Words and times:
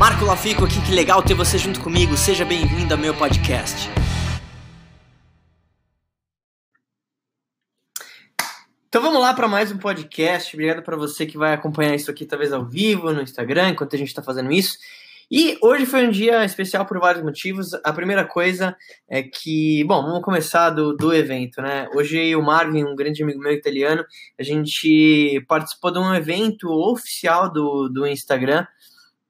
Marco 0.00 0.24
Lafico 0.24 0.64
aqui, 0.64 0.80
que 0.80 0.94
legal 0.94 1.22
ter 1.22 1.34
você 1.34 1.58
junto 1.58 1.78
comigo. 1.78 2.16
Seja 2.16 2.42
bem-vindo 2.42 2.94
ao 2.94 2.98
meu 2.98 3.14
podcast. 3.14 3.86
Então 8.88 9.02
vamos 9.02 9.20
lá 9.20 9.34
para 9.34 9.46
mais 9.46 9.70
um 9.70 9.76
podcast. 9.76 10.56
Obrigado 10.56 10.82
para 10.82 10.96
você 10.96 11.26
que 11.26 11.36
vai 11.36 11.52
acompanhar 11.52 11.94
isso 11.94 12.10
aqui 12.10 12.24
talvez 12.24 12.50
ao 12.50 12.64
vivo 12.64 13.12
no 13.12 13.20
Instagram, 13.20 13.68
enquanto 13.68 13.94
a 13.94 13.98
gente 13.98 14.08
está 14.08 14.22
fazendo 14.22 14.50
isso. 14.50 14.78
E 15.30 15.58
hoje 15.60 15.84
foi 15.84 16.06
um 16.06 16.10
dia 16.10 16.46
especial 16.46 16.86
por 16.86 16.98
vários 16.98 17.22
motivos. 17.22 17.74
A 17.84 17.92
primeira 17.92 18.24
coisa 18.24 18.74
é 19.06 19.22
que, 19.22 19.84
bom, 19.84 20.02
vamos 20.02 20.22
começar 20.22 20.70
do, 20.70 20.96
do 20.96 21.12
evento, 21.12 21.60
né? 21.60 21.86
Hoje 21.94 22.34
o 22.34 22.42
Marvin, 22.42 22.84
um 22.84 22.96
grande 22.96 23.22
amigo 23.22 23.38
meu 23.38 23.52
italiano, 23.52 24.02
a 24.38 24.42
gente 24.42 25.44
participou 25.46 25.92
de 25.92 25.98
um 25.98 26.14
evento 26.14 26.70
oficial 26.70 27.52
do, 27.52 27.90
do 27.90 28.06
Instagram. 28.06 28.66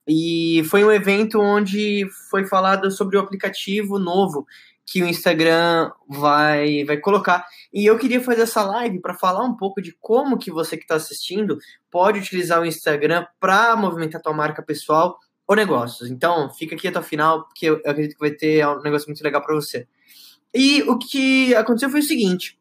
E 0.06 0.62
foi 0.70 0.84
um 0.84 0.90
evento 0.90 1.40
onde 1.40 2.08
foi 2.30 2.46
falado 2.46 2.90
sobre 2.90 3.16
o 3.16 3.20
aplicativo 3.20 3.98
novo 3.98 4.46
que 4.90 5.02
o 5.02 5.06
Instagram 5.06 5.92
vai, 6.08 6.84
vai 6.84 6.96
colocar. 6.96 7.46
E 7.72 7.86
eu 7.86 7.96
queria 7.96 8.20
fazer 8.20 8.42
essa 8.42 8.64
live 8.64 9.00
para 9.00 9.14
falar 9.14 9.44
um 9.44 9.56
pouco 9.56 9.80
de 9.80 9.96
como 10.00 10.36
que 10.36 10.50
você 10.50 10.76
que 10.76 10.82
está 10.82 10.96
assistindo 10.96 11.58
pode 11.88 12.18
utilizar 12.18 12.60
o 12.60 12.66
Instagram 12.66 13.24
para 13.38 13.76
movimentar 13.76 14.20
tua 14.20 14.32
marca 14.32 14.62
pessoal 14.62 15.16
ou 15.46 15.54
negócios. 15.54 16.10
Então, 16.10 16.50
fica 16.50 16.74
aqui 16.74 16.88
até 16.88 16.98
o 16.98 17.04
final, 17.04 17.44
porque 17.44 17.66
eu 17.66 17.74
acredito 17.86 18.14
que 18.14 18.20
vai 18.20 18.32
ter 18.32 18.66
um 18.66 18.82
negócio 18.82 19.06
muito 19.06 19.22
legal 19.22 19.40
para 19.42 19.54
você. 19.54 19.86
E 20.52 20.82
o 20.82 20.98
que 20.98 21.54
aconteceu 21.54 21.90
foi 21.90 22.00
o 22.00 22.04
seguinte: 22.04 22.58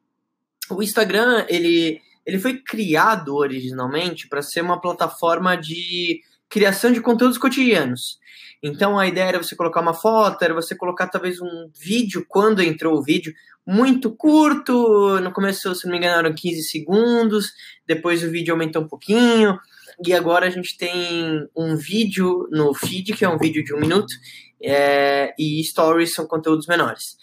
o 0.69 0.83
Instagram 0.83 1.45
ele, 1.49 1.99
ele 2.25 2.37
foi 2.37 2.57
criado 2.57 3.35
originalmente 3.35 4.27
para 4.27 4.43
ser 4.43 4.61
uma 4.61 4.79
plataforma 4.79 5.55
de 5.57 6.21
criação 6.49 6.91
de 6.91 7.01
conteúdos 7.01 7.37
cotidianos. 7.37 8.17
Então 8.61 8.99
a 8.99 9.07
ideia 9.07 9.29
era 9.29 9.43
você 9.43 9.55
colocar 9.55 9.79
uma 9.79 9.93
foto, 9.93 10.43
era 10.43 10.53
você 10.53 10.75
colocar 10.75 11.07
talvez 11.07 11.39
um 11.39 11.69
vídeo 11.73 12.25
quando 12.27 12.61
entrou 12.61 12.97
o 12.97 13.03
vídeo, 13.03 13.33
muito 13.65 14.11
curto. 14.11 15.19
No 15.21 15.31
começo, 15.31 15.73
se 15.75 15.85
não 15.85 15.91
me 15.91 15.97
engano, 15.97 16.19
eram 16.19 16.35
15 16.35 16.63
segundos, 16.63 17.51
depois 17.87 18.23
o 18.23 18.31
vídeo 18.31 18.53
aumentou 18.53 18.81
um 18.81 18.87
pouquinho, 18.87 19.57
e 20.05 20.13
agora 20.13 20.47
a 20.47 20.49
gente 20.49 20.77
tem 20.77 21.47
um 21.55 21.75
vídeo 21.75 22.47
no 22.51 22.73
feed, 22.73 23.13
que 23.13 23.23
é 23.23 23.29
um 23.29 23.37
vídeo 23.37 23.63
de 23.63 23.73
um 23.73 23.79
minuto, 23.79 24.13
é, 24.61 25.33
e 25.39 25.63
stories 25.63 26.13
são 26.13 26.25
conteúdos 26.25 26.67
menores. 26.67 27.17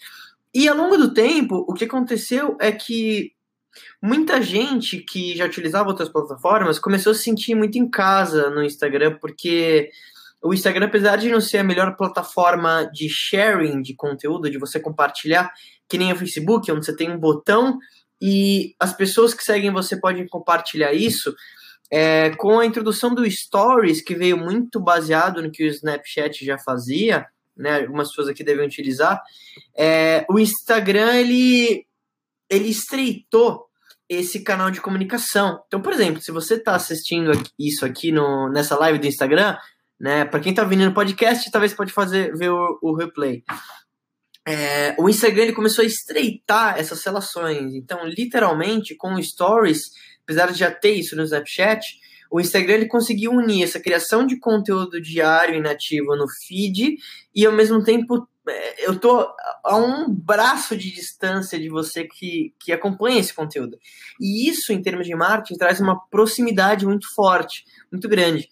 E 0.53 0.67
ao 0.67 0.75
longo 0.75 0.97
do 0.97 1.13
tempo, 1.13 1.65
o 1.67 1.73
que 1.73 1.85
aconteceu 1.85 2.57
é 2.59 2.71
que 2.71 3.31
muita 4.01 4.41
gente 4.41 4.97
que 4.99 5.35
já 5.35 5.45
utilizava 5.45 5.89
outras 5.89 6.09
plataformas 6.09 6.79
começou 6.79 7.11
a 7.11 7.15
se 7.15 7.23
sentir 7.23 7.55
muito 7.55 7.77
em 7.77 7.89
casa 7.89 8.49
no 8.49 8.63
Instagram, 8.63 9.17
porque 9.19 9.89
o 10.41 10.53
Instagram, 10.53 10.85
apesar 10.85 11.17
de 11.17 11.29
não 11.29 11.41
ser 11.41 11.57
a 11.57 11.63
melhor 11.63 11.95
plataforma 11.95 12.89
de 12.93 13.09
sharing 13.09 13.81
de 13.81 13.95
conteúdo, 13.95 14.49
de 14.49 14.57
você 14.57 14.79
compartilhar, 14.79 15.51
que 15.89 15.97
nem 15.97 16.11
o 16.11 16.15
Facebook, 16.15 16.71
onde 16.71 16.85
você 16.85 16.95
tem 16.95 17.11
um 17.11 17.19
botão 17.19 17.77
e 18.21 18.75
as 18.79 18.93
pessoas 18.93 19.33
que 19.33 19.43
seguem 19.43 19.71
você 19.71 19.99
podem 19.99 20.27
compartilhar 20.27 20.93
isso, 20.93 21.33
é, 21.91 22.31
com 22.31 22.59
a 22.59 22.65
introdução 22.65 23.13
do 23.13 23.29
Stories, 23.29 24.01
que 24.01 24.15
veio 24.15 24.37
muito 24.37 24.79
baseado 24.79 25.41
no 25.41 25.51
que 25.51 25.63
o 25.63 25.67
Snapchat 25.67 26.45
já 26.45 26.57
fazia, 26.57 27.25
né, 27.55 27.81
algumas 27.81 28.09
pessoas 28.09 28.27
aqui 28.27 28.43
devem 28.43 28.65
utilizar, 28.65 29.21
é, 29.75 30.25
o 30.29 30.37
Instagram 30.37 31.15
ele, 31.15 31.85
ele 32.49 32.69
estreitou 32.69 33.66
esse 34.09 34.41
canal 34.41 34.71
de 34.71 34.81
comunicação. 34.81 35.61
Então, 35.67 35.81
por 35.81 35.93
exemplo, 35.93 36.21
se 36.21 36.31
você 36.31 36.55
está 36.55 36.75
assistindo 36.75 37.31
isso 37.59 37.85
aqui 37.85 38.11
no, 38.11 38.49
nessa 38.49 38.77
live 38.77 38.99
do 38.99 39.07
Instagram, 39.07 39.57
né? 39.99 40.25
Para 40.25 40.39
quem 40.39 40.51
está 40.51 40.63
vindo 40.63 40.85
no 40.85 40.93
podcast, 40.93 41.49
talvez 41.51 41.73
pode 41.73 41.91
fazer 41.91 42.35
ver 42.35 42.49
o, 42.49 42.79
o 42.81 42.95
replay. 42.95 43.43
É, 44.47 44.95
o 44.97 45.09
Instagram 45.09 45.43
ele 45.43 45.53
começou 45.53 45.83
a 45.83 45.85
estreitar 45.87 46.77
essas 46.77 47.03
relações. 47.03 47.73
Então, 47.73 48.05
literalmente, 48.05 48.95
com 48.95 49.21
Stories, 49.21 49.81
apesar 50.23 50.51
de 50.51 50.59
já 50.59 50.71
ter 50.71 50.91
isso 50.91 51.15
no 51.15 51.23
Snapchat, 51.23 51.81
o 52.31 52.39
Instagram 52.39 52.75
ele 52.75 52.87
conseguiu 52.87 53.31
unir 53.31 53.63
essa 53.63 53.79
criação 53.79 54.25
de 54.25 54.39
conteúdo 54.39 55.01
diário 55.01 55.55
e 55.55 55.61
nativo 55.61 56.15
no 56.15 56.27
feed 56.27 56.97
e 57.33 57.45
ao 57.45 57.53
mesmo 57.53 57.83
tempo 57.83 58.27
eu 58.77 58.99
tô 58.99 59.27
a 59.63 59.75
um 59.75 60.09
braço 60.09 60.75
de 60.75 60.91
distância 60.91 61.59
de 61.59 61.69
você 61.69 62.05
que, 62.05 62.53
que 62.59 62.71
acompanha 62.71 63.19
esse 63.19 63.33
conteúdo. 63.33 63.77
E 64.19 64.49
isso, 64.49 64.71
em 64.71 64.81
termos 64.81 65.05
de 65.05 65.15
marketing, 65.15 65.57
traz 65.57 65.79
uma 65.79 65.99
proximidade 66.09 66.85
muito 66.85 67.13
forte, 67.13 67.63
muito 67.91 68.07
grande. 68.07 68.47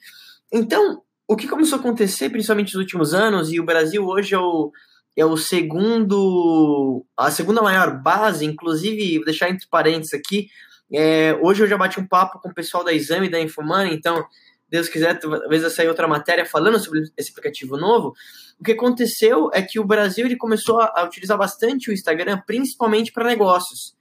Então, 0.51 1.01
o 1.28 1.35
que 1.35 1.47
começou 1.47 1.78
a 1.78 1.79
acontecer, 1.79 2.29
principalmente 2.29 2.73
nos 2.73 2.81
últimos 2.81 3.13
anos, 3.13 3.51
e 3.51 3.59
o 3.59 3.66
Brasil 3.66 4.05
hoje 4.05 4.35
é 4.35 4.39
o, 4.39 4.72
é 5.17 5.25
o 5.25 5.38
segundo, 5.38 7.05
a 7.17 7.31
segunda 7.31 7.61
maior 7.61 8.01
base, 8.01 8.45
inclusive, 8.45 9.17
vou 9.17 9.25
deixar 9.25 9.50
entre 9.50 9.67
parênteses 9.67 10.13
aqui, 10.13 10.50
é, 10.94 11.34
hoje 11.41 11.63
eu 11.63 11.67
já 11.67 11.78
bati 11.78 12.00
um 12.00 12.07
papo 12.07 12.39
com 12.39 12.50
o 12.50 12.53
pessoal 12.53 12.84
da 12.84 12.94
Exame 12.94 13.29
da 13.29 13.39
Infomoney, 13.39 13.94
então, 13.94 14.25
Deus 14.69 14.89
quiser, 14.89 15.19
talvez 15.19 15.61
vai 15.61 15.71
sair 15.71 15.87
outra 15.87 16.07
matéria 16.07 16.45
falando 16.45 16.79
sobre 16.79 17.03
esse 17.15 17.31
aplicativo 17.31 17.77
novo. 17.77 18.13
O 18.59 18.63
que 18.63 18.71
aconteceu 18.71 19.49
é 19.53 19.61
que 19.61 19.79
o 19.79 19.85
Brasil 19.85 20.25
ele 20.25 20.37
começou 20.37 20.81
a, 20.81 21.03
utilizar 21.03 21.37
bastante 21.37 21.89
o 21.89 21.93
Instagram, 21.93 22.41
principalmente 22.45 23.11
para 23.11 23.25
negócios. 23.25 23.95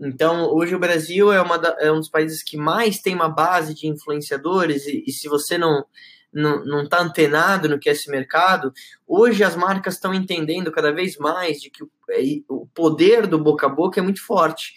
Então, 0.00 0.46
hoje 0.54 0.74
o 0.74 0.78
Brasil 0.78 1.30
é, 1.32 1.58
da, 1.58 1.76
é, 1.78 1.92
um 1.92 1.98
dos 1.98 2.08
países 2.08 2.42
que 2.42 2.56
mais 2.56 3.00
tem 3.00 3.14
uma 3.14 3.28
base 3.28 3.74
de 3.74 3.86
influenciadores, 3.86 4.86
e, 4.86 5.04
e 5.06 5.12
se 5.12 5.28
você 5.28 5.58
não 5.58 5.84
não 6.32 6.84
está 6.84 7.00
antenado 7.00 7.68
no 7.68 7.76
que 7.78 7.88
é 7.88 7.92
esse 7.92 8.08
mercado, 8.08 8.72
hoje 9.06 9.42
as 9.42 9.56
marcas 9.56 9.94
estão 9.94 10.14
entendendo 10.14 10.70
cada 10.70 10.92
vez 10.92 11.16
mais 11.16 11.58
de 11.60 11.70
que 11.70 11.82
o, 11.82 11.90
é, 12.10 12.22
o 12.48 12.66
poder 12.68 13.26
do 13.26 13.36
boca 13.36 13.66
a 13.66 13.68
boca 13.68 13.98
é 13.98 14.02
muito 14.02 14.24
forte. 14.24 14.72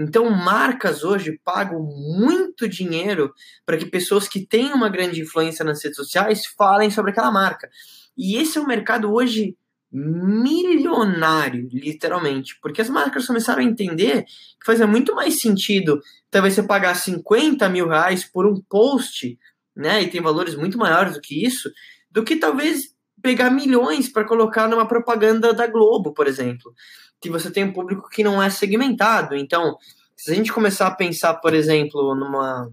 Então, 0.00 0.30
marcas 0.30 1.04
hoje 1.04 1.38
pagam 1.44 1.82
muito 1.82 2.66
dinheiro 2.66 3.34
para 3.66 3.76
que 3.76 3.84
pessoas 3.84 4.26
que 4.26 4.46
têm 4.46 4.72
uma 4.72 4.88
grande 4.88 5.20
influência 5.20 5.62
nas 5.62 5.84
redes 5.84 5.96
sociais 5.96 6.46
falem 6.56 6.90
sobre 6.90 7.10
aquela 7.10 7.30
marca. 7.30 7.68
E 8.16 8.36
esse 8.36 8.56
é 8.56 8.60
um 8.62 8.66
mercado 8.66 9.12
hoje 9.12 9.54
milionário, 9.92 11.68
literalmente, 11.70 12.58
porque 12.62 12.80
as 12.80 12.88
marcas 12.88 13.26
começaram 13.26 13.60
a 13.60 13.64
entender 13.64 14.24
que 14.24 14.64
fazia 14.64 14.86
muito 14.86 15.14
mais 15.14 15.38
sentido 15.40 16.00
talvez 16.30 16.54
você 16.54 16.62
pagar 16.62 16.94
50 16.94 17.68
mil 17.68 17.88
reais 17.88 18.24
por 18.24 18.46
um 18.46 18.58
post 18.68 19.36
né, 19.76 20.02
e 20.02 20.08
tem 20.08 20.20
valores 20.22 20.54
muito 20.54 20.78
maiores 20.78 21.14
do 21.14 21.20
que 21.20 21.44
isso, 21.44 21.70
do 22.10 22.22
que 22.22 22.36
talvez 22.36 22.94
pegar 23.20 23.50
milhões 23.50 24.08
para 24.08 24.24
colocar 24.24 24.68
numa 24.68 24.86
propaganda 24.86 25.52
da 25.52 25.66
Globo, 25.66 26.14
por 26.14 26.26
exemplo, 26.26 26.72
que 27.20 27.30
você 27.30 27.50
tem 27.50 27.64
um 27.64 27.72
público 27.72 28.08
que 28.08 28.24
não 28.24 28.42
é 28.42 28.48
segmentado. 28.50 29.36
Então, 29.36 29.76
se 30.16 30.32
a 30.32 30.34
gente 30.34 30.52
começar 30.52 30.86
a 30.86 30.94
pensar, 30.94 31.34
por 31.34 31.54
exemplo, 31.54 32.14
numa 32.14 32.70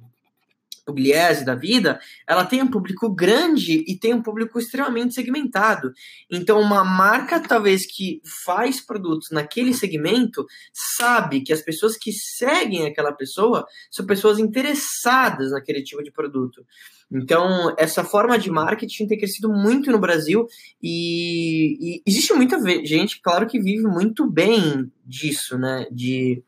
Pugliese 0.88 1.44
da 1.44 1.53
vida, 1.53 2.00
ela 2.25 2.46
tem 2.46 2.64
um 2.64 2.72
público 2.72 3.14
grande 3.14 3.84
e 3.86 4.00
tem 4.00 4.14
um 4.14 4.22
público 4.22 4.58
extremamente 4.58 5.14
segmentado. 5.14 5.92
Então, 6.31 6.62
uma 6.62 6.86
marca, 6.86 7.42
talvez, 7.42 7.86
que 7.86 8.22
faz 8.46 8.80
produtos 8.80 9.30
naquele 9.31 9.74
segmento, 9.74 10.46
sabe 10.74 11.42
que 11.42 11.52
as 11.52 11.62
pessoas 11.62 11.98
que 11.98 12.14
seguem 12.14 12.86
aquela 12.86 13.12
pessoa 13.12 13.68
são 13.92 14.06
pessoas 14.06 14.40
interessadas 14.40 15.52
naquele 15.52 15.84
tipo 15.84 16.02
de 16.02 16.12
produto. 16.12 16.66
Então, 17.12 17.74
essa 17.78 18.04
forma 18.04 18.38
de 18.38 18.50
marketing 18.50 19.08
tem 19.08 19.18
crescido 19.18 19.50
muito 19.50 19.92
no 19.92 20.00
Brasil 20.00 20.46
e, 20.81 21.98
e 21.98 22.04
existe 22.06 22.34
muita 22.34 22.59
gente, 22.86 23.22
claro, 23.22 23.48
que 23.48 23.59
vive 23.59 23.84
muito 23.84 24.30
bem 24.30 24.92
disso, 25.06 25.58
né? 25.58 25.88
De 25.92 26.44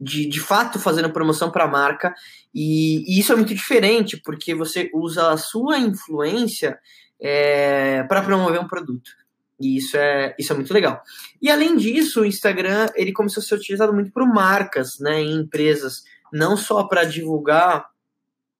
de, 0.00 0.28
de 0.28 0.40
fato 0.40 0.78
fazendo 0.78 1.10
promoção 1.10 1.50
para 1.50 1.64
a 1.64 1.68
marca, 1.68 2.14
e, 2.54 3.04
e, 3.06 3.18
isso 3.18 3.32
é 3.32 3.36
muito 3.36 3.54
diferente, 3.54 4.20
porque 4.22 4.54
você 4.54 4.90
usa 4.94 5.30
a 5.30 5.36
sua 5.36 5.78
influência 5.78 6.78
é, 7.20 8.02
para 8.04 8.22
promover 8.22 8.60
um 8.60 8.68
produto. 8.68 9.10
E 9.58 9.78
isso 9.78 9.96
é, 9.96 10.34
isso 10.38 10.52
é 10.52 10.56
muito 10.56 10.72
legal. 10.72 11.02
E 11.40 11.50
além 11.50 11.76
disso, 11.76 12.20
o 12.20 12.26
Instagram 12.26 12.88
ele 12.94 13.12
começou 13.12 13.40
a 13.40 13.44
ser 13.44 13.54
utilizado 13.54 13.92
muito 13.92 14.12
por 14.12 14.26
marcas, 14.26 14.98
né, 15.00 15.20
em 15.20 15.40
empresas, 15.40 16.02
não 16.32 16.56
só 16.56 16.84
para 16.84 17.04
divulgar 17.04 17.86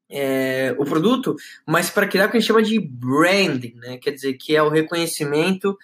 é, 0.09 0.75
o 0.79 0.85
produto, 0.85 1.37
mas 1.67 1.91
para 1.91 2.07
criar 2.07 2.27
o 2.27 2.31
que 2.31 2.37
a 2.37 2.41
gente 2.41 2.49
chama 2.49 2.63
de 2.63 2.81
branding, 2.81 3.75
né, 3.77 3.99
quer 3.99 4.13
dizer, 4.13 4.35
que 4.35 4.57
é 4.57 4.63
o 4.63 4.71
reconhecimento 4.71 5.77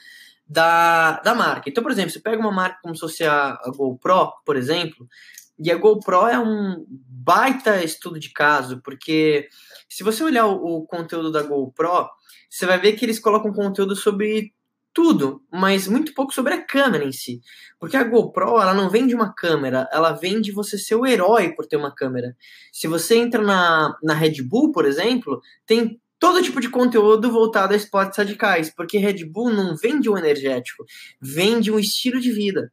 da, 0.48 1.20
da 1.20 1.34
marca. 1.34 1.68
Então, 1.68 1.82
por 1.82 1.92
exemplo, 1.92 2.10
você 2.10 2.20
pega 2.20 2.38
uma 2.38 2.52
marca 2.52 2.78
como 2.82 2.94
se 2.94 3.00
fosse 3.00 3.24
a 3.24 3.58
GoPro, 3.76 4.32
por 4.44 4.56
exemplo, 4.56 5.06
e 5.58 5.70
a 5.70 5.76
GoPro 5.76 6.26
é 6.26 6.38
um 6.38 6.84
baita 6.88 7.82
estudo 7.82 8.18
de 8.18 8.32
caso, 8.32 8.80
porque 8.82 9.48
se 9.88 10.02
você 10.02 10.24
olhar 10.24 10.46
o, 10.46 10.78
o, 10.78 10.86
conteúdo 10.86 11.30
da 11.30 11.42
GoPro, 11.42 12.08
você 12.50 12.66
vai 12.66 12.78
ver 12.78 12.92
que 12.92 13.04
eles 13.04 13.20
colocam 13.20 13.52
conteúdo 13.52 13.94
sobre 13.94 14.52
tudo, 14.92 15.42
mas 15.50 15.86
muito 15.86 16.12
pouco 16.14 16.34
sobre 16.34 16.54
a 16.54 16.64
câmera 16.64 17.04
em 17.04 17.12
si. 17.12 17.40
Porque 17.78 17.96
a 17.96 18.04
GoPro, 18.04 18.60
ela 18.60 18.74
não 18.74 18.90
vem 18.90 19.06
de 19.06 19.14
uma 19.14 19.32
câmera, 19.32 19.88
ela 19.92 20.12
vem 20.12 20.40
de 20.40 20.52
você 20.52 20.76
ser 20.76 20.96
o 20.96 21.06
herói 21.06 21.54
por 21.54 21.66
ter 21.66 21.76
uma 21.76 21.94
câmera. 21.94 22.36
Se 22.72 22.86
você 22.86 23.16
entra 23.16 23.42
na, 23.42 23.96
na 24.02 24.14
Red 24.14 24.42
Bull, 24.42 24.72
por 24.72 24.84
exemplo, 24.84 25.40
tem 25.66 26.00
todo 26.18 26.42
tipo 26.42 26.60
de 26.60 26.68
conteúdo 26.68 27.30
voltado 27.30 27.72
a 27.72 27.76
esportes 27.76 28.18
radicais, 28.18 28.72
porque 28.74 28.98
Red 28.98 29.24
Bull 29.24 29.50
não 29.50 29.76
vende 29.76 30.08
um 30.08 30.16
energético, 30.16 30.84
vende 31.20 31.72
um 31.72 31.78
estilo 31.78 32.20
de 32.20 32.30
vida. 32.30 32.70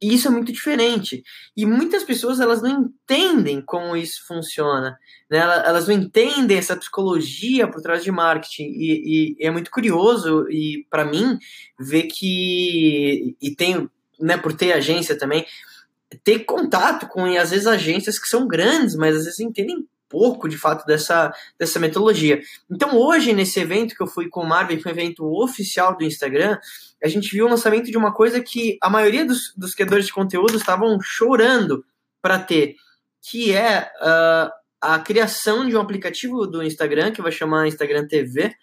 E 0.00 0.14
isso 0.14 0.28
é 0.28 0.30
muito 0.30 0.52
diferente. 0.52 1.22
E 1.56 1.64
muitas 1.64 2.04
pessoas 2.04 2.38
elas 2.38 2.60
não 2.60 2.70
entendem 2.82 3.62
como 3.62 3.96
isso 3.96 4.26
funciona. 4.26 4.98
Né? 5.30 5.38
Elas 5.38 5.88
não 5.88 5.94
entendem 5.94 6.58
essa 6.58 6.76
psicologia 6.76 7.66
por 7.66 7.80
trás 7.80 8.04
de 8.04 8.12
marketing. 8.12 8.64
E, 8.64 9.36
e 9.40 9.46
é 9.46 9.50
muito 9.50 9.70
curioso, 9.70 10.46
e 10.50 10.86
para 10.90 11.04
mim, 11.04 11.38
ver 11.78 12.04
que. 12.04 13.36
E 13.40 13.54
tenho, 13.56 13.90
né, 14.20 14.36
por 14.36 14.52
ter 14.52 14.72
agência 14.72 15.18
também, 15.18 15.46
ter 16.22 16.40
contato 16.40 17.06
com, 17.08 17.24
às 17.36 17.50
vezes, 17.50 17.66
agências 17.66 18.18
que 18.18 18.28
são 18.28 18.46
grandes, 18.46 18.94
mas 18.96 19.16
às 19.16 19.24
vezes 19.24 19.40
entendem 19.40 19.86
pouco, 20.08 20.48
de 20.48 20.56
fato, 20.56 20.86
dessa, 20.86 21.32
dessa 21.58 21.78
metodologia. 21.78 22.40
Então, 22.70 22.96
hoje, 22.96 23.32
nesse 23.32 23.60
evento 23.60 23.94
que 23.94 24.02
eu 24.02 24.06
fui 24.06 24.28
com 24.28 24.40
o 24.40 24.46
Marvin, 24.46 24.76
que 24.76 24.82
foi 24.82 24.92
um 24.92 24.94
evento 24.94 25.24
oficial 25.24 25.96
do 25.96 26.04
Instagram, 26.04 26.58
a 27.02 27.08
gente 27.08 27.30
viu 27.30 27.46
o 27.46 27.48
lançamento 27.48 27.90
de 27.90 27.96
uma 27.96 28.12
coisa 28.12 28.40
que 28.40 28.78
a 28.82 28.88
maioria 28.88 29.24
dos, 29.24 29.52
dos 29.56 29.74
criadores 29.74 30.06
de 30.06 30.12
conteúdo 30.12 30.56
estavam 30.56 30.98
chorando 31.00 31.84
para 32.22 32.38
ter, 32.38 32.76
que 33.22 33.52
é 33.52 33.90
uh, 34.00 34.50
a 34.80 34.98
criação 34.98 35.68
de 35.68 35.76
um 35.76 35.80
aplicativo 35.80 36.46
do 36.46 36.62
Instagram, 36.62 37.12
que 37.12 37.22
vai 37.22 37.32
chamar 37.32 37.68
Instagram 37.68 38.06
TV, 38.06 38.54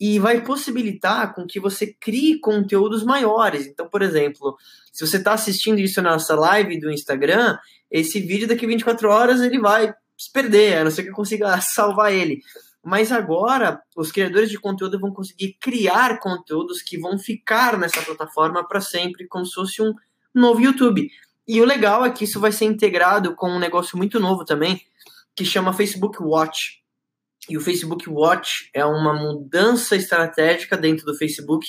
e 0.00 0.18
vai 0.18 0.40
possibilitar 0.42 1.34
com 1.34 1.46
que 1.46 1.60
você 1.60 1.94
crie 2.00 2.40
conteúdos 2.40 3.04
maiores. 3.04 3.66
Então, 3.66 3.86
por 3.86 4.00
exemplo, 4.00 4.56
se 4.90 5.06
você 5.06 5.18
está 5.18 5.34
assistindo 5.34 5.78
isso 5.78 6.00
na 6.00 6.12
nossa 6.12 6.34
live 6.34 6.80
do 6.80 6.90
Instagram, 6.90 7.58
esse 7.90 8.18
vídeo 8.18 8.48
daqui 8.48 8.64
a 8.64 8.68
24 8.68 9.10
horas 9.10 9.42
ele 9.42 9.58
vai 9.58 9.92
se 10.20 10.30
perder, 10.30 10.76
a 10.76 10.84
não 10.84 10.90
ser 10.90 11.04
que 11.04 11.08
eu 11.08 11.14
consiga 11.14 11.58
salvar 11.74 12.12
ele. 12.12 12.42
Mas 12.84 13.10
agora, 13.10 13.80
os 13.96 14.12
criadores 14.12 14.50
de 14.50 14.58
conteúdo 14.58 15.00
vão 15.00 15.12
conseguir 15.12 15.56
criar 15.60 16.18
conteúdos 16.18 16.82
que 16.82 16.98
vão 16.98 17.18
ficar 17.18 17.78
nessa 17.78 18.02
plataforma 18.02 18.66
para 18.66 18.80
sempre, 18.80 19.26
como 19.26 19.46
se 19.46 19.54
fosse 19.54 19.82
um 19.82 19.94
novo 20.34 20.60
YouTube. 20.60 21.08
E 21.48 21.60
o 21.60 21.64
legal 21.64 22.04
é 22.04 22.10
que 22.10 22.24
isso 22.24 22.38
vai 22.38 22.52
ser 22.52 22.66
integrado 22.66 23.34
com 23.34 23.50
um 23.50 23.58
negócio 23.58 23.96
muito 23.96 24.20
novo 24.20 24.44
também, 24.44 24.80
que 25.34 25.44
chama 25.44 25.72
Facebook 25.72 26.22
Watch. 26.22 26.80
E 27.48 27.56
o 27.56 27.60
Facebook 27.60 28.08
Watch 28.08 28.70
é 28.74 28.84
uma 28.84 29.14
mudança 29.14 29.96
estratégica 29.96 30.76
dentro 30.76 31.04
do 31.04 31.16
Facebook 31.16 31.66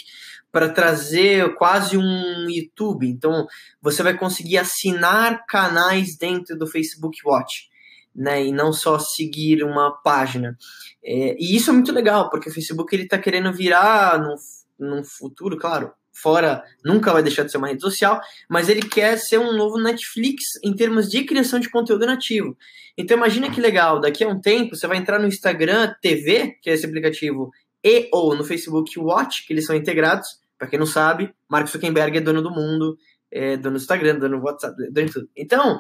para 0.51 0.69
trazer 0.69 1.55
quase 1.55 1.97
um 1.97 2.49
YouTube. 2.49 3.07
Então, 3.07 3.47
você 3.81 4.03
vai 4.03 4.17
conseguir 4.17 4.57
assinar 4.57 5.45
canais 5.45 6.17
dentro 6.17 6.57
do 6.57 6.67
Facebook 6.67 7.17
Watch 7.25 7.70
né, 8.15 8.45
e 8.45 8.51
não 8.51 8.73
só 8.73 8.99
seguir 8.99 9.63
uma 9.63 9.91
página. 9.91 10.57
É, 11.03 11.35
e 11.39 11.55
isso 11.55 11.69
é 11.69 11.73
muito 11.73 11.91
legal, 11.91 12.29
porque 12.29 12.49
o 12.49 12.53
Facebook 12.53 12.93
ele 12.95 13.03
está 13.03 13.17
querendo 13.17 13.51
virar 13.53 14.19
no, 14.19 14.35
no 14.79 15.03
futuro, 15.03 15.57
claro, 15.57 15.91
fora 16.13 16.63
nunca 16.83 17.13
vai 17.13 17.23
deixar 17.23 17.43
de 17.43 17.51
ser 17.51 17.57
uma 17.57 17.67
rede 17.67 17.81
social, 17.81 18.19
mas 18.49 18.69
ele 18.69 18.81
quer 18.81 19.17
ser 19.17 19.39
um 19.39 19.53
novo 19.53 19.79
Netflix 19.79 20.43
em 20.63 20.73
termos 20.73 21.09
de 21.09 21.23
criação 21.23 21.59
de 21.59 21.69
conteúdo 21.69 22.05
nativo. 22.05 22.55
Então 22.97 23.17
imagina 23.17 23.49
que 23.49 23.61
legal, 23.61 23.99
daqui 23.99 24.23
a 24.23 24.27
um 24.27 24.39
tempo 24.39 24.75
você 24.75 24.85
vai 24.87 24.97
entrar 24.97 25.19
no 25.19 25.27
Instagram 25.27 25.93
TV, 26.01 26.57
que 26.61 26.69
é 26.69 26.73
esse 26.73 26.85
aplicativo, 26.85 27.49
e 27.83 28.09
ou 28.11 28.35
no 28.35 28.43
Facebook 28.43 28.99
Watch, 28.99 29.45
que 29.47 29.53
eles 29.53 29.65
são 29.65 29.75
integrados. 29.75 30.39
Para 30.57 30.67
quem 30.67 30.77
não 30.77 30.85
sabe, 30.85 31.33
Mark 31.49 31.67
Zuckerberg 31.67 32.17
é 32.17 32.21
dono 32.21 32.41
do 32.41 32.51
mundo, 32.51 32.95
é 33.31 33.57
dono 33.57 33.77
do 33.77 33.81
Instagram, 33.81 34.19
dono 34.19 34.39
do 34.39 34.43
WhatsApp, 34.43 34.75
dono 34.91 35.07
de 35.07 35.13
tudo. 35.13 35.29
Então, 35.35 35.79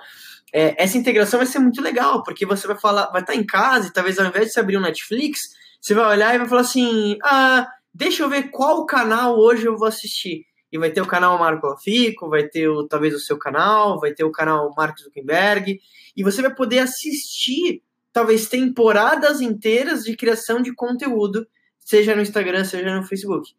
é, 0.53 0.81
essa 0.81 0.97
integração 0.97 1.39
vai 1.39 1.47
ser 1.47 1.59
muito 1.59 1.81
legal, 1.81 2.23
porque 2.23 2.45
você 2.45 2.67
vai 2.67 2.79
falar, 2.79 3.07
vai 3.11 3.21
estar 3.21 3.35
em 3.35 3.45
casa 3.45 3.87
e 3.87 3.93
talvez 3.93 4.17
ao 4.19 4.27
invés 4.27 4.47
de 4.47 4.53
você 4.53 4.59
abrir 4.59 4.77
um 4.77 4.81
Netflix, 4.81 5.39
você 5.79 5.93
vai 5.93 6.05
olhar 6.05 6.35
e 6.35 6.37
vai 6.37 6.47
falar 6.47 6.61
assim: 6.61 7.17
ah, 7.23 7.67
deixa 7.93 8.23
eu 8.23 8.29
ver 8.29 8.49
qual 8.51 8.85
canal 8.85 9.37
hoje 9.37 9.65
eu 9.65 9.77
vou 9.77 9.87
assistir. 9.87 10.45
E 10.71 10.77
vai 10.77 10.89
ter 10.89 11.01
o 11.01 11.07
canal 11.07 11.37
Marco 11.37 11.67
Lafico, 11.67 12.29
vai 12.29 12.47
ter 12.47 12.69
o, 12.69 12.87
talvez 12.87 13.13
o 13.13 13.19
seu 13.19 13.37
canal, 13.37 13.99
vai 13.99 14.13
ter 14.13 14.23
o 14.23 14.31
canal 14.31 14.73
Marcos 14.75 15.03
Zuckerberg, 15.03 15.79
e 16.15 16.23
você 16.23 16.41
vai 16.41 16.53
poder 16.55 16.79
assistir 16.79 17.83
talvez 18.13 18.47
temporadas 18.47 19.41
inteiras 19.41 20.03
de 20.03 20.15
criação 20.15 20.61
de 20.61 20.73
conteúdo, 20.73 21.45
seja 21.91 22.15
no 22.15 22.21
Instagram, 22.21 22.63
seja 22.63 22.95
no 22.95 23.03
Facebook. 23.03 23.51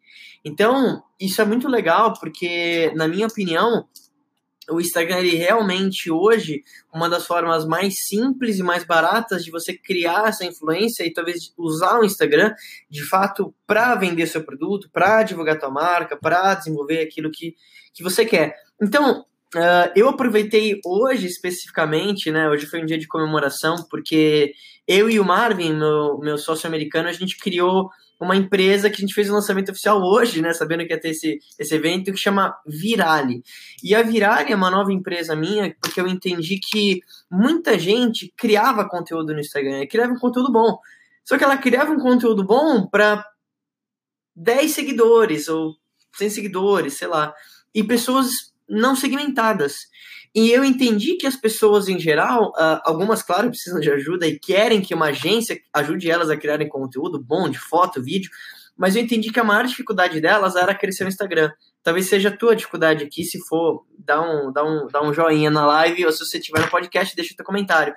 Então, 0.43 1.03
isso 1.19 1.39
é 1.39 1.45
muito 1.45 1.67
legal, 1.67 2.13
porque, 2.19 2.91
na 2.95 3.07
minha 3.07 3.27
opinião, 3.27 3.87
o 4.69 4.81
Instagram 4.81 5.19
ele 5.19 5.35
realmente 5.35 6.09
hoje 6.09 6.63
uma 6.91 7.07
das 7.07 7.27
formas 7.27 7.65
mais 7.65 7.93
simples 8.07 8.57
e 8.57 8.63
mais 8.63 8.83
baratas 8.83 9.43
de 9.43 9.51
você 9.51 9.77
criar 9.77 10.29
essa 10.29 10.45
influência 10.45 11.05
e 11.05 11.13
talvez 11.13 11.53
usar 11.57 11.99
o 11.99 12.05
Instagram 12.05 12.53
de 12.89 13.03
fato 13.03 13.53
para 13.67 13.93
vender 13.95 14.25
seu 14.25 14.43
produto, 14.43 14.89
para 14.91 15.21
divulgar 15.21 15.59
tua 15.59 15.69
marca, 15.69 16.17
para 16.17 16.55
desenvolver 16.55 17.01
aquilo 17.01 17.29
que, 17.29 17.55
que 17.93 18.01
você 18.01 18.25
quer. 18.25 18.55
Então, 18.81 19.25
uh, 19.53 19.91
eu 19.95 20.09
aproveitei 20.09 20.79
hoje 20.83 21.27
especificamente, 21.27 22.31
né? 22.31 22.49
Hoje 22.49 22.65
foi 22.65 22.81
um 22.81 22.85
dia 22.85 22.97
de 22.97 23.07
comemoração 23.07 23.75
porque 23.89 24.53
eu 24.87 25.09
e 25.09 25.19
o 25.19 25.25
Marvin, 25.25 25.73
meu, 25.73 26.17
meu 26.19 26.37
sócio 26.37 26.67
americano, 26.67 27.09
a 27.09 27.13
gente 27.13 27.37
criou 27.37 27.89
uma 28.19 28.35
empresa 28.35 28.89
que 28.89 28.97
a 28.97 28.99
gente 28.99 29.13
fez 29.13 29.29
o 29.29 29.33
lançamento 29.33 29.71
oficial 29.71 30.01
hoje, 30.01 30.41
né? 30.41 30.53
Sabendo 30.53 30.85
que 30.85 30.93
ia 30.93 30.99
ter 30.99 31.09
esse, 31.09 31.39
esse 31.59 31.75
evento 31.75 32.11
que 32.11 32.17
chama 32.17 32.55
Virale. 32.65 33.43
E 33.83 33.93
a 33.93 34.01
Virale 34.01 34.51
é 34.51 34.55
uma 34.55 34.71
nova 34.71 34.91
empresa 34.93 35.35
minha, 35.35 35.75
porque 35.81 35.99
eu 35.99 36.07
entendi 36.07 36.59
que 36.59 37.01
muita 37.29 37.77
gente 37.77 38.33
criava 38.37 38.87
conteúdo 38.87 39.33
no 39.33 39.39
Instagram, 39.39 39.85
criava 39.87 40.13
um 40.13 40.19
conteúdo 40.19 40.51
bom. 40.51 40.77
Só 41.23 41.37
que 41.37 41.43
ela 41.43 41.57
criava 41.57 41.91
um 41.91 41.99
conteúdo 41.99 42.43
bom 42.43 42.87
para 42.87 43.25
10 44.35 44.71
seguidores 44.71 45.47
ou 45.47 45.75
100 46.15 46.29
seguidores, 46.29 46.93
sei 46.95 47.07
lá, 47.07 47.33
e 47.73 47.83
pessoas 47.83 48.53
não 48.67 48.95
segmentadas. 48.95 49.87
E 50.35 50.49
eu 50.49 50.63
entendi 50.63 51.15
que 51.15 51.27
as 51.27 51.35
pessoas 51.35 51.87
em 51.87 51.99
geral, 51.99 52.49
uh, 52.51 52.81
algumas, 52.83 53.21
claro, 53.21 53.49
precisam 53.49 53.79
de 53.79 53.91
ajuda 53.91 54.25
e 54.25 54.39
querem 54.39 54.81
que 54.81 54.95
uma 54.95 55.07
agência 55.07 55.59
ajude 55.71 56.09
elas 56.09 56.29
a 56.29 56.37
criarem 56.37 56.67
conteúdo 56.67 57.23
bom, 57.23 57.47
de 57.47 57.59
foto, 57.59 58.01
vídeo, 58.01 58.31
mas 58.75 58.95
eu 58.95 59.03
entendi 59.03 59.31
que 59.31 59.39
a 59.39 59.43
maior 59.43 59.65
dificuldade 59.65 60.19
delas 60.19 60.55
era 60.55 60.73
crescer 60.73 61.05
o 61.05 61.07
Instagram. 61.07 61.51
Talvez 61.83 62.07
seja 62.07 62.29
a 62.29 62.35
tua 62.35 62.55
dificuldade 62.55 63.03
aqui, 63.03 63.23
se 63.23 63.37
for, 63.47 63.85
dá 63.99 64.19
um, 64.21 64.51
dá 64.51 64.63
um, 64.63 64.87
dá 64.87 65.03
um 65.03 65.13
joinha 65.13 65.51
na 65.51 65.65
live, 65.67 66.05
ou 66.05 66.11
se 66.11 66.25
você 66.25 66.39
estiver 66.39 66.61
no 66.61 66.69
podcast, 66.69 67.15
deixa 67.15 67.33
o 67.33 67.37
teu 67.37 67.45
comentário. 67.45 67.93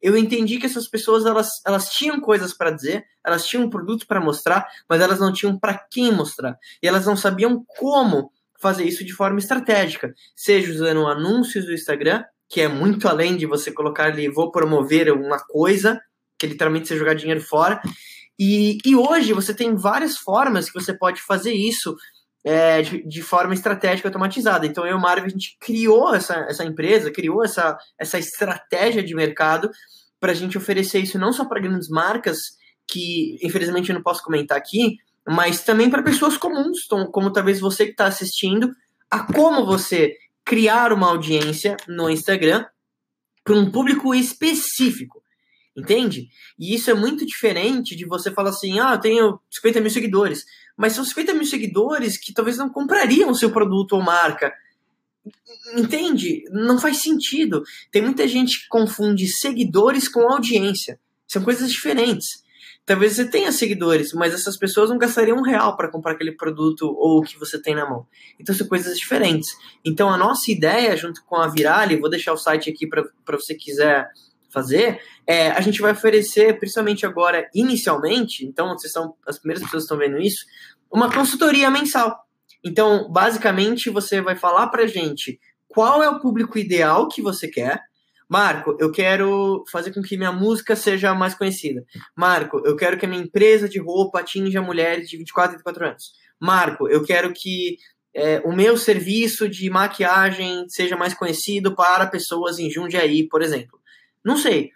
Eu 0.00 0.16
entendi 0.16 0.58
que 0.58 0.66
essas 0.66 0.88
pessoas, 0.88 1.24
elas, 1.24 1.48
elas 1.66 1.88
tinham 1.90 2.20
coisas 2.20 2.52
para 2.52 2.70
dizer, 2.70 3.04
elas 3.24 3.46
tinham 3.46 3.64
um 3.64 3.70
produto 3.70 4.06
para 4.06 4.20
mostrar, 4.20 4.66
mas 4.88 5.00
elas 5.00 5.18
não 5.18 5.32
tinham 5.32 5.58
para 5.58 5.78
quem 5.90 6.12
mostrar. 6.12 6.56
E 6.82 6.88
elas 6.88 7.06
não 7.06 7.16
sabiam 7.16 7.64
como 7.78 8.30
fazer 8.62 8.84
isso 8.84 9.04
de 9.04 9.12
forma 9.12 9.38
estratégica, 9.38 10.14
seja 10.36 10.70
usando 10.70 11.06
anúncios 11.06 11.66
do 11.66 11.74
Instagram, 11.74 12.24
que 12.48 12.60
é 12.60 12.68
muito 12.68 13.08
além 13.08 13.36
de 13.36 13.44
você 13.44 13.72
colocar 13.72 14.04
ali, 14.04 14.28
vou 14.28 14.52
promover 14.52 15.12
uma 15.12 15.38
coisa, 15.38 16.00
que 16.38 16.46
literalmente 16.46 16.86
você 16.86 16.96
jogar 16.96 17.14
dinheiro 17.14 17.40
fora. 17.40 17.80
E, 18.38 18.78
e 18.84 18.94
hoje 18.94 19.32
você 19.32 19.52
tem 19.52 19.74
várias 19.74 20.16
formas 20.16 20.70
que 20.70 20.80
você 20.80 20.96
pode 20.96 21.20
fazer 21.20 21.52
isso 21.52 21.96
é, 22.44 22.82
de, 22.82 23.06
de, 23.06 23.22
forma 23.22 23.54
estratégica 23.54 24.08
automatizada. 24.08 24.66
Então, 24.66 24.86
eu 24.86 24.98
e 24.98 25.00
o 25.00 25.06
a 25.06 25.28
gente 25.28 25.56
criou 25.60 26.14
essa, 26.14 26.34
essa 26.48 26.64
empresa, 26.64 27.10
criou 27.10 27.44
essa, 27.44 27.76
essa 27.98 28.18
estratégia 28.18 29.02
de 29.02 29.14
mercado 29.14 29.70
para 30.18 30.32
a 30.32 30.34
gente 30.34 30.58
oferecer 30.58 31.00
isso 31.00 31.18
não 31.18 31.32
só 31.32 31.44
para 31.44 31.60
grandes 31.60 31.88
marcas, 31.88 32.38
que 32.86 33.38
infelizmente 33.42 33.90
eu 33.90 33.94
não 33.94 34.02
posso 34.02 34.22
comentar 34.22 34.56
aqui, 34.58 34.96
mas 35.26 35.62
também 35.62 35.88
para 35.88 36.02
pessoas 36.02 36.36
comuns, 36.36 36.86
como 37.10 37.32
talvez 37.32 37.60
você 37.60 37.84
que 37.86 37.92
está 37.92 38.06
assistindo, 38.06 38.70
a 39.10 39.20
como 39.32 39.64
você 39.64 40.16
criar 40.44 40.92
uma 40.92 41.08
audiência 41.08 41.76
no 41.86 42.10
Instagram 42.10 42.64
para 43.44 43.54
um 43.54 43.70
público 43.70 44.14
específico. 44.14 45.22
Entende? 45.74 46.28
E 46.58 46.74
isso 46.74 46.90
é 46.90 46.94
muito 46.94 47.24
diferente 47.24 47.96
de 47.96 48.04
você 48.04 48.30
falar 48.30 48.50
assim: 48.50 48.78
ah, 48.78 48.92
eu 48.92 49.00
tenho 49.00 49.40
50 49.50 49.80
mil 49.80 49.90
seguidores. 49.90 50.44
Mas 50.76 50.92
são 50.92 51.04
50 51.04 51.32
mil 51.34 51.46
seguidores 51.46 52.18
que 52.18 52.32
talvez 52.32 52.58
não 52.58 52.68
comprariam 52.68 53.34
seu 53.34 53.50
produto 53.50 53.92
ou 53.92 54.02
marca. 54.02 54.52
Entende? 55.74 56.42
Não 56.50 56.78
faz 56.78 57.00
sentido. 57.00 57.62
Tem 57.90 58.02
muita 58.02 58.28
gente 58.28 58.62
que 58.62 58.68
confunde 58.68 59.26
seguidores 59.28 60.08
com 60.08 60.30
audiência. 60.30 60.98
São 61.26 61.42
coisas 61.42 61.70
diferentes. 61.70 62.42
Talvez 62.84 63.14
você 63.14 63.24
tenha 63.24 63.52
seguidores, 63.52 64.12
mas 64.12 64.34
essas 64.34 64.56
pessoas 64.56 64.90
não 64.90 64.98
gastariam 64.98 65.38
um 65.38 65.42
real 65.42 65.76
para 65.76 65.88
comprar 65.88 66.12
aquele 66.12 66.32
produto 66.32 66.82
ou 66.86 67.18
o 67.20 67.22
que 67.22 67.38
você 67.38 67.60
tem 67.60 67.74
na 67.74 67.88
mão. 67.88 68.06
Então 68.40 68.54
são 68.54 68.66
coisas 68.66 68.98
diferentes. 68.98 69.50
Então 69.84 70.10
a 70.10 70.16
nossa 70.16 70.50
ideia, 70.50 70.96
junto 70.96 71.24
com 71.24 71.36
a 71.36 71.46
Virale, 71.46 72.00
vou 72.00 72.10
deixar 72.10 72.32
o 72.32 72.36
site 72.36 72.68
aqui 72.70 72.86
para 72.86 73.36
você 73.36 73.54
quiser 73.54 74.08
fazer, 74.52 75.00
é, 75.26 75.50
a 75.50 75.60
gente 75.60 75.80
vai 75.80 75.92
oferecer, 75.92 76.58
principalmente 76.58 77.06
agora, 77.06 77.48
inicialmente, 77.54 78.44
então 78.44 78.68
vocês 78.68 78.92
são 78.92 79.14
as 79.26 79.38
primeiras 79.38 79.64
pessoas 79.64 79.84
que 79.84 79.92
estão 79.92 79.96
vendo 79.96 80.20
isso, 80.20 80.44
uma 80.90 81.10
consultoria 81.10 81.70
mensal. 81.70 82.26
Então, 82.62 83.10
basicamente, 83.10 83.88
você 83.90 84.20
vai 84.20 84.36
falar 84.36 84.68
para 84.68 84.86
gente 84.86 85.40
qual 85.66 86.02
é 86.02 86.08
o 86.08 86.20
público 86.20 86.58
ideal 86.58 87.08
que 87.08 87.22
você 87.22 87.48
quer, 87.48 87.80
Marco, 88.32 88.74
eu 88.80 88.90
quero 88.90 89.62
fazer 89.70 89.92
com 89.92 90.00
que 90.00 90.16
minha 90.16 90.32
música 90.32 90.74
seja 90.74 91.14
mais 91.14 91.34
conhecida. 91.34 91.84
Marco, 92.16 92.62
eu 92.64 92.74
quero 92.74 92.96
que 92.96 93.04
a 93.04 93.08
minha 93.08 93.22
empresa 93.22 93.68
de 93.68 93.78
roupa 93.78 94.20
atinja 94.20 94.62
mulheres 94.62 95.06
de 95.06 95.18
24 95.18 95.50
e 95.50 95.62
34 95.62 95.86
anos. 95.86 96.04
Marco, 96.40 96.88
eu 96.88 97.04
quero 97.04 97.30
que 97.34 97.76
é, 98.16 98.40
o 98.42 98.50
meu 98.50 98.78
serviço 98.78 99.46
de 99.46 99.68
maquiagem 99.68 100.64
seja 100.66 100.96
mais 100.96 101.12
conhecido 101.12 101.74
para 101.74 102.06
pessoas 102.06 102.58
em 102.58 102.70
Jundiaí, 102.70 103.28
por 103.28 103.42
exemplo. 103.42 103.78
Não 104.24 104.38
sei. 104.38 104.70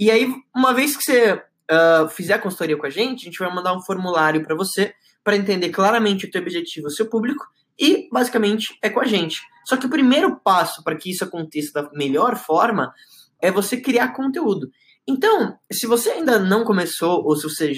E 0.00 0.10
aí, 0.10 0.32
uma 0.56 0.72
vez 0.72 0.96
que 0.96 1.04
você 1.04 1.34
uh, 1.34 2.08
fizer 2.08 2.32
a 2.32 2.38
consultoria 2.38 2.78
com 2.78 2.86
a 2.86 2.90
gente, 2.90 3.20
a 3.20 3.24
gente 3.24 3.38
vai 3.38 3.54
mandar 3.54 3.76
um 3.76 3.82
formulário 3.82 4.42
para 4.42 4.56
você 4.56 4.94
para 5.22 5.36
entender 5.36 5.68
claramente 5.68 6.24
o 6.24 6.30
teu 6.30 6.40
objetivo, 6.40 6.86
o 6.86 6.90
seu 6.90 7.10
público, 7.10 7.44
e 7.82 8.08
basicamente 8.12 8.78
é 8.80 8.88
com 8.88 9.00
a 9.00 9.04
gente. 9.04 9.42
Só 9.64 9.76
que 9.76 9.86
o 9.86 9.90
primeiro 9.90 10.38
passo 10.38 10.84
para 10.84 10.96
que 10.96 11.10
isso 11.10 11.24
aconteça 11.24 11.72
da 11.72 11.90
melhor 11.92 12.36
forma 12.36 12.94
é 13.40 13.50
você 13.50 13.76
criar 13.76 14.14
conteúdo. 14.14 14.70
Então, 15.04 15.58
se 15.70 15.88
você 15.88 16.10
ainda 16.10 16.38
não 16.38 16.64
começou, 16.64 17.24
ou 17.24 17.34
se 17.34 17.42
você 17.42 17.72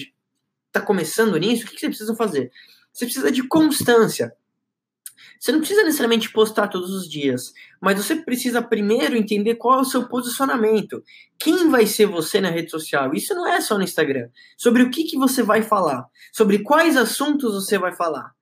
está 0.67 0.79
começando 0.79 1.39
nisso, 1.39 1.65
o 1.65 1.69
que 1.71 1.81
você 1.81 1.89
precisa 1.89 2.15
fazer? 2.15 2.53
Você 2.93 3.07
precisa 3.07 3.33
de 3.33 3.49
constância. 3.49 4.37
Você 5.41 5.51
não 5.53 5.61
precisa 5.61 5.83
necessariamente 5.83 6.31
postar 6.31 6.69
todos 6.69 6.91
os 6.91 7.09
dias, 7.09 7.55
mas 7.81 7.97
você 7.97 8.17
precisa 8.17 8.61
primeiro 8.61 9.17
entender 9.17 9.55
qual 9.55 9.79
é 9.79 9.83
o 9.83 9.87
seu 9.87 10.07
posicionamento. 10.07 11.03
Quem 11.39 11.71
vai 11.71 11.87
ser 11.87 12.07
você 12.07 12.43
na 12.43 12.51
rede 12.51 12.71
social? 12.71 13.15
Isso 13.15 13.35
não 13.35 13.47
é 13.49 13.59
só 13.63 13.79
no 13.79 13.85
Instagram. 13.85 14.29
Sobre 14.57 14.83
o 14.83 14.91
que, 14.91 15.05
que 15.05 15.17
você 15.17 15.43
vai 15.43 15.63
falar, 15.63 16.07
sobre 16.31 16.59
quais 16.59 16.95
assuntos 16.95 17.55
você 17.55 17.79
vai 17.79 17.95
falar. 17.95 18.35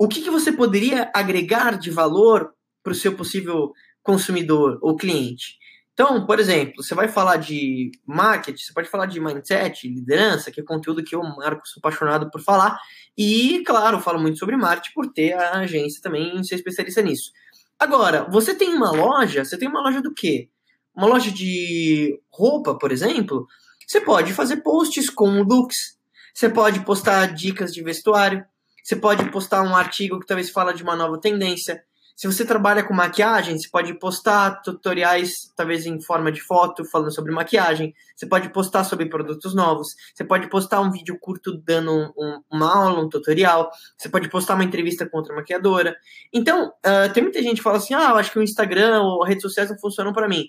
O 0.00 0.08
que, 0.08 0.22
que 0.22 0.30
você 0.30 0.50
poderia 0.50 1.10
agregar 1.14 1.78
de 1.78 1.90
valor 1.90 2.54
para 2.82 2.92
o 2.92 2.96
seu 2.96 3.14
possível 3.14 3.74
consumidor 4.02 4.78
ou 4.80 4.96
cliente? 4.96 5.58
Então, 5.92 6.24
por 6.24 6.40
exemplo, 6.40 6.82
você 6.82 6.94
vai 6.94 7.06
falar 7.06 7.36
de 7.36 7.90
marketing, 8.06 8.62
você 8.62 8.72
pode 8.72 8.88
falar 8.88 9.04
de 9.04 9.20
mindset, 9.20 9.86
liderança, 9.86 10.50
que 10.50 10.58
é 10.58 10.64
conteúdo 10.64 11.04
que 11.04 11.14
eu, 11.14 11.22
Marco, 11.22 11.68
sou 11.68 11.80
apaixonado 11.80 12.30
por 12.30 12.40
falar. 12.40 12.78
E, 13.14 13.62
claro, 13.62 14.00
falo 14.00 14.18
muito 14.18 14.38
sobre 14.38 14.56
marketing 14.56 14.94
por 14.94 15.12
ter 15.12 15.34
a 15.34 15.58
agência 15.58 16.00
também 16.00 16.42
ser 16.44 16.54
especialista 16.54 17.02
nisso. 17.02 17.30
Agora, 17.78 18.26
você 18.30 18.54
tem 18.54 18.70
uma 18.70 18.92
loja, 18.92 19.44
você 19.44 19.58
tem 19.58 19.68
uma 19.68 19.82
loja 19.82 20.00
do 20.00 20.14
quê? 20.14 20.48
Uma 20.96 21.08
loja 21.08 21.30
de 21.30 22.18
roupa, 22.32 22.74
por 22.74 22.90
exemplo, 22.90 23.46
você 23.86 24.00
pode 24.00 24.32
fazer 24.32 24.62
posts 24.62 25.10
com 25.10 25.42
looks, 25.42 25.98
você 26.32 26.48
pode 26.48 26.80
postar 26.86 27.34
dicas 27.34 27.70
de 27.74 27.82
vestuário, 27.82 28.42
você 28.82 28.96
pode 28.96 29.30
postar 29.30 29.62
um 29.62 29.74
artigo 29.74 30.18
que 30.20 30.26
talvez 30.26 30.50
fala 30.50 30.72
de 30.72 30.82
uma 30.82 30.96
nova 30.96 31.20
tendência, 31.20 31.82
se 32.20 32.26
você 32.26 32.44
trabalha 32.44 32.84
com 32.84 32.92
maquiagem, 32.92 33.56
você 33.56 33.66
pode 33.70 33.94
postar 33.94 34.60
tutoriais, 34.60 35.50
talvez 35.56 35.86
em 35.86 35.98
forma 36.02 36.30
de 36.30 36.42
foto, 36.42 36.84
falando 36.84 37.10
sobre 37.14 37.32
maquiagem. 37.32 37.94
Você 38.14 38.26
pode 38.26 38.50
postar 38.50 38.84
sobre 38.84 39.06
produtos 39.06 39.54
novos. 39.54 39.96
Você 40.14 40.22
pode 40.22 40.46
postar 40.50 40.82
um 40.82 40.90
vídeo 40.90 41.18
curto 41.18 41.56
dando 41.56 42.12
um, 42.18 42.42
uma 42.52 42.76
aula, 42.76 43.00
um 43.00 43.08
tutorial. 43.08 43.70
Você 43.96 44.10
pode 44.10 44.28
postar 44.28 44.54
uma 44.54 44.64
entrevista 44.64 45.08
com 45.08 45.16
outra 45.16 45.34
maquiadora. 45.34 45.96
Então, 46.30 46.68
uh, 46.68 47.10
tem 47.14 47.22
muita 47.22 47.42
gente 47.42 47.56
que 47.56 47.62
fala 47.62 47.78
assim: 47.78 47.94
ah, 47.94 48.10
eu 48.10 48.16
acho 48.16 48.30
que 48.30 48.38
o 48.38 48.42
Instagram 48.42 49.00
ou 49.00 49.24
redes 49.24 49.40
sociais 49.40 49.70
não 49.70 49.78
funcionam 49.78 50.12
para 50.12 50.28
mim. 50.28 50.44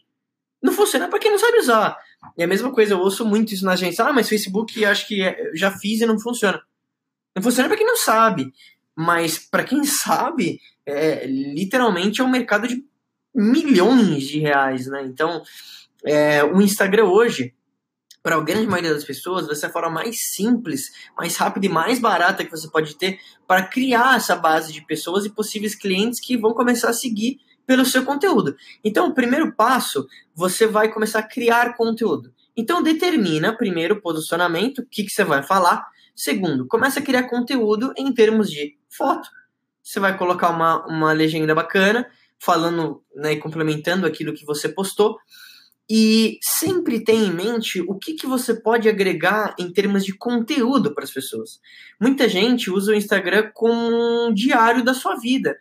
Não 0.62 0.74
funciona 0.74 1.08
para 1.08 1.20
quem 1.20 1.32
não 1.32 1.40
sabe 1.40 1.58
usar. 1.58 1.98
E 2.38 2.44
a 2.44 2.48
mesma 2.48 2.74
coisa, 2.74 2.96
eu 2.96 3.00
ouço 3.00 3.24
muito 3.24 3.54
isso 3.54 3.64
na 3.64 3.72
agência. 3.72 4.04
Ah, 4.04 4.12
mas 4.12 4.28
Facebook 4.28 4.84
acho 4.84 5.08
que 5.08 5.24
é, 5.24 5.52
já 5.56 5.72
fiz 5.72 6.02
e 6.02 6.06
não 6.06 6.20
funciona. 6.20 6.62
Não 7.36 7.44
funciona 7.44 7.70
para 7.70 7.78
quem 7.78 7.88
não 7.88 7.98
sabe. 7.98 8.52
Mas 8.96 9.40
para 9.40 9.64
quem 9.64 9.84
sabe, 9.84 10.60
é, 10.86 11.26
literalmente 11.26 12.22
é 12.22 12.24
um 12.24 12.30
mercado 12.30 12.68
de 12.68 12.84
milhões 13.34 14.24
de 14.24 14.40
reais, 14.40 14.88
né? 14.88 15.04
Então, 15.06 15.42
é, 16.04 16.44
o 16.44 16.62
Instagram 16.62 17.06
hoje, 17.06 17.54
para 18.22 18.36
a 18.36 18.42
grande 18.42 18.68
maioria 18.68 18.94
das 18.94 19.04
pessoas, 19.04 19.48
vai 19.48 19.56
ser 19.56 19.68
a 19.68 19.72
forma 19.72 19.90
mais 19.90 20.18
simples, 20.34 20.92
mais 21.18 21.36
rápida 21.38 21.66
e 21.66 21.70
mais 21.70 22.00
barata 22.00 22.44
que 22.44 22.52
você 22.52 22.70
pode 22.70 22.96
ter 22.96 23.20
para 23.48 23.64
criar 23.64 24.18
essa 24.18 24.36
base 24.36 24.74
de 24.74 24.86
pessoas 24.86 25.26
e 25.26 25.30
possíveis 25.30 25.74
clientes 25.74 26.20
que 26.20 26.38
vão 26.38 26.54
começar 26.54 26.90
a 26.90 26.94
seguir 26.94 27.40
pelo 27.66 27.86
seu 27.86 28.04
conteúdo. 28.04 28.56
Então, 28.84 29.08
o 29.08 29.14
primeiro 29.14 29.56
passo, 29.56 30.08
você 30.36 30.68
vai 30.68 30.92
começar 30.92 31.20
a 31.20 31.28
criar 31.28 31.76
conteúdo. 31.76 32.34
Então, 32.56 32.84
determina 32.84 33.56
primeiro 33.56 33.96
o 33.96 34.02
posicionamento, 34.02 34.80
o 34.80 34.86
que, 34.86 35.04
que 35.04 35.10
você 35.10 35.24
vai 35.24 35.42
falar. 35.42 35.88
Segundo, 36.16 36.68
começa 36.68 37.00
a 37.00 37.04
criar 37.04 37.24
conteúdo 37.24 37.94
em 37.98 38.14
termos 38.14 38.50
de 38.50 38.78
foto, 38.90 39.30
você 39.84 40.00
vai 40.00 40.18
colocar 40.18 40.50
uma, 40.50 40.86
uma 40.86 41.12
legenda 41.12 41.56
bacana, 41.56 42.08
falando 42.40 43.04
né, 43.16 43.34
e 43.34 43.38
complementando 43.38 44.06
aquilo 44.06 44.34
que 44.34 44.46
você 44.46 44.70
postou. 44.70 45.18
E 45.90 46.40
sempre 46.42 47.04
tenha 47.04 47.26
em 47.26 47.34
mente 47.34 47.82
o 47.82 47.98
que, 47.98 48.14
que 48.14 48.26
você 48.26 48.54
pode 48.54 48.88
agregar 48.88 49.54
em 49.60 49.72
termos 49.74 50.06
de 50.06 50.16
conteúdo 50.16 50.94
para 50.94 51.04
as 51.04 51.12
pessoas. 51.12 51.60
Muita 52.00 52.30
gente 52.30 52.72
usa 52.72 52.92
o 52.92 52.96
Instagram 52.96 53.52
como 53.54 54.28
um 54.28 54.34
diário 54.34 54.86
da 54.86 54.94
sua 54.94 55.16
vida. 55.16 55.58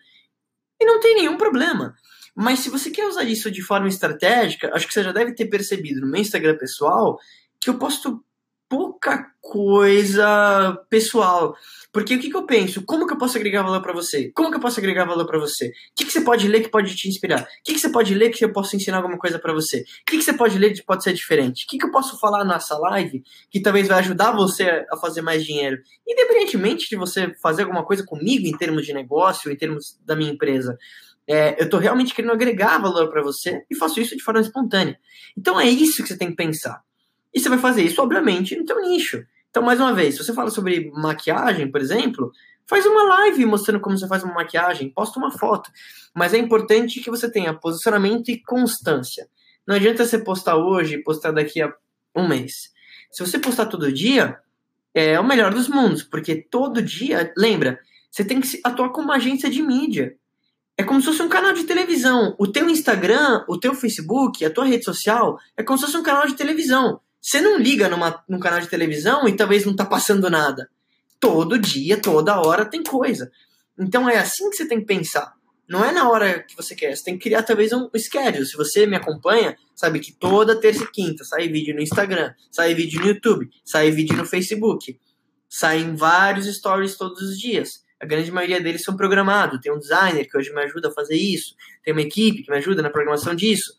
E 0.81 0.85
não 0.85 1.01
tem 1.01 1.17
nenhum 1.17 1.37
problema. 1.37 1.95
Mas 2.35 2.61
se 2.61 2.71
você 2.71 2.91
quer 2.91 3.07
usar 3.07 3.25
isso 3.25 3.51
de 3.51 3.61
forma 3.61 3.89
estratégica, 3.89 4.71
acho 4.73 4.87
que 4.87 4.95
você 4.95 5.03
já 5.03 5.13
deve 5.13 5.35
ter 5.35 5.47
percebido 5.47 6.01
no 6.01 6.07
meu 6.07 6.21
Instagram 6.21 6.57
pessoal 6.57 7.19
que 7.61 7.69
eu 7.69 7.79
posto 7.79 8.25
pouca 8.71 9.27
coisa 9.41 10.79
pessoal. 10.89 11.57
Porque 11.93 12.15
o 12.15 12.21
que, 12.21 12.31
que 12.31 12.37
eu 12.37 12.47
penso? 12.47 12.85
Como 12.87 13.05
que 13.05 13.13
eu 13.13 13.19
posso 13.19 13.37
agregar 13.37 13.65
valor 13.65 13.83
para 13.83 13.93
você? 13.93 14.31
Como 14.33 14.49
que 14.49 14.57
eu 14.57 14.61
posso 14.61 14.79
agregar 14.79 15.05
valor 15.05 15.27
para 15.27 15.41
você? 15.41 15.67
O 15.67 15.73
que, 15.97 16.05
que 16.05 16.13
você 16.13 16.21
pode 16.21 16.47
ler 16.47 16.63
que 16.63 16.69
pode 16.69 16.95
te 16.95 17.09
inspirar? 17.09 17.43
O 17.43 17.47
que, 17.65 17.75
que 17.75 17.81
você 17.81 17.91
pode 17.91 18.15
ler 18.15 18.31
que 18.31 18.45
eu 18.45 18.53
posso 18.53 18.77
ensinar 18.77 18.99
alguma 18.99 19.19
coisa 19.19 19.41
para 19.41 19.53
você? 19.53 19.81
O 19.81 19.85
que, 20.07 20.19
que 20.19 20.23
você 20.23 20.33
pode 20.33 20.57
ler 20.57 20.73
que 20.73 20.85
pode 20.85 21.03
ser 21.03 21.13
diferente? 21.13 21.65
O 21.65 21.69
que, 21.69 21.79
que 21.79 21.85
eu 21.85 21.91
posso 21.91 22.17
falar 22.21 22.45
nessa 22.45 22.79
live 22.79 23.25
que 23.51 23.61
talvez 23.61 23.89
vai 23.89 23.99
ajudar 23.99 24.31
você 24.31 24.87
a 24.89 24.97
fazer 24.97 25.21
mais 25.21 25.45
dinheiro? 25.45 25.79
Independentemente 26.09 26.89
de 26.89 26.95
você 26.95 27.35
fazer 27.43 27.63
alguma 27.63 27.85
coisa 27.85 28.05
comigo 28.07 28.47
em 28.47 28.57
termos 28.57 28.87
de 28.87 28.93
negócio, 28.93 29.51
em 29.51 29.57
termos 29.57 29.99
da 30.07 30.15
minha 30.15 30.31
empresa. 30.31 30.79
É, 31.29 31.61
eu 31.61 31.65
estou 31.65 31.81
realmente 31.81 32.15
querendo 32.15 32.33
agregar 32.33 32.79
valor 32.79 33.11
para 33.11 33.21
você 33.21 33.65
e 33.69 33.75
faço 33.75 34.01
isso 34.01 34.17
de 34.17 34.23
forma 34.23 34.41
espontânea. 34.41 34.97
Então 35.37 35.59
é 35.59 35.69
isso 35.69 36.03
que 36.03 36.09
você 36.09 36.17
tem 36.17 36.31
que 36.31 36.37
pensar. 36.37 36.81
E 37.35 37.41
você 37.41 37.49
vai 37.49 37.59
fazer 37.59 37.83
isso, 37.83 38.01
obviamente, 38.03 38.57
no 38.57 38.65
teu 38.65 38.81
nicho. 38.81 39.25
Então, 39.51 39.63
mais 39.63 39.81
uma 39.81 39.93
vez, 39.93 40.15
se 40.15 40.25
você 40.25 40.33
fala 40.33 40.51
sobre 40.51 40.91
maquiagem, 40.93 41.71
por 41.71 41.81
exemplo, 41.81 42.33
faz 42.67 42.87
uma 42.87 43.03
live 43.03 43.45
mostrando 43.47 43.81
como 43.81 43.99
você 43.99 44.07
faz 44.07 44.23
uma 44.23 44.35
maquiagem, 44.35 44.91
posta 44.91 45.19
uma 45.19 45.31
foto. 45.31 45.71
Mas 46.15 46.33
é 46.33 46.39
importante 46.39 47.01
que 47.01 47.11
você 47.11 47.31
tenha 47.31 47.53
posicionamento 47.53 48.29
e 48.29 48.41
constância. 48.41 49.29
Não 49.67 49.75
adianta 49.75 50.05
você 50.05 50.19
postar 50.19 50.57
hoje 50.57 50.95
e 50.95 51.03
postar 51.03 51.33
daqui 51.33 51.61
a 51.61 51.73
um 52.15 52.29
mês. 52.29 52.71
Se 53.11 53.25
você 53.25 53.39
postar 53.39 53.67
todo 53.67 53.93
dia, 53.93 54.39
é 54.95 55.19
o 55.19 55.25
melhor 55.25 55.53
dos 55.53 55.69
mundos, 55.69 56.03
porque 56.03 56.37
todo 56.37 56.83
dia, 56.83 57.33
lembra, 57.37 57.81
você 58.11 58.25
tem 58.25 58.41
que 58.41 58.61
atuar 58.65 58.91
como 58.91 59.07
uma 59.07 59.17
agência 59.17 59.51
de 59.51 59.63
mídia. 59.63 60.17
É 60.77 60.83
como 60.83 61.01
se 61.01 61.07
fosse 61.07 61.23
um 61.23 61.29
canal 61.29 61.53
de 61.53 61.65
televisão. 61.65 62.35
O 62.39 62.47
teu 62.47 62.69
Instagram, 62.69 63.45
o 63.49 63.59
teu 63.59 63.75
Facebook, 63.75 64.45
a 64.45 64.51
tua 64.51 64.65
rede 64.65 64.85
social, 64.85 65.39
é 65.57 65.63
como 65.63 65.79
se 65.79 65.85
fosse 65.85 65.97
um 65.97 66.03
canal 66.03 66.27
de 66.27 66.35
televisão. 66.35 67.01
Você 67.21 67.41
não 67.41 67.59
liga 67.59 67.89
numa, 67.89 68.25
num 68.29 68.39
canal 68.39 68.61
de 68.61 68.69
televisão 68.69 69.29
e 69.29 69.37
talvez 69.37 69.67
não 69.67 69.77
tá 69.77 69.85
passando 69.85 70.31
nada. 70.31 70.71
Todo 71.19 71.59
dia, 71.59 72.01
toda 72.01 72.41
hora 72.41 72.65
tem 72.65 72.83
coisa. 72.83 73.31
Então 73.79 74.09
é 74.09 74.19
assim 74.19 74.49
que 74.49 74.57
você 74.57 74.67
tem 74.67 74.81
que 74.81 74.87
pensar. 74.87 75.35
Não 75.69 75.85
é 75.85 75.93
na 75.93 76.09
hora 76.09 76.43
que 76.43 76.57
você 76.57 76.75
quer. 76.75 76.97
Você 76.97 77.05
tem 77.05 77.19
que 77.19 77.25
criar 77.25 77.43
talvez 77.43 77.73
um 77.73 77.91
schedule. 77.95 78.47
Se 78.47 78.57
você 78.57 78.87
me 78.87 78.97
acompanha, 78.97 79.57
sabe 79.75 80.01
que 80.01 80.13
toda 80.13 80.59
terça 80.59 80.83
e 80.83 80.91
quinta 80.91 81.23
sai 81.25 81.49
vídeo 81.49 81.75
no 81.75 81.83
Instagram, 81.83 82.33
sai 82.51 82.75
vídeo 82.75 83.01
no 83.01 83.07
YouTube, 83.07 83.51
sai 83.65 83.91
vídeo 83.91 84.17
no 84.17 84.25
Facebook. 84.25 84.99
Saem 85.49 85.95
vários 85.95 86.47
stories 86.47 86.97
todos 86.97 87.23
os 87.23 87.39
dias. 87.39 87.85
A 88.01 88.07
grande 88.07 88.33
maioria 88.33 88.61
deles 88.61 88.83
são 88.83 88.97
programados. 88.97 89.61
Tem 89.61 89.71
um 89.71 89.79
designer 89.79 90.27
que 90.27 90.37
hoje 90.37 90.53
me 90.55 90.63
ajuda 90.63 90.89
a 90.89 90.93
fazer 90.93 91.17
isso. 91.17 91.55
Tem 91.85 91.93
uma 91.93 92.03
equipe 92.03 92.43
que 92.43 92.51
me 92.51 92.57
ajuda 92.57 92.81
na 92.81 92.89
programação 92.89 93.35
disso. 93.35 93.79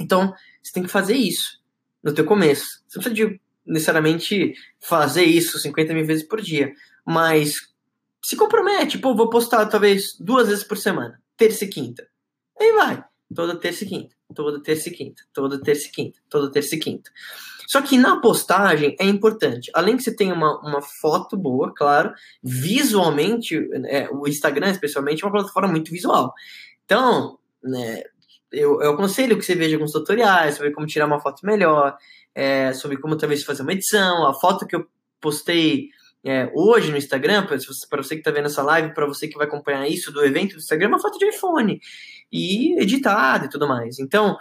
Então, 0.00 0.34
você 0.62 0.72
tem 0.72 0.82
que 0.82 0.88
fazer 0.88 1.14
isso 1.14 1.55
no 2.06 2.14
teu 2.14 2.24
começo. 2.24 2.84
Você 2.86 2.98
não 2.98 3.02
precisa 3.02 3.14
de 3.14 3.40
necessariamente 3.66 4.54
fazer 4.80 5.24
isso 5.24 5.58
50 5.58 5.92
mil 5.92 6.06
vezes 6.06 6.22
por 6.22 6.40
dia, 6.40 6.72
mas 7.04 7.56
se 8.22 8.36
compromete, 8.36 8.96
pô, 8.96 9.16
vou 9.16 9.28
postar 9.28 9.66
talvez 9.66 10.16
duas 10.20 10.46
vezes 10.46 10.62
por 10.62 10.78
semana, 10.78 11.20
terça 11.36 11.64
e 11.64 11.68
quinta. 11.68 12.06
Aí 12.60 12.72
vai, 12.74 13.04
toda 13.34 13.56
terça 13.56 13.82
e 13.82 13.88
quinta, 13.88 14.14
toda 14.32 14.62
terça 14.62 14.88
e 14.88 14.92
quinta, 14.92 15.22
toda 15.32 15.60
terça 15.60 15.88
e 15.88 15.90
quinta, 15.90 16.20
toda 16.30 16.52
terça 16.52 16.76
e 16.76 16.78
quinta. 16.78 17.10
Só 17.66 17.82
que 17.82 17.98
na 17.98 18.20
postagem 18.20 18.94
é 19.00 19.04
importante, 19.04 19.68
além 19.74 19.96
que 19.96 20.04
você 20.04 20.14
tenha 20.14 20.32
uma, 20.32 20.60
uma 20.60 20.80
foto 20.80 21.36
boa, 21.36 21.74
claro, 21.74 22.14
visualmente, 22.40 23.56
é, 23.86 24.08
o 24.12 24.28
Instagram 24.28 24.70
especialmente 24.70 25.24
é 25.24 25.26
uma 25.26 25.32
plataforma 25.32 25.68
muito 25.68 25.90
visual. 25.90 26.32
Então, 26.84 27.36
né, 27.60 28.04
eu, 28.52 28.80
eu 28.82 28.92
aconselho 28.92 29.36
que 29.38 29.44
você 29.44 29.54
veja 29.54 29.76
alguns 29.76 29.92
tutoriais 29.92 30.56
sobre 30.56 30.72
como 30.72 30.86
tirar 30.86 31.06
uma 31.06 31.20
foto 31.20 31.44
melhor, 31.44 31.96
é, 32.34 32.72
sobre 32.72 32.96
como 32.96 33.16
talvez 33.16 33.44
fazer 33.44 33.62
uma 33.62 33.72
edição. 33.72 34.26
A 34.26 34.34
foto 34.34 34.66
que 34.66 34.76
eu 34.76 34.86
postei 35.20 35.88
é, 36.24 36.50
hoje 36.54 36.90
no 36.90 36.96
Instagram, 36.96 37.46
para 37.46 38.02
você 38.02 38.14
que 38.14 38.20
está 38.20 38.30
vendo 38.30 38.46
essa 38.46 38.62
live, 38.62 38.94
para 38.94 39.06
você 39.06 39.28
que 39.28 39.36
vai 39.36 39.46
acompanhar 39.46 39.88
isso 39.88 40.12
do 40.12 40.24
evento 40.24 40.52
do 40.52 40.58
Instagram, 40.58 40.86
é 40.86 40.88
uma 40.88 41.00
foto 41.00 41.18
de 41.18 41.26
iPhone 41.26 41.80
e 42.32 42.80
editada 42.80 43.46
e 43.46 43.48
tudo 43.48 43.68
mais. 43.68 43.98
Então, 43.98 44.36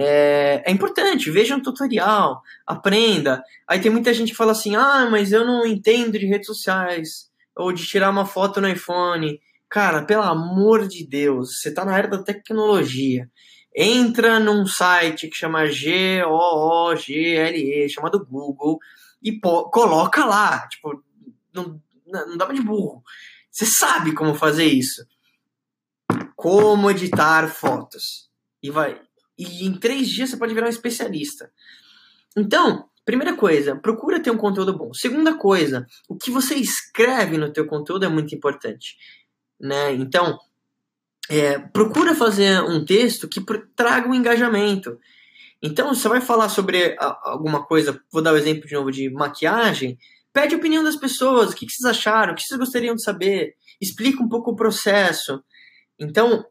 É, 0.00 0.62
é, 0.64 0.70
importante, 0.70 1.28
veja 1.28 1.56
um 1.56 1.60
tutorial, 1.60 2.40
aprenda. 2.64 3.42
Aí 3.66 3.80
tem 3.80 3.90
muita 3.90 4.14
gente 4.14 4.30
que 4.30 4.36
fala 4.36 4.52
assim: 4.52 4.76
ah, 4.76 5.08
mas 5.10 5.32
eu 5.32 5.44
não 5.44 5.66
entendo 5.66 6.16
de 6.16 6.24
redes 6.24 6.46
sociais, 6.46 7.28
ou 7.56 7.72
de 7.72 7.84
tirar 7.84 8.08
uma 8.08 8.24
foto 8.24 8.60
no 8.60 8.68
iPhone. 8.68 9.40
Cara, 9.68 10.02
pelo 10.04 10.22
amor 10.22 10.88
de 10.88 11.06
Deus, 11.06 11.60
você 11.60 11.68
está 11.68 11.84
na 11.84 11.96
era 11.96 12.08
da 12.08 12.22
tecnologia. 12.22 13.30
Entra 13.76 14.40
num 14.40 14.66
site 14.66 15.28
que 15.28 15.36
chama 15.36 15.66
G-O-O-G-L-E, 15.66 16.28
chamado 17.88 18.24
Google, 18.24 18.78
e 19.22 19.38
coloca 19.40 20.24
lá. 20.24 20.66
Tipo, 20.68 21.02
não, 21.52 21.80
não 22.06 22.36
dá 22.36 22.46
de 22.46 22.62
burro. 22.62 23.02
Você 23.50 23.66
sabe 23.66 24.14
como 24.14 24.34
fazer 24.34 24.64
isso. 24.64 25.06
Como 26.34 26.90
editar 26.90 27.48
fotos. 27.48 28.30
E 28.62 28.70
vai. 28.70 29.00
E 29.36 29.66
em 29.66 29.74
três 29.78 30.08
dias 30.08 30.30
você 30.30 30.36
pode 30.36 30.54
virar 30.54 30.66
um 30.66 30.70
especialista. 30.70 31.52
Então, 32.36 32.88
primeira 33.04 33.36
coisa, 33.36 33.76
procura 33.76 34.20
ter 34.20 34.30
um 34.30 34.36
conteúdo 34.36 34.76
bom. 34.76 34.92
Segunda 34.92 35.36
coisa, 35.36 35.86
o 36.08 36.16
que 36.16 36.30
você 36.30 36.54
escreve 36.54 37.36
no 37.38 37.52
teu 37.52 37.66
conteúdo 37.66 38.04
é 38.04 38.08
muito 38.08 38.34
importante. 38.34 38.96
Né? 39.60 39.94
Então, 39.94 40.38
é, 41.28 41.58
procura 41.58 42.14
fazer 42.14 42.62
um 42.62 42.84
texto 42.84 43.28
que 43.28 43.44
traga 43.74 44.08
um 44.08 44.14
engajamento. 44.14 44.98
Então, 45.62 45.94
você 45.94 46.08
vai 46.08 46.20
falar 46.20 46.48
sobre 46.48 46.96
alguma 47.22 47.64
coisa, 47.64 48.00
vou 48.12 48.22
dar 48.22 48.32
o 48.32 48.34
um 48.34 48.38
exemplo 48.38 48.68
de 48.68 48.74
novo 48.74 48.90
de 48.90 49.10
maquiagem, 49.10 49.98
pede 50.32 50.54
a 50.54 50.58
opinião 50.58 50.84
das 50.84 50.96
pessoas, 50.96 51.50
o 51.50 51.56
que 51.56 51.68
vocês 51.68 51.84
acharam, 51.84 52.32
o 52.32 52.36
que 52.36 52.42
vocês 52.42 52.58
gostariam 52.58 52.94
de 52.94 53.02
saber, 53.02 53.54
explica 53.80 54.22
um 54.22 54.28
pouco 54.28 54.52
o 54.52 54.56
processo. 54.56 55.42
Então, 55.98 56.44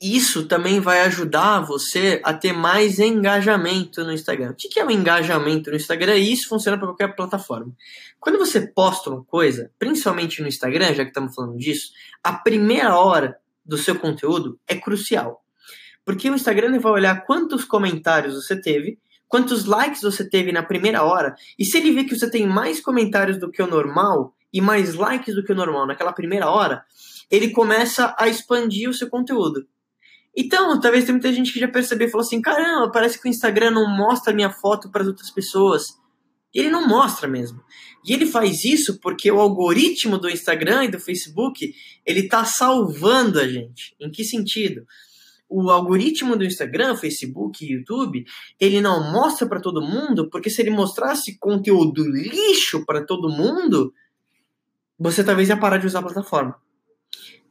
isso 0.00 0.46
também 0.46 0.80
vai 0.80 1.00
ajudar 1.00 1.60
você 1.60 2.20
a 2.24 2.32
ter 2.32 2.52
mais 2.52 2.98
engajamento 2.98 4.04
no 4.04 4.12
Instagram. 4.12 4.50
O 4.50 4.54
que 4.54 4.78
é 4.78 4.84
o 4.84 4.90
engajamento 4.90 5.70
no 5.70 5.76
Instagram? 5.76 6.16
E 6.16 6.32
isso 6.32 6.48
funciona 6.48 6.76
para 6.76 6.88
qualquer 6.88 7.14
plataforma. 7.16 7.72
Quando 8.20 8.38
você 8.38 8.66
posta 8.66 9.10
uma 9.10 9.24
coisa, 9.24 9.70
principalmente 9.78 10.42
no 10.42 10.48
Instagram, 10.48 10.94
já 10.94 11.04
que 11.04 11.10
estamos 11.10 11.34
falando 11.34 11.56
disso, 11.56 11.90
a 12.22 12.32
primeira 12.32 12.96
hora 12.96 13.36
do 13.64 13.76
seu 13.76 13.98
conteúdo 13.98 14.58
é 14.66 14.74
crucial. 14.74 15.42
Porque 16.04 16.30
o 16.30 16.34
Instagram 16.34 16.78
vai 16.80 16.92
olhar 16.92 17.24
quantos 17.26 17.64
comentários 17.64 18.34
você 18.34 18.60
teve, 18.60 18.98
quantos 19.28 19.66
likes 19.66 20.00
você 20.00 20.28
teve 20.28 20.50
na 20.52 20.62
primeira 20.62 21.02
hora, 21.02 21.34
e 21.58 21.64
se 21.64 21.76
ele 21.76 21.92
vê 21.92 22.04
que 22.04 22.18
você 22.18 22.30
tem 22.30 22.46
mais 22.46 22.80
comentários 22.80 23.38
do 23.38 23.50
que 23.50 23.62
o 23.62 23.66
normal 23.66 24.34
e 24.52 24.60
mais 24.60 24.94
likes 24.94 25.34
do 25.34 25.44
que 25.44 25.52
o 25.52 25.56
normal 25.56 25.86
naquela 25.86 26.12
primeira 26.12 26.48
hora, 26.48 26.82
ele 27.30 27.50
começa 27.50 28.14
a 28.18 28.26
expandir 28.26 28.88
o 28.88 28.94
seu 28.94 29.08
conteúdo. 29.08 29.66
Então, 30.40 30.78
talvez 30.78 31.04
tem 31.04 31.14
muita 31.14 31.32
gente 31.32 31.52
que 31.52 31.58
já 31.58 31.66
percebeu 31.66 32.06
e 32.06 32.10
falou 32.12 32.24
assim: 32.24 32.40
caramba, 32.40 32.92
parece 32.92 33.20
que 33.20 33.26
o 33.26 33.28
Instagram 33.28 33.72
não 33.72 33.88
mostra 33.88 34.32
minha 34.32 34.48
foto 34.48 34.88
para 34.88 35.02
as 35.02 35.08
outras 35.08 35.32
pessoas. 35.32 35.98
Ele 36.54 36.70
não 36.70 36.86
mostra 36.86 37.26
mesmo. 37.26 37.60
E 38.06 38.12
ele 38.12 38.24
faz 38.24 38.64
isso 38.64 39.00
porque 39.00 39.32
o 39.32 39.40
algoritmo 39.40 40.16
do 40.16 40.30
Instagram 40.30 40.84
e 40.84 40.90
do 40.92 41.00
Facebook 41.00 41.74
ele 42.06 42.20
está 42.20 42.44
salvando 42.44 43.40
a 43.40 43.48
gente. 43.48 43.96
Em 43.98 44.12
que 44.12 44.22
sentido? 44.22 44.86
O 45.48 45.70
algoritmo 45.70 46.36
do 46.36 46.44
Instagram, 46.44 46.94
Facebook 46.94 47.64
e 47.64 47.72
YouTube, 47.72 48.24
ele 48.60 48.80
não 48.80 49.12
mostra 49.12 49.48
para 49.48 49.60
todo 49.60 49.82
mundo, 49.82 50.30
porque 50.30 50.50
se 50.50 50.62
ele 50.62 50.70
mostrasse 50.70 51.36
conteúdo 51.36 52.08
lixo 52.08 52.84
para 52.86 53.04
todo 53.04 53.28
mundo, 53.28 53.92
você 54.96 55.24
talvez 55.24 55.48
ia 55.48 55.56
parar 55.56 55.78
de 55.78 55.86
usar 55.86 55.98
a 55.98 56.02
plataforma 56.02 56.54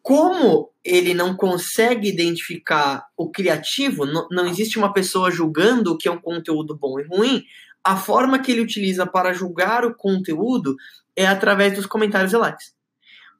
como 0.07 0.71
ele 0.85 1.13
não 1.13 1.35
consegue 1.35 2.07
identificar 2.07 3.05
o 3.17 3.29
criativo, 3.29 4.05
não, 4.05 4.25
não, 4.31 4.47
existe 4.47 4.77
uma 4.77 4.93
pessoa 4.93 5.29
julgando 5.29 5.91
o 5.91 5.97
que 5.97 6.07
é 6.07 6.11
um 6.11 6.21
conteúdo 6.21 6.77
bom 6.77 6.97
e 6.97 7.03
ruim, 7.03 7.43
a 7.83 7.97
forma 7.97 8.39
que 8.39 8.49
ele 8.53 8.61
utiliza 8.61 9.05
para 9.05 9.33
julgar 9.33 9.83
o 9.83 9.93
conteúdo 9.93 10.77
é 11.13 11.27
através 11.27 11.73
dos 11.73 11.85
comentários 11.85 12.31
e 12.31 12.37
likes. 12.37 12.73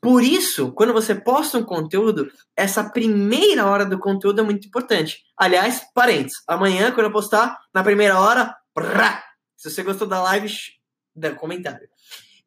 Por 0.02 0.22
isso, 0.22 0.74
quando 0.74 0.92
você 0.92 1.16
posta 1.16 1.58
um 1.58 1.64
conteúdo, 1.64 2.30
essa 2.54 2.84
primeira 2.84 3.66
hora 3.66 3.86
do 3.86 3.98
conteúdo 3.98 4.42
é 4.42 4.44
muito 4.44 4.68
importante. 4.68 5.24
Aliás, 5.38 5.88
parênteses, 5.94 6.44
amanhã, 6.46 6.92
quando 6.92 7.06
eu 7.06 7.14
postar, 7.14 7.58
na 7.74 7.82
primeira 7.82 8.20
hora, 8.20 8.54
brá, 8.76 9.24
se 9.56 9.72
você 9.72 9.84
gostou 9.84 10.06
da 10.06 10.22
live, 10.22 10.54
dá 11.16 11.34
comentário. 11.34 11.88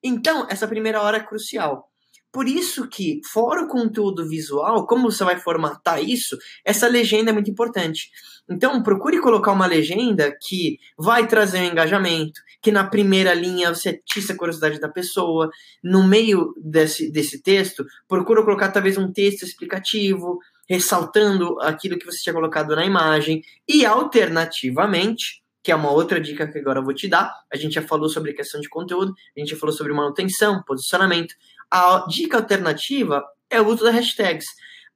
Então, 0.03 0.47
essa 0.51 0.69
primeira 0.69 1.01
hora 1.01 1.17
é 1.17 1.25
crucial. 1.25 1.90
Por 2.33 2.47
isso 2.47 2.89
que, 2.89 3.21
fora 3.33 3.63
o 3.63 3.69
conteúdo 3.69 4.29
visual, 4.29 4.87
como 4.87 5.11
você 5.11 5.25
vai 5.25 5.39
formatar 5.39 6.03
isso, 6.03 6.39
essa 6.65 6.87
legenda 6.87 7.31
é 7.31 7.33
muito 7.33 7.51
importante. 7.51 8.09
Então, 8.49 8.83
procure 8.83 9.21
colocar 9.21 9.53
uma 9.53 9.67
legenda 9.67 10.37
que 10.41 10.79
vai 10.97 11.27
trazer 11.27 11.59
um 11.59 11.73
engajamento, 11.73 12.41
que 12.63 12.71
na 12.71 12.85
primeira 12.85 13.35
linha 13.35 13.75
você 13.75 13.91
atiça 13.91 14.33
a 14.33 14.37
curiosidade 14.37 14.79
da 14.79 14.89
pessoa. 14.89 15.51
No 15.83 16.07
meio 16.07 16.55
desse, 16.57 17.11
desse 17.11 17.43
texto, 17.43 17.85
procure 18.09 18.45
colocar 18.45 18.71
talvez 18.71 18.97
um 18.97 19.13
texto 19.13 19.43
explicativo, 19.43 20.39
ressaltando 20.69 21.61
aquilo 21.61 21.99
que 21.99 22.07
você 22.07 22.19
tinha 22.19 22.35
colocado 22.35 22.77
na 22.77 22.85
imagem. 22.85 23.43
E, 23.69 23.85
alternativamente, 23.85 25.43
que 25.63 25.71
é 25.71 25.77
uma 25.77 25.91
outra 25.91 26.21
dica 26.21 26.47
que 26.51 26.59
agora 26.59 26.79
eu 26.79 26.85
vou 26.85 26.95
te 26.95 27.09
dar. 27.09 27.35
A 27.53 27.57
gente 27.57 27.75
já 27.75 27.83
falou 27.83 28.09
sobre 28.09 28.33
questão 28.33 28.61
de 28.61 28.69
conteúdo, 28.69 29.13
a 29.37 29.41
gente 29.41 29.51
já 29.51 29.57
falou 29.57 29.75
sobre 29.75 29.93
manutenção, 29.93 30.63
posicionamento. 30.67 31.35
A 31.71 32.07
dica 32.09 32.39
alternativa 32.39 33.25
é 33.49 33.61
o 33.61 33.67
uso 33.67 33.85
das 33.85 33.95
hashtags. 33.95 34.47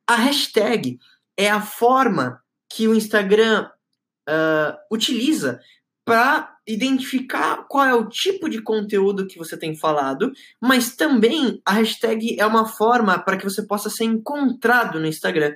A 0.07 0.17
hashtag 0.17 0.99
é 1.37 1.51
a 1.51 1.61
forma 1.61 2.41
que 2.69 2.89
o 2.89 2.95
Instagram 2.95 3.69
uh, 4.29 4.77
utiliza 4.91 5.61
para 6.05 6.55
identificar 6.67 7.67
qual 7.69 7.87
é 7.87 7.95
o 7.95 8.09
tipo 8.09 8.49
de 8.49 8.61
conteúdo 8.61 9.27
que 9.27 9.39
você 9.39 9.57
tem 9.57 9.77
falado, 9.77 10.33
mas 10.61 10.97
também 10.97 11.61
a 11.65 11.73
hashtag 11.73 12.39
é 12.39 12.47
uma 12.47 12.67
forma 12.67 13.19
para 13.19 13.37
que 13.37 13.45
você 13.45 13.63
possa 13.63 13.91
ser 13.91 14.05
encontrado 14.05 14.99
no 14.99 15.07
Instagram. 15.07 15.55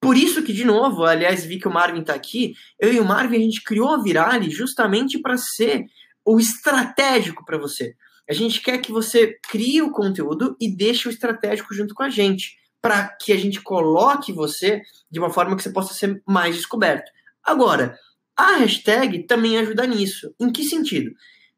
Por 0.00 0.16
isso 0.16 0.42
que, 0.42 0.52
de 0.52 0.64
novo, 0.64 1.04
aliás, 1.04 1.44
vi 1.44 1.58
que 1.58 1.66
o 1.66 1.72
Marvin 1.72 2.00
está 2.00 2.14
aqui, 2.14 2.54
eu 2.78 2.92
e 2.92 3.00
o 3.00 3.04
Marvin 3.04 3.36
a 3.36 3.40
gente 3.40 3.62
criou 3.62 3.90
a 3.90 4.02
Virale 4.02 4.50
justamente 4.50 5.18
para 5.18 5.36
ser 5.36 5.84
o 6.24 6.38
estratégico 6.38 7.44
para 7.44 7.58
você. 7.58 7.96
A 8.28 8.32
gente 8.32 8.60
quer 8.60 8.78
que 8.78 8.90
você 8.90 9.38
crie 9.48 9.82
o 9.82 9.92
conteúdo 9.92 10.56
e 10.60 10.74
deixe 10.74 11.08
o 11.08 11.10
estratégico 11.10 11.74
junto 11.74 11.94
com 11.94 12.02
a 12.02 12.10
gente, 12.10 12.58
para 12.80 13.08
que 13.08 13.32
a 13.32 13.36
gente 13.36 13.60
coloque 13.60 14.32
você 14.32 14.82
de 15.10 15.18
uma 15.18 15.30
forma 15.30 15.56
que 15.56 15.62
você 15.62 15.70
possa 15.70 15.94
ser 15.94 16.22
mais 16.26 16.56
descoberto. 16.56 17.10
Agora, 17.42 17.98
a 18.36 18.56
hashtag 18.56 19.24
também 19.24 19.58
ajuda 19.58 19.86
nisso. 19.86 20.34
Em 20.38 20.52
que 20.52 20.64
sentido? 20.64 21.12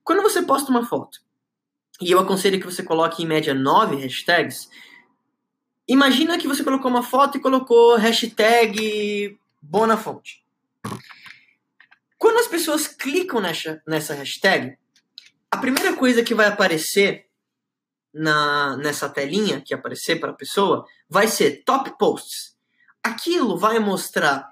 Quando 0.04 0.22
você 0.22 0.42
posta 0.42 0.70
uma 0.70 0.86
foto, 0.86 1.18
e 2.00 2.10
eu 2.10 2.20
aconselho 2.20 2.60
que 2.60 2.66
você 2.66 2.82
coloque 2.82 3.22
em 3.22 3.26
média 3.26 3.52
nove 3.52 3.96
hashtags, 3.96 4.68
imagina 5.88 6.38
que 6.38 6.46
você 6.46 6.62
colocou 6.62 6.90
uma 6.90 7.02
foto 7.02 7.36
e 7.36 7.40
colocou 7.40 7.96
hashtag 7.96 9.38
Bonafonte. 9.60 10.44
Quando 12.16 12.38
as 12.38 12.46
pessoas 12.46 12.86
clicam 12.86 13.40
nessa, 13.40 13.82
nessa 13.86 14.14
hashtag, 14.14 14.76
a 15.50 15.56
primeira 15.56 15.94
coisa 15.96 16.22
que 16.22 16.34
vai 16.34 16.46
aparecer 16.46 17.26
na, 18.12 18.76
nessa 18.76 19.08
telinha 19.08 19.62
que 19.64 19.74
aparecer 19.74 20.16
para 20.16 20.30
a 20.30 20.36
pessoa 20.36 20.84
vai 21.08 21.28
ser 21.28 21.62
top 21.64 21.96
posts. 21.98 22.56
Aquilo 23.02 23.56
vai 23.56 23.78
mostrar 23.78 24.48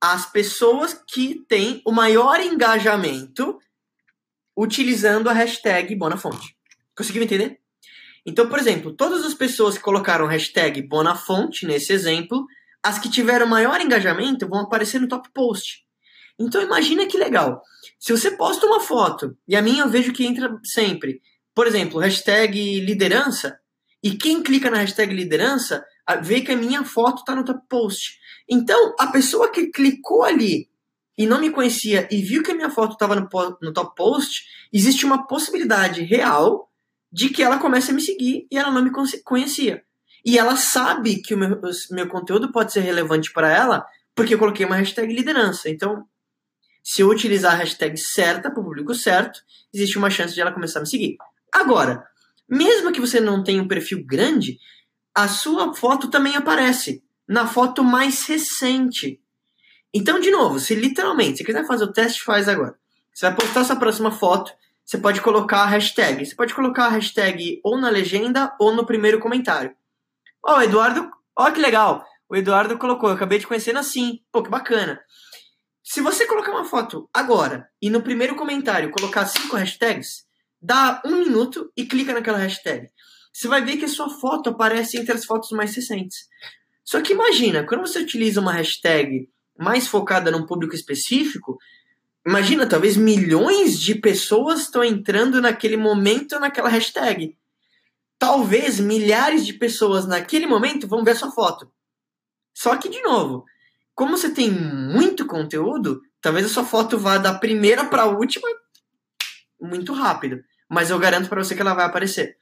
as 0.00 0.26
pessoas 0.26 0.94
que 1.06 1.44
têm 1.48 1.80
o 1.86 1.92
maior 1.92 2.40
engajamento 2.40 3.58
utilizando 4.56 5.28
a 5.28 5.32
hashtag 5.32 5.94
Bonafonte. 5.94 6.56
Conseguiu 6.96 7.22
entender? 7.22 7.60
Então, 8.26 8.48
por 8.48 8.58
exemplo, 8.58 8.94
todas 8.94 9.24
as 9.24 9.34
pessoas 9.34 9.76
que 9.76 9.82
colocaram 9.82 10.26
hashtag 10.26 10.82
Bonafonte 10.82 11.66
nesse 11.66 11.92
exemplo, 11.92 12.46
as 12.82 12.98
que 12.98 13.08
tiveram 13.08 13.46
maior 13.46 13.80
engajamento 13.80 14.48
vão 14.48 14.60
aparecer 14.60 15.00
no 15.00 15.08
top 15.08 15.28
post. 15.32 15.84
Então 16.42 16.60
imagina 16.60 17.06
que 17.06 17.16
legal. 17.16 17.62
Se 17.98 18.12
você 18.12 18.32
posta 18.32 18.66
uma 18.66 18.80
foto, 18.80 19.36
e 19.46 19.54
a 19.54 19.62
minha 19.62 19.84
eu 19.84 19.88
vejo 19.88 20.12
que 20.12 20.26
entra 20.26 20.58
sempre, 20.64 21.20
por 21.54 21.66
exemplo, 21.66 22.00
hashtag 22.00 22.80
liderança, 22.80 23.58
e 24.02 24.16
quem 24.16 24.42
clica 24.42 24.70
na 24.70 24.78
hashtag 24.78 25.14
liderança 25.14 25.84
vê 26.22 26.40
que 26.40 26.50
a 26.50 26.56
minha 26.56 26.84
foto 26.84 27.20
está 27.20 27.34
no 27.34 27.44
top 27.44 27.60
post. 27.68 28.18
Então, 28.48 28.94
a 28.98 29.06
pessoa 29.06 29.50
que 29.50 29.68
clicou 29.68 30.24
ali 30.24 30.68
e 31.16 31.26
não 31.26 31.40
me 31.40 31.50
conhecia 31.50 32.08
e 32.10 32.20
viu 32.22 32.42
que 32.42 32.50
a 32.50 32.54
minha 32.54 32.70
foto 32.70 32.92
estava 32.92 33.14
no, 33.14 33.28
no 33.62 33.72
top 33.72 33.94
post, 33.94 34.42
existe 34.72 35.06
uma 35.06 35.26
possibilidade 35.26 36.02
real 36.02 36.68
de 37.12 37.28
que 37.28 37.42
ela 37.42 37.58
comece 37.58 37.90
a 37.92 37.94
me 37.94 38.00
seguir 38.00 38.46
e 38.50 38.58
ela 38.58 38.72
não 38.72 38.82
me 38.82 38.90
conhecia. 39.22 39.84
E 40.24 40.38
ela 40.38 40.56
sabe 40.56 41.20
que 41.22 41.34
o 41.34 41.38
meu, 41.38 41.60
meu 41.90 42.08
conteúdo 42.08 42.50
pode 42.50 42.72
ser 42.72 42.80
relevante 42.80 43.32
para 43.32 43.52
ela 43.52 43.86
porque 44.14 44.34
eu 44.34 44.38
coloquei 44.38 44.66
uma 44.66 44.76
hashtag 44.76 45.12
liderança. 45.12 45.68
Então, 45.70 46.04
se 46.82 47.02
eu 47.02 47.08
utilizar 47.08 47.52
a 47.52 47.56
hashtag 47.56 47.96
certa 47.96 48.50
para 48.50 48.60
o 48.60 48.64
público 48.64 48.94
certo, 48.94 49.40
existe 49.72 49.98
uma 49.98 50.10
chance 50.10 50.34
de 50.34 50.40
ela 50.40 50.52
começar 50.52 50.80
a 50.80 50.82
me 50.82 50.88
seguir. 50.88 51.16
Agora, 51.52 52.04
mesmo 52.48 52.92
que 52.92 53.00
você 53.00 53.20
não 53.20 53.42
tenha 53.42 53.62
um 53.62 53.68
perfil 53.68 54.04
grande, 54.04 54.58
a 55.14 55.28
sua 55.28 55.74
foto 55.74 56.08
também 56.08 56.36
aparece 56.36 57.02
na 57.28 57.46
foto 57.46 57.84
mais 57.84 58.26
recente. 58.26 59.20
Então, 59.94 60.18
de 60.18 60.30
novo, 60.30 60.58
se 60.58 60.74
literalmente, 60.74 61.38
se 61.38 61.44
quiser 61.44 61.66
fazer 61.66 61.84
o 61.84 61.92
teste, 61.92 62.22
faz 62.22 62.48
agora. 62.48 62.76
Você 63.12 63.26
vai 63.26 63.36
postar 63.36 63.64
sua 63.64 63.76
próxima 63.76 64.10
foto, 64.10 64.52
você 64.84 64.98
pode 64.98 65.20
colocar 65.20 65.62
a 65.62 65.66
hashtag. 65.66 66.26
Você 66.26 66.34
pode 66.34 66.54
colocar 66.54 66.86
a 66.86 66.90
hashtag 66.90 67.60
ou 67.64 67.78
na 67.78 67.88
legenda 67.88 68.54
ou 68.58 68.74
no 68.74 68.84
primeiro 68.84 69.20
comentário. 69.20 69.74
Ó, 70.44 70.58
oh, 70.58 70.62
Eduardo, 70.62 71.10
ó 71.36 71.50
que 71.50 71.60
legal. 71.60 72.04
O 72.28 72.36
Eduardo 72.36 72.76
colocou, 72.78 73.08
eu 73.08 73.14
acabei 73.14 73.38
de 73.38 73.46
conhecer 73.46 73.76
assim. 73.76 74.20
Pô, 74.30 74.42
que 74.42 74.50
bacana. 74.50 75.00
Se 75.82 76.00
você 76.00 76.26
colocar 76.26 76.52
uma 76.52 76.64
foto 76.64 77.08
agora 77.12 77.68
e 77.80 77.90
no 77.90 78.02
primeiro 78.02 78.36
comentário 78.36 78.90
colocar 78.90 79.26
cinco 79.26 79.56
hashtags, 79.56 80.24
dá 80.60 81.02
um 81.04 81.16
minuto 81.16 81.72
e 81.76 81.84
clica 81.84 82.14
naquela 82.14 82.38
hashtag. 82.38 82.88
Você 83.32 83.48
vai 83.48 83.64
ver 83.64 83.78
que 83.78 83.86
a 83.86 83.88
sua 83.88 84.08
foto 84.08 84.50
aparece 84.50 84.96
entre 84.96 85.12
as 85.12 85.24
fotos 85.24 85.50
mais 85.50 85.74
recentes. 85.74 86.28
Só 86.84 87.00
que 87.00 87.12
imagina, 87.12 87.66
quando 87.66 87.80
você 87.80 87.98
utiliza 87.98 88.40
uma 88.40 88.52
hashtag 88.52 89.28
mais 89.58 89.88
focada 89.88 90.30
num 90.30 90.46
público 90.46 90.74
específico, 90.74 91.58
imagina, 92.26 92.66
talvez 92.66 92.96
milhões 92.96 93.80
de 93.80 93.94
pessoas 93.96 94.62
estão 94.62 94.84
entrando 94.84 95.40
naquele 95.40 95.76
momento 95.76 96.38
naquela 96.38 96.68
hashtag. 96.68 97.36
Talvez 98.18 98.78
milhares 98.78 99.44
de 99.44 99.54
pessoas 99.54 100.06
naquele 100.06 100.46
momento 100.46 100.86
vão 100.86 101.02
ver 101.02 101.16
sua 101.16 101.32
foto. 101.32 101.72
Só 102.54 102.76
que, 102.76 102.88
de 102.88 103.00
novo, 103.02 103.44
como 103.94 104.16
você 104.16 104.30
tem 104.30 104.50
muito 104.50 105.26
conteúdo, 105.26 106.00
talvez 106.20 106.46
a 106.46 106.48
sua 106.48 106.64
foto 106.64 106.98
vá 106.98 107.18
da 107.18 107.34
primeira 107.34 107.84
para 107.84 108.02
a 108.02 108.06
última 108.06 108.48
muito 109.60 109.92
rápido. 109.92 110.42
Mas 110.68 110.90
eu 110.90 110.98
garanto 110.98 111.28
para 111.28 111.42
você 111.42 111.54
que 111.54 111.60
ela 111.60 111.74
vai 111.74 111.84
aparecer. 111.84 112.36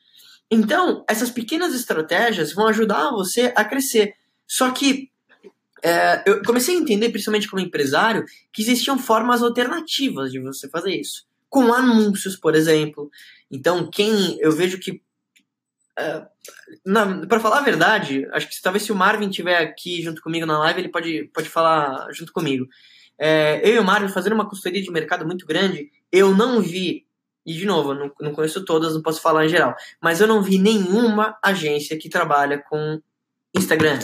Então, 0.50 1.04
essas 1.08 1.30
pequenas 1.30 1.74
estratégias 1.74 2.52
vão 2.52 2.66
ajudar 2.68 3.10
você 3.10 3.52
a 3.54 3.64
crescer. 3.64 4.14
Só 4.46 4.70
que 4.70 5.10
é, 5.82 6.22
eu 6.26 6.42
comecei 6.42 6.76
a 6.76 6.78
entender, 6.78 7.10
principalmente 7.10 7.48
como 7.48 7.62
empresário, 7.62 8.24
que 8.52 8.62
existiam 8.62 8.98
formas 8.98 9.42
alternativas 9.42 10.30
de 10.32 10.40
você 10.40 10.68
fazer 10.68 10.94
isso. 10.94 11.24
Com 11.48 11.72
anúncios, 11.72 12.36
por 12.36 12.54
exemplo. 12.54 13.10
Então, 13.50 13.88
quem 13.90 14.38
eu 14.40 14.52
vejo 14.52 14.78
que. 14.78 15.02
Para 17.28 17.40
falar 17.40 17.58
a 17.58 17.62
verdade, 17.62 18.26
acho 18.32 18.48
que 18.48 18.60
talvez 18.62 18.84
se 18.84 18.92
o 18.92 18.96
Marvin 18.96 19.28
estiver 19.28 19.58
aqui 19.58 20.02
junto 20.02 20.22
comigo 20.22 20.46
na 20.46 20.58
live, 20.58 20.80
ele 20.80 20.88
pode, 20.88 21.30
pode 21.34 21.48
falar 21.48 22.08
junto 22.12 22.32
comigo. 22.32 22.66
É, 23.18 23.60
eu 23.62 23.74
e 23.74 23.78
o 23.78 23.84
Marvin 23.84 24.08
fazendo 24.08 24.32
uma 24.32 24.48
consultoria 24.48 24.82
de 24.82 24.90
mercado 24.90 25.26
muito 25.26 25.46
grande, 25.46 25.90
eu 26.10 26.34
não 26.34 26.60
vi, 26.60 27.06
e 27.44 27.52
de 27.52 27.66
novo, 27.66 27.94
não, 27.94 28.10
não 28.20 28.32
conheço 28.32 28.64
todas, 28.64 28.94
não 28.94 29.02
posso 29.02 29.20
falar 29.20 29.44
em 29.44 29.48
geral, 29.48 29.74
mas 30.00 30.20
eu 30.20 30.26
não 30.26 30.42
vi 30.42 30.58
nenhuma 30.58 31.38
agência 31.42 31.98
que 31.98 32.08
trabalha 32.08 32.58
com 32.58 33.00
Instagram 33.54 33.98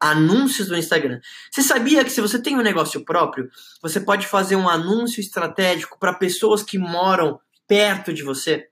anúncios 0.00 0.68
no 0.68 0.76
Instagram. 0.76 1.20
Você 1.50 1.62
sabia 1.62 2.04
que 2.04 2.10
se 2.10 2.20
você 2.20 2.40
tem 2.40 2.56
um 2.56 2.62
negócio 2.62 3.04
próprio, 3.04 3.50
você 3.82 4.00
pode 4.00 4.26
fazer 4.26 4.56
um 4.56 4.68
anúncio 4.68 5.20
estratégico 5.20 5.98
para 5.98 6.14
pessoas 6.14 6.62
que 6.62 6.78
moram 6.78 7.40
perto 7.66 8.12
de 8.12 8.22
você? 8.22 8.67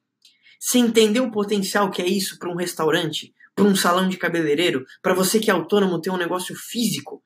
Você 0.66 0.78
entendeu 0.78 1.22
o 1.22 1.30
potencial 1.30 1.88
que 1.92 2.02
é 2.02 2.08
isso 2.08 2.40
para 2.40 2.50
um 2.50 2.56
restaurante, 2.56 3.32
para 3.54 3.64
um 3.64 3.76
salão 3.76 4.08
de 4.08 4.16
cabeleireiro, 4.16 4.84
para 5.00 5.14
você 5.14 5.38
que 5.38 5.48
é 5.48 5.54
autônomo 5.54 6.00
ter 6.00 6.10
um 6.10 6.16
negócio 6.16 6.56
físico? 6.56 7.22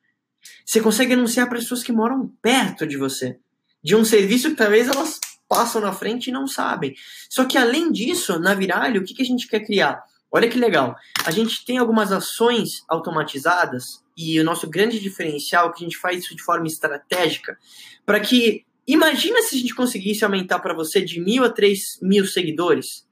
Você 0.62 0.78
consegue 0.78 1.14
anunciar 1.14 1.48
para 1.48 1.58
pessoas 1.58 1.82
que 1.82 1.90
moram 1.90 2.30
perto 2.42 2.86
de 2.86 2.98
você, 2.98 3.38
de 3.82 3.96
um 3.96 4.04
serviço 4.04 4.50
que 4.50 4.56
talvez 4.56 4.88
elas 4.88 5.18
passam 5.48 5.80
na 5.80 5.90
frente 5.90 6.26
e 6.26 6.32
não 6.32 6.46
sabem. 6.46 6.94
Só 7.30 7.46
que 7.46 7.56
além 7.56 7.90
disso, 7.90 8.38
na 8.38 8.52
Viralho, 8.52 9.00
o 9.00 9.04
que, 9.06 9.14
que 9.14 9.22
a 9.22 9.26
gente 9.26 9.48
quer 9.48 9.60
criar? 9.60 10.04
Olha 10.30 10.46
que 10.46 10.58
legal. 10.58 10.94
A 11.24 11.30
gente 11.30 11.64
tem 11.64 11.78
algumas 11.78 12.12
ações 12.12 12.84
automatizadas 12.86 14.04
e 14.14 14.38
o 14.38 14.44
nosso 14.44 14.68
grande 14.68 15.00
diferencial 15.00 15.70
é 15.70 15.72
que 15.72 15.82
a 15.82 15.88
gente 15.88 15.96
faz 15.96 16.24
isso 16.24 16.36
de 16.36 16.42
forma 16.42 16.66
estratégica 16.66 17.56
para 18.04 18.20
que 18.20 18.66
imagina 18.86 19.40
se 19.40 19.56
a 19.56 19.58
gente 19.58 19.74
conseguisse 19.74 20.26
aumentar 20.26 20.58
para 20.58 20.74
você 20.74 21.00
de 21.00 21.18
mil 21.18 21.42
a 21.42 21.48
três 21.48 21.98
mil 22.02 22.26
seguidores, 22.26 23.08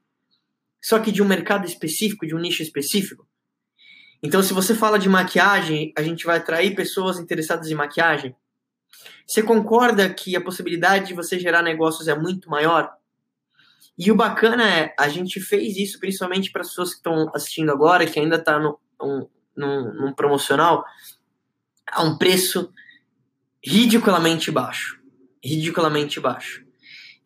só 0.81 0.99
que 0.99 1.11
de 1.11 1.21
um 1.21 1.27
mercado 1.27 1.65
específico, 1.65 2.25
de 2.25 2.35
um 2.35 2.39
nicho 2.39 2.61
específico. 2.61 3.27
Então, 4.21 4.43
se 4.43 4.53
você 4.53 4.75
fala 4.75 4.99
de 4.99 5.07
maquiagem, 5.07 5.93
a 5.97 6.01
gente 6.01 6.25
vai 6.25 6.37
atrair 6.37 6.75
pessoas 6.75 7.19
interessadas 7.19 7.69
em 7.69 7.75
maquiagem. 7.75 8.35
Você 9.25 9.41
concorda 9.41 10.13
que 10.13 10.35
a 10.35 10.41
possibilidade 10.41 11.07
de 11.07 11.13
você 11.13 11.39
gerar 11.39 11.61
negócios 11.61 12.07
é 12.07 12.17
muito 12.17 12.49
maior? 12.49 12.91
E 13.97 14.11
o 14.11 14.15
bacana 14.15 14.67
é, 14.67 14.93
a 14.97 15.07
gente 15.07 15.39
fez 15.39 15.77
isso 15.77 15.99
principalmente 15.99 16.51
para 16.51 16.61
as 16.61 16.69
pessoas 16.69 16.91
que 16.91 16.97
estão 16.97 17.29
assistindo 17.33 17.71
agora, 17.71 18.05
que 18.05 18.19
ainda 18.19 18.37
está 18.37 18.59
no, 18.59 18.79
um, 19.01 19.27
num, 19.55 19.93
num 19.93 20.13
promocional, 20.13 20.83
a 21.91 22.03
um 22.03 22.17
preço 22.17 22.71
ridiculamente 23.63 24.51
baixo. 24.51 24.99
Ridiculamente 25.43 26.19
baixo. 26.19 26.65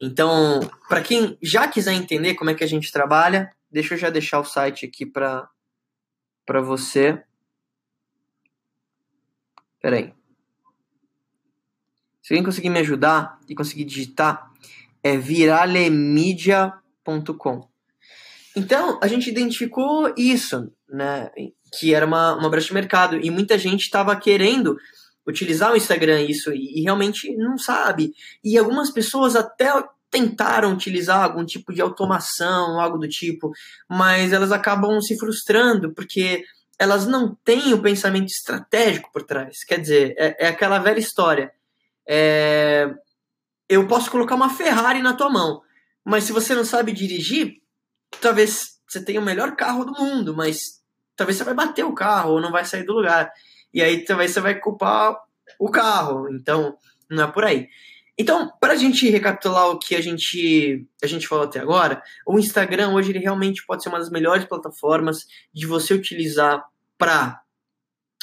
Então, 0.01 0.59
para 0.89 1.01
quem 1.01 1.37
já 1.41 1.67
quiser 1.67 1.93
entender 1.93 2.35
como 2.35 2.49
é 2.49 2.53
que 2.53 2.63
a 2.63 2.67
gente 2.67 2.91
trabalha, 2.91 3.49
deixa 3.71 3.93
eu 3.93 3.97
já 3.97 4.09
deixar 4.09 4.39
o 4.39 4.45
site 4.45 4.85
aqui 4.85 5.05
para 5.05 5.49
para 6.45 6.61
você. 6.61 7.23
Peraí. 9.81 10.13
Se 12.21 12.33
alguém 12.33 12.43
conseguir 12.43 12.69
me 12.69 12.79
ajudar 12.79 13.39
e 13.49 13.55
conseguir 13.55 13.85
digitar, 13.85 14.51
é 15.01 15.17
viralemedia.com. 15.17 17.67
Então, 18.55 18.99
a 19.01 19.07
gente 19.07 19.29
identificou 19.29 20.13
isso, 20.15 20.71
né? 20.87 21.29
Que 21.77 21.93
era 21.93 22.05
uma, 22.05 22.35
uma 22.35 22.49
brecha 22.49 22.67
de 22.67 22.73
mercado. 22.73 23.17
E 23.17 23.29
muita 23.29 23.57
gente 23.57 23.81
estava 23.81 24.15
querendo 24.15 24.77
utilizar 25.27 25.71
o 25.71 25.77
Instagram 25.77 26.21
isso 26.21 26.51
e, 26.51 26.79
e 26.79 26.83
realmente 26.83 27.35
não 27.35 27.57
sabe. 27.57 28.13
E 28.43 28.57
algumas 28.57 28.91
pessoas 28.91 29.35
até 29.35 29.71
tentaram 30.09 30.73
utilizar 30.73 31.23
algum 31.23 31.43
tipo 31.43 31.73
de 31.73 31.81
automação, 31.81 32.79
algo 32.79 32.99
do 32.99 33.07
tipo, 33.07 33.51
mas 33.89 34.31
elas 34.31 34.51
acabam 34.51 35.01
se 35.01 35.17
frustrando 35.17 35.91
porque 35.91 36.43
elas 36.77 37.07
não 37.07 37.35
têm 37.43 37.73
o 37.73 37.81
pensamento 37.81 38.27
estratégico 38.27 39.11
por 39.11 39.23
trás. 39.23 39.63
Quer 39.63 39.79
dizer, 39.79 40.13
é, 40.17 40.45
é 40.45 40.47
aquela 40.47 40.79
velha 40.79 40.99
história. 40.99 41.51
É, 42.07 42.93
eu 43.67 43.87
posso 43.87 44.11
colocar 44.11 44.35
uma 44.35 44.49
Ferrari 44.49 45.01
na 45.01 45.13
tua 45.13 45.29
mão. 45.29 45.61
Mas 46.05 46.25
se 46.25 46.33
você 46.33 46.53
não 46.53 46.65
sabe 46.65 46.91
dirigir, 46.91 47.61
talvez 48.19 48.79
você 48.87 49.03
tenha 49.03 49.19
o 49.19 49.23
melhor 49.23 49.55
carro 49.55 49.85
do 49.85 49.93
mundo, 49.93 50.35
mas 50.35 50.57
talvez 51.15 51.37
você 51.37 51.43
vai 51.43 51.53
bater 51.53 51.85
o 51.85 51.93
carro 51.93 52.33
ou 52.33 52.41
não 52.41 52.51
vai 52.51 52.65
sair 52.65 52.83
do 52.83 52.93
lugar. 52.93 53.31
E 53.73 53.81
aí 53.81 54.03
talvez 54.03 54.31
você 54.31 54.39
vai 54.39 54.59
culpar 54.59 55.17
o 55.59 55.69
carro. 55.69 56.29
Então, 56.33 56.77
não 57.09 57.23
é 57.23 57.31
por 57.31 57.43
aí. 57.43 57.67
Então, 58.17 58.51
para 58.59 58.73
a 58.73 58.75
gente 58.75 59.09
recapitular 59.09 59.69
o 59.69 59.79
que 59.79 59.95
a 59.95 60.01
gente, 60.01 60.85
a 61.01 61.07
gente 61.07 61.27
falou 61.27 61.45
até 61.45 61.59
agora, 61.59 62.01
o 62.27 62.37
Instagram 62.37 62.93
hoje 62.93 63.11
ele 63.11 63.19
realmente 63.19 63.65
pode 63.65 63.81
ser 63.81 63.89
uma 63.89 63.97
das 63.97 64.11
melhores 64.11 64.45
plataformas 64.45 65.25
de 65.51 65.65
você 65.65 65.95
utilizar 65.95 66.63
para 66.95 67.41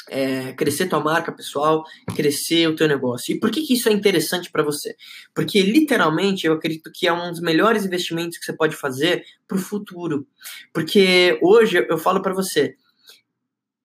é, 0.09 0.53
crescer 0.53 0.87
tua 0.87 1.01
marca 1.01 1.31
pessoal, 1.31 1.83
crescer 2.15 2.67
o 2.67 2.75
teu 2.75 2.87
negócio. 2.87 3.35
E 3.35 3.39
por 3.39 3.51
que, 3.51 3.61
que 3.61 3.73
isso 3.73 3.89
é 3.89 3.91
interessante 3.91 4.49
para 4.49 4.63
você? 4.63 4.95
Porque 5.33 5.61
literalmente 5.61 6.47
eu 6.47 6.53
acredito 6.53 6.89
que 6.93 7.05
é 7.05 7.13
um 7.13 7.29
dos 7.29 7.41
melhores 7.41 7.85
investimentos 7.85 8.37
que 8.37 8.45
você 8.45 8.53
pode 8.53 8.75
fazer 8.75 9.25
para 9.45 9.57
o 9.57 9.61
futuro. 9.61 10.25
Porque 10.73 11.37
hoje 11.41 11.85
eu 11.89 11.97
falo 11.97 12.21
para 12.21 12.33
você, 12.33 12.75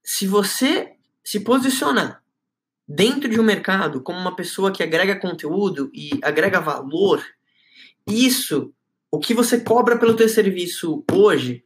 se 0.04 0.26
você 0.26 0.95
se 1.26 1.40
posicionar 1.40 2.22
dentro 2.86 3.28
de 3.28 3.40
um 3.40 3.42
mercado 3.42 4.00
como 4.00 4.16
uma 4.16 4.36
pessoa 4.36 4.70
que 4.70 4.80
agrega 4.80 5.18
conteúdo 5.18 5.90
e 5.92 6.10
agrega 6.22 6.60
valor, 6.60 7.20
isso, 8.06 8.72
o 9.10 9.18
que 9.18 9.34
você 9.34 9.58
cobra 9.58 9.98
pelo 9.98 10.14
teu 10.14 10.28
serviço 10.28 11.04
hoje, 11.10 11.64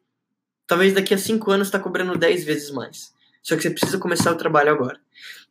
talvez 0.66 0.94
daqui 0.94 1.12
a 1.12 1.18
cinco 1.18 1.50
anos 1.50 1.68
está 1.68 1.78
cobrando 1.78 2.16
10 2.16 2.42
vezes 2.44 2.70
mais. 2.70 3.12
Só 3.42 3.54
que 3.54 3.60
você 3.60 3.70
precisa 3.70 3.98
começar 3.98 4.32
o 4.32 4.38
trabalho 4.38 4.72
agora. 4.72 4.98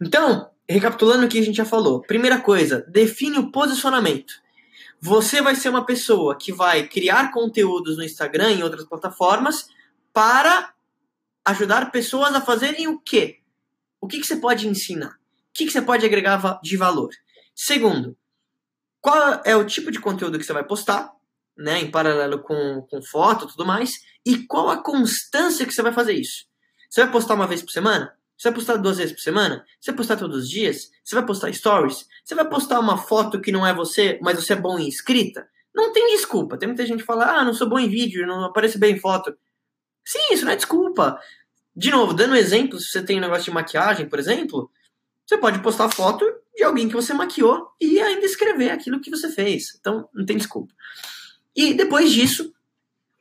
Então, 0.01 0.49
recapitulando 0.67 1.27
o 1.27 1.29
que 1.29 1.37
a 1.37 1.43
gente 1.43 1.57
já 1.57 1.65
falou. 1.65 2.01
Primeira 2.01 2.41
coisa, 2.41 2.83
define 2.89 3.37
o 3.37 3.51
posicionamento. 3.51 4.33
Você 4.99 5.39
vai 5.39 5.53
ser 5.53 5.69
uma 5.69 5.85
pessoa 5.85 6.35
que 6.35 6.51
vai 6.51 6.87
criar 6.87 7.31
conteúdos 7.31 7.95
no 7.95 8.03
Instagram 8.03 8.53
e 8.53 8.63
outras 8.63 8.85
plataformas 8.85 9.69
para 10.11 10.73
ajudar 11.45 11.91
pessoas 11.91 12.33
a 12.33 12.41
fazerem 12.41 12.87
o 12.87 12.99
quê? 12.99 13.38
O 14.01 14.07
que, 14.07 14.19
que 14.19 14.27
você 14.27 14.37
pode 14.37 14.67
ensinar? 14.67 15.11
O 15.11 15.53
que, 15.53 15.65
que 15.65 15.71
você 15.71 15.81
pode 15.81 16.05
agregar 16.05 16.59
de 16.61 16.77
valor? 16.77 17.09
Segundo, 17.55 18.17
qual 19.01 19.41
é 19.45 19.55
o 19.55 19.65
tipo 19.65 19.91
de 19.91 19.99
conteúdo 19.99 20.37
que 20.37 20.45
você 20.45 20.53
vai 20.53 20.63
postar, 20.63 21.11
né, 21.57 21.79
em 21.79 21.91
paralelo 21.91 22.39
com, 22.39 22.81
com 22.89 23.01
foto 23.01 23.45
e 23.45 23.47
tudo 23.49 23.65
mais, 23.65 23.99
e 24.25 24.45
qual 24.45 24.69
a 24.69 24.81
constância 24.81 25.65
que 25.65 25.73
você 25.73 25.81
vai 25.81 25.91
fazer 25.91 26.13
isso. 26.13 26.45
Você 26.89 27.01
vai 27.03 27.11
postar 27.11 27.35
uma 27.35 27.47
vez 27.47 27.61
por 27.61 27.71
semana? 27.71 28.13
Você 28.37 28.49
vai 28.49 28.55
postar 28.55 28.77
duas 28.77 28.97
vezes 28.97 29.13
por 29.13 29.21
semana? 29.21 29.65
Você 29.79 29.91
vai 29.91 29.97
postar 29.97 30.15
todos 30.15 30.43
os 30.43 30.49
dias? 30.49 30.89
Você 31.03 31.15
vai 31.15 31.25
postar 31.25 31.53
stories? 31.53 32.07
Você 32.23 32.33
vai 32.33 32.47
postar 32.47 32.79
uma 32.79 32.97
foto 32.97 33.41
que 33.41 33.51
não 33.51 33.67
é 33.67 33.73
você, 33.73 34.17
mas 34.21 34.37
você 34.37 34.53
é 34.53 34.55
bom 34.55 34.79
em 34.79 34.87
escrita? 34.87 35.47
Não 35.75 35.91
tem 35.91 36.15
desculpa. 36.15 36.57
Tem 36.57 36.67
muita 36.67 36.85
gente 36.85 37.01
que 37.01 37.05
fala, 37.05 37.25
ah, 37.25 37.43
não 37.43 37.53
sou 37.53 37.67
bom 37.67 37.77
em 37.77 37.89
vídeo, 37.89 38.25
não 38.25 38.45
apareço 38.45 38.79
bem 38.79 38.95
em 38.95 38.99
foto. 38.99 39.37
Sim, 40.05 40.33
isso 40.33 40.45
não 40.45 40.53
é 40.53 40.55
desculpa. 40.55 41.19
De 41.79 41.91
novo, 41.91 42.13
dando 42.13 42.35
exemplo, 42.35 42.77
se 42.77 42.89
você 42.89 43.01
tem 43.01 43.17
um 43.17 43.21
negócio 43.21 43.45
de 43.45 43.51
maquiagem, 43.51 44.09
por 44.09 44.19
exemplo, 44.19 44.69
você 45.25 45.37
pode 45.37 45.59
postar 45.59 45.87
foto 45.87 46.25
de 46.53 46.61
alguém 46.61 46.89
que 46.89 46.93
você 46.93 47.13
maquiou 47.13 47.69
e 47.79 48.01
ainda 48.01 48.25
escrever 48.25 48.69
aquilo 48.69 48.99
que 48.99 49.09
você 49.09 49.29
fez. 49.29 49.77
Então, 49.79 50.09
não 50.13 50.25
tem 50.25 50.35
desculpa. 50.35 50.73
E 51.55 51.73
depois 51.73 52.11
disso, 52.11 52.53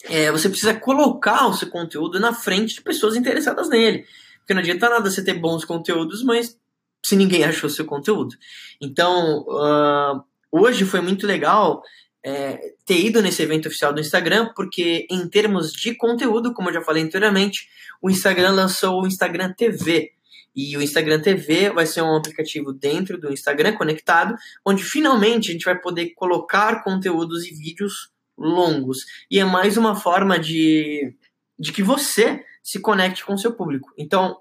é, 0.02 0.32
você 0.32 0.48
precisa 0.48 0.74
colocar 0.74 1.46
o 1.46 1.54
seu 1.54 1.70
conteúdo 1.70 2.18
na 2.18 2.34
frente 2.34 2.74
de 2.74 2.82
pessoas 2.82 3.14
interessadas 3.14 3.68
nele. 3.68 4.04
Porque 4.40 4.52
não 4.52 4.60
adianta 4.60 4.90
nada 4.90 5.08
você 5.08 5.22
ter 5.22 5.34
bons 5.34 5.64
conteúdos, 5.64 6.24
mas 6.24 6.58
se 7.06 7.14
ninguém 7.14 7.44
achou 7.44 7.70
seu 7.70 7.84
conteúdo. 7.84 8.34
Então, 8.80 9.42
uh, 9.42 10.20
hoje 10.50 10.84
foi 10.84 11.00
muito 11.00 11.28
legal 11.28 11.80
é, 12.24 12.74
ter 12.84 12.98
ido 12.98 13.22
nesse 13.22 13.42
evento 13.42 13.66
oficial 13.66 13.92
do 13.92 14.00
Instagram, 14.00 14.50
porque 14.54 15.06
em 15.10 15.28
termos 15.28 15.72
de 15.72 15.94
conteúdo, 15.94 16.52
como 16.52 16.68
eu 16.68 16.74
já 16.74 16.82
falei 16.82 17.02
anteriormente, 17.02 17.68
o 18.02 18.10
Instagram 18.10 18.52
lançou 18.52 19.02
o 19.02 19.06
Instagram 19.06 19.52
TV. 19.52 20.12
E 20.54 20.76
o 20.76 20.82
Instagram 20.82 21.20
TV 21.20 21.70
vai 21.70 21.86
ser 21.86 22.02
um 22.02 22.16
aplicativo 22.16 22.72
dentro 22.72 23.18
do 23.18 23.32
Instagram 23.32 23.74
conectado, 23.74 24.34
onde 24.64 24.82
finalmente 24.82 25.50
a 25.50 25.52
gente 25.52 25.64
vai 25.64 25.78
poder 25.78 26.10
colocar 26.16 26.82
conteúdos 26.82 27.46
e 27.46 27.54
vídeos 27.54 28.10
longos. 28.36 28.98
E 29.30 29.38
é 29.38 29.44
mais 29.44 29.76
uma 29.76 29.94
forma 29.94 30.38
de, 30.38 31.14
de 31.58 31.72
que 31.72 31.82
você 31.82 32.44
se 32.62 32.80
conecte 32.80 33.24
com 33.24 33.34
o 33.34 33.38
seu 33.38 33.52
público. 33.52 33.92
Então, 33.96 34.36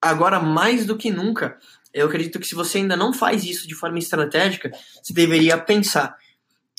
agora 0.00 0.40
mais 0.40 0.86
do 0.86 0.96
que 0.96 1.10
nunca, 1.10 1.58
eu 1.92 2.06
acredito 2.06 2.38
que 2.38 2.46
se 2.46 2.54
você 2.54 2.78
ainda 2.78 2.96
não 2.96 3.12
faz 3.12 3.44
isso 3.44 3.66
de 3.68 3.74
forma 3.74 3.98
estratégica, 3.98 4.70
você 5.02 5.12
deveria 5.12 5.58
pensar. 5.58 6.16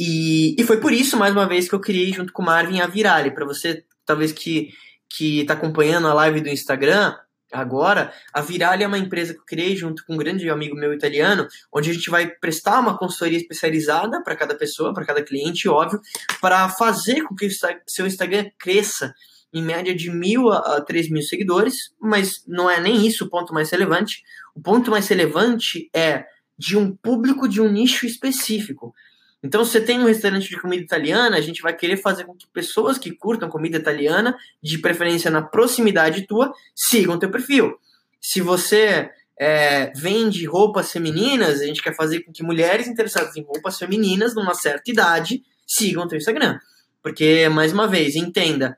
E, 0.03 0.55
e 0.57 0.63
foi 0.63 0.79
por 0.79 0.91
isso, 0.91 1.15
mais 1.15 1.31
uma 1.31 1.47
vez, 1.47 1.69
que 1.69 1.75
eu 1.75 1.79
criei 1.79 2.11
junto 2.11 2.33
com 2.33 2.41
o 2.41 2.45
Marvin 2.45 2.81
a 2.81 2.87
Virale. 2.87 3.29
Para 3.29 3.45
você, 3.45 3.85
talvez 4.03 4.31
que 4.31 4.69
que 5.15 5.41
está 5.41 5.53
acompanhando 5.53 6.07
a 6.07 6.13
live 6.13 6.39
do 6.39 6.47
Instagram, 6.47 7.13
agora, 7.51 8.13
a 8.33 8.41
Virale 8.41 8.83
é 8.83 8.87
uma 8.87 8.97
empresa 8.97 9.33
que 9.33 9.39
eu 9.41 9.45
criei 9.45 9.75
junto 9.75 10.05
com 10.05 10.13
um 10.13 10.17
grande 10.17 10.49
amigo 10.49 10.73
meu 10.73 10.93
italiano, 10.93 11.45
onde 11.71 11.91
a 11.91 11.93
gente 11.93 12.09
vai 12.09 12.27
prestar 12.27 12.79
uma 12.79 12.97
consultoria 12.97 13.37
especializada 13.37 14.23
para 14.23 14.37
cada 14.37 14.55
pessoa, 14.55 14.93
para 14.93 15.05
cada 15.05 15.21
cliente, 15.21 15.67
óbvio, 15.67 15.99
para 16.39 16.67
fazer 16.69 17.23
com 17.23 17.35
que 17.35 17.45
o 17.45 17.51
seu 17.85 18.07
Instagram 18.07 18.49
cresça 18.57 19.13
em 19.53 19.61
média 19.61 19.93
de 19.93 20.09
mil 20.09 20.49
a 20.49 20.79
três 20.79 21.09
mil 21.09 21.21
seguidores, 21.21 21.93
mas 21.99 22.41
não 22.47 22.69
é 22.69 22.79
nem 22.79 23.05
isso 23.05 23.25
o 23.25 23.29
ponto 23.29 23.53
mais 23.53 23.69
relevante. 23.69 24.23
O 24.55 24.61
ponto 24.61 24.89
mais 24.89 25.09
relevante 25.09 25.89
é 25.93 26.23
de 26.57 26.77
um 26.77 26.95
público 26.95 27.49
de 27.49 27.59
um 27.59 27.69
nicho 27.69 28.05
específico. 28.05 28.95
Então, 29.43 29.65
se 29.65 29.71
você 29.71 29.81
tem 29.81 29.99
um 29.99 30.05
restaurante 30.05 30.47
de 30.49 30.59
comida 30.59 30.83
italiana, 30.83 31.35
a 31.35 31.41
gente 31.41 31.61
vai 31.61 31.75
querer 31.75 31.97
fazer 31.97 32.25
com 32.25 32.35
que 32.35 32.47
pessoas 32.53 32.97
que 32.97 33.11
curtam 33.11 33.49
comida 33.49 33.77
italiana, 33.77 34.37
de 34.61 34.77
preferência 34.77 35.31
na 35.31 35.41
proximidade 35.41 36.27
tua, 36.27 36.53
sigam 36.75 37.17
teu 37.17 37.31
perfil. 37.31 37.75
Se 38.21 38.39
você 38.39 39.09
é, 39.39 39.91
vende 39.95 40.45
roupas 40.45 40.91
femininas, 40.91 41.59
a 41.59 41.65
gente 41.65 41.81
quer 41.81 41.95
fazer 41.95 42.21
com 42.21 42.31
que 42.31 42.43
mulheres 42.43 42.87
interessadas 42.87 43.35
em 43.35 43.41
roupas 43.41 43.79
femininas, 43.79 44.35
numa 44.35 44.53
certa 44.53 44.91
idade, 44.91 45.41
sigam 45.65 46.07
teu 46.07 46.19
Instagram. 46.19 46.59
Porque, 47.01 47.49
mais 47.49 47.73
uma 47.73 47.87
vez, 47.87 48.15
entenda, 48.15 48.77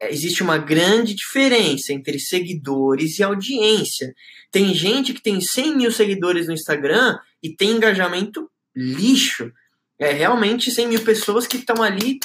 é, 0.00 0.12
existe 0.12 0.42
uma 0.42 0.58
grande 0.58 1.14
diferença 1.14 1.92
entre 1.92 2.18
seguidores 2.18 3.20
e 3.20 3.22
audiência. 3.22 4.12
Tem 4.50 4.74
gente 4.74 5.12
que 5.12 5.22
tem 5.22 5.40
100 5.40 5.76
mil 5.76 5.92
seguidores 5.92 6.48
no 6.48 6.54
Instagram 6.54 7.16
e 7.40 7.54
tem 7.54 7.70
engajamento 7.70 8.50
lixo. 8.74 9.52
É 10.00 10.12
realmente 10.12 10.70
100 10.70 10.88
mil 10.88 11.04
pessoas 11.04 11.46
que 11.46 11.58
estão 11.58 11.82
ali 11.82 12.18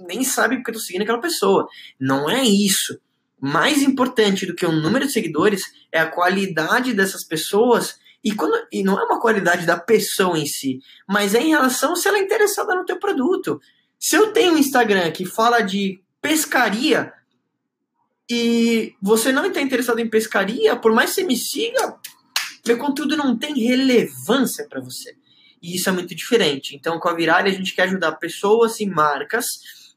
nem 0.00 0.24
sabem 0.24 0.58
porque 0.58 0.72
estão 0.72 0.84
seguindo 0.84 1.02
aquela 1.02 1.20
pessoa. 1.20 1.68
Não 1.98 2.28
é 2.28 2.42
isso. 2.42 2.98
Mais 3.40 3.80
importante 3.80 4.44
do 4.44 4.54
que 4.54 4.66
o 4.66 4.72
número 4.72 5.06
de 5.06 5.12
seguidores 5.12 5.62
é 5.92 6.00
a 6.00 6.10
qualidade 6.10 6.92
dessas 6.92 7.24
pessoas 7.24 7.98
e, 8.24 8.34
quando, 8.34 8.66
e 8.72 8.82
não 8.82 8.98
é 8.98 9.04
uma 9.04 9.20
qualidade 9.20 9.64
da 9.64 9.78
pessoa 9.78 10.38
em 10.38 10.46
si, 10.46 10.80
mas 11.08 11.34
é 11.34 11.40
em 11.40 11.50
relação 11.50 11.96
se 11.96 12.08
ela 12.08 12.18
é 12.18 12.22
interessada 12.22 12.74
no 12.74 12.84
teu 12.84 12.98
produto. 12.98 13.60
Se 13.98 14.16
eu 14.16 14.32
tenho 14.32 14.54
um 14.54 14.58
Instagram 14.58 15.10
que 15.12 15.24
fala 15.24 15.60
de 15.60 16.02
pescaria 16.20 17.12
e 18.28 18.94
você 19.00 19.32
não 19.32 19.46
está 19.46 19.60
interessado 19.60 20.00
em 20.00 20.10
pescaria, 20.10 20.76
por 20.76 20.92
mais 20.92 21.10
que 21.10 21.16
você 21.16 21.24
me 21.24 21.36
siga, 21.36 21.96
meu 22.66 22.78
conteúdo 22.78 23.16
não 23.16 23.38
tem 23.38 23.54
relevância 23.54 24.66
para 24.68 24.80
você. 24.80 25.16
E 25.62 25.76
isso 25.76 25.88
é 25.88 25.92
muito 25.92 26.14
diferente. 26.14 26.74
Então, 26.74 26.98
com 26.98 27.08
a 27.08 27.14
Virale, 27.14 27.50
a 27.50 27.52
gente 27.52 27.74
quer 27.74 27.82
ajudar 27.82 28.12
pessoas 28.12 28.80
e 28.80 28.86
marcas 28.86 29.46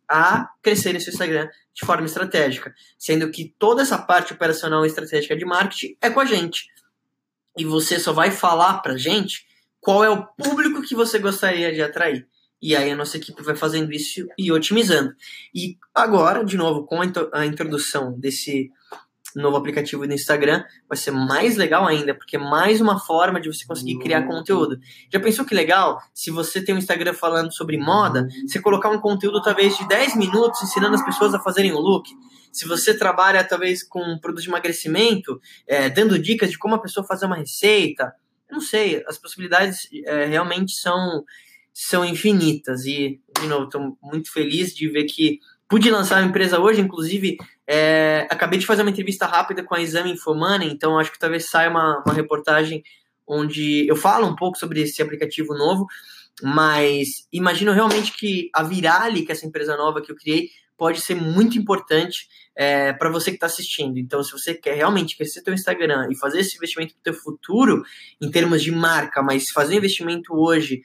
a 0.07 0.49
crescerem 0.61 0.99
seu 0.99 1.11
Instagram 1.11 1.49
de 1.73 1.85
forma 1.85 2.05
estratégica, 2.05 2.73
sendo 2.99 3.31
que 3.31 3.53
toda 3.57 3.81
essa 3.81 3.97
parte 3.97 4.33
operacional 4.33 4.85
e 4.85 4.87
estratégica 4.87 5.35
de 5.35 5.45
marketing 5.45 5.97
é 6.01 6.09
com 6.09 6.19
a 6.19 6.25
gente. 6.25 6.67
E 7.57 7.65
você 7.65 7.99
só 7.99 8.13
vai 8.13 8.31
falar 8.31 8.79
pra 8.79 8.97
gente 8.97 9.45
qual 9.79 10.03
é 10.03 10.09
o 10.09 10.25
público 10.25 10.81
que 10.81 10.95
você 10.95 11.19
gostaria 11.19 11.73
de 11.73 11.81
atrair. 11.81 12.27
E 12.61 12.75
aí 12.75 12.91
a 12.91 12.95
nossa 12.95 13.17
equipe 13.17 13.43
vai 13.43 13.55
fazendo 13.55 13.91
isso 13.91 14.25
e 14.37 14.51
otimizando. 14.51 15.13
E 15.53 15.77
agora, 15.93 16.45
de 16.45 16.55
novo, 16.55 16.85
com 16.85 17.01
a 17.33 17.45
introdução 17.45 18.17
desse 18.17 18.71
novo 19.35 19.57
aplicativo 19.57 20.05
do 20.07 20.13
Instagram, 20.13 20.63
vai 20.87 20.97
ser 20.97 21.11
mais 21.11 21.55
legal 21.57 21.87
ainda, 21.87 22.13
porque 22.13 22.35
é 22.35 22.39
mais 22.39 22.81
uma 22.81 22.99
forma 22.99 23.39
de 23.39 23.47
você 23.47 23.65
conseguir 23.65 23.99
criar 23.99 24.21
uhum. 24.21 24.27
conteúdo. 24.27 24.79
Já 25.11 25.19
pensou 25.19 25.45
que 25.45 25.55
legal? 25.55 25.99
Se 26.13 26.31
você 26.31 26.63
tem 26.63 26.75
um 26.75 26.77
Instagram 26.77 27.13
falando 27.13 27.53
sobre 27.53 27.77
moda, 27.77 28.27
você 28.47 28.59
colocar 28.59 28.89
um 28.89 28.99
conteúdo 28.99 29.41
talvez 29.41 29.77
de 29.77 29.87
10 29.87 30.15
minutos 30.15 30.61
ensinando 30.61 30.95
as 30.95 31.05
pessoas 31.05 31.33
a 31.33 31.39
fazerem 31.39 31.71
o 31.71 31.77
um 31.77 31.79
look. 31.79 32.09
Se 32.51 32.67
você 32.67 32.95
trabalha 32.95 33.43
talvez 33.43 33.83
com 33.83 34.17
produto 34.19 34.43
de 34.43 34.49
emagrecimento, 34.49 35.39
é, 35.67 35.89
dando 35.89 36.19
dicas 36.19 36.51
de 36.51 36.57
como 36.57 36.75
a 36.75 36.81
pessoa 36.81 37.05
fazer 37.05 37.25
uma 37.25 37.35
receita, 37.35 38.13
não 38.51 38.61
sei, 38.61 39.03
as 39.07 39.17
possibilidades 39.17 39.87
é, 40.05 40.25
realmente 40.25 40.73
são 40.73 41.23
são 41.73 42.05
infinitas. 42.05 42.85
E, 42.85 43.19
de 43.41 43.47
novo, 43.47 43.65
estou 43.65 43.97
muito 44.01 44.31
feliz 44.31 44.73
de 44.75 44.87
ver 44.87 45.05
que 45.05 45.39
pude 45.67 45.89
lançar 45.89 46.17
a 46.17 46.25
empresa 46.25 46.59
hoje, 46.59 46.81
inclusive, 46.81 47.37
é, 47.67 48.27
acabei 48.29 48.59
de 48.59 48.65
fazer 48.65 48.81
uma 48.81 48.91
entrevista 48.91 49.25
rápida 49.25 49.63
com 49.63 49.75
a 49.75 49.81
Exame 49.81 50.11
Infomoney, 50.11 50.69
então 50.69 50.99
acho 50.99 51.11
que 51.11 51.19
talvez 51.19 51.49
saia 51.49 51.69
uma, 51.69 52.03
uma 52.05 52.13
reportagem 52.13 52.83
onde 53.27 53.87
eu 53.87 53.95
falo 53.95 54.27
um 54.27 54.35
pouco 54.35 54.57
sobre 54.57 54.81
esse 54.81 55.01
aplicativo 55.01 55.53
novo, 55.53 55.85
mas 56.41 57.27
imagino 57.31 57.71
realmente 57.71 58.11
que 58.11 58.49
a 58.53 58.63
Virali, 58.63 59.23
que 59.23 59.31
é 59.31 59.35
essa 59.35 59.45
empresa 59.45 59.77
nova 59.77 60.01
que 60.01 60.11
eu 60.11 60.15
criei, 60.15 60.49
pode 60.77 60.99
ser 60.99 61.15
muito 61.15 61.57
importante 61.57 62.27
é, 62.55 62.93
para 62.93 63.09
você 63.09 63.31
que 63.31 63.37
está 63.37 63.45
assistindo. 63.45 63.97
Então, 63.97 64.23
se 64.23 64.31
você 64.31 64.53
quer 64.53 64.75
realmente 64.75 65.15
crescer 65.15 65.41
seu 65.41 65.53
Instagram 65.53 66.07
e 66.11 66.17
fazer 66.17 66.39
esse 66.39 66.57
investimento 66.57 66.93
para 66.95 67.11
o 67.11 67.13
seu 67.13 67.23
futuro, 67.23 67.83
em 68.21 68.29
termos 68.29 68.61
de 68.61 68.71
marca, 68.71 69.21
mas 69.21 69.49
fazer 69.49 69.75
investimento 69.75 70.33
hoje 70.33 70.81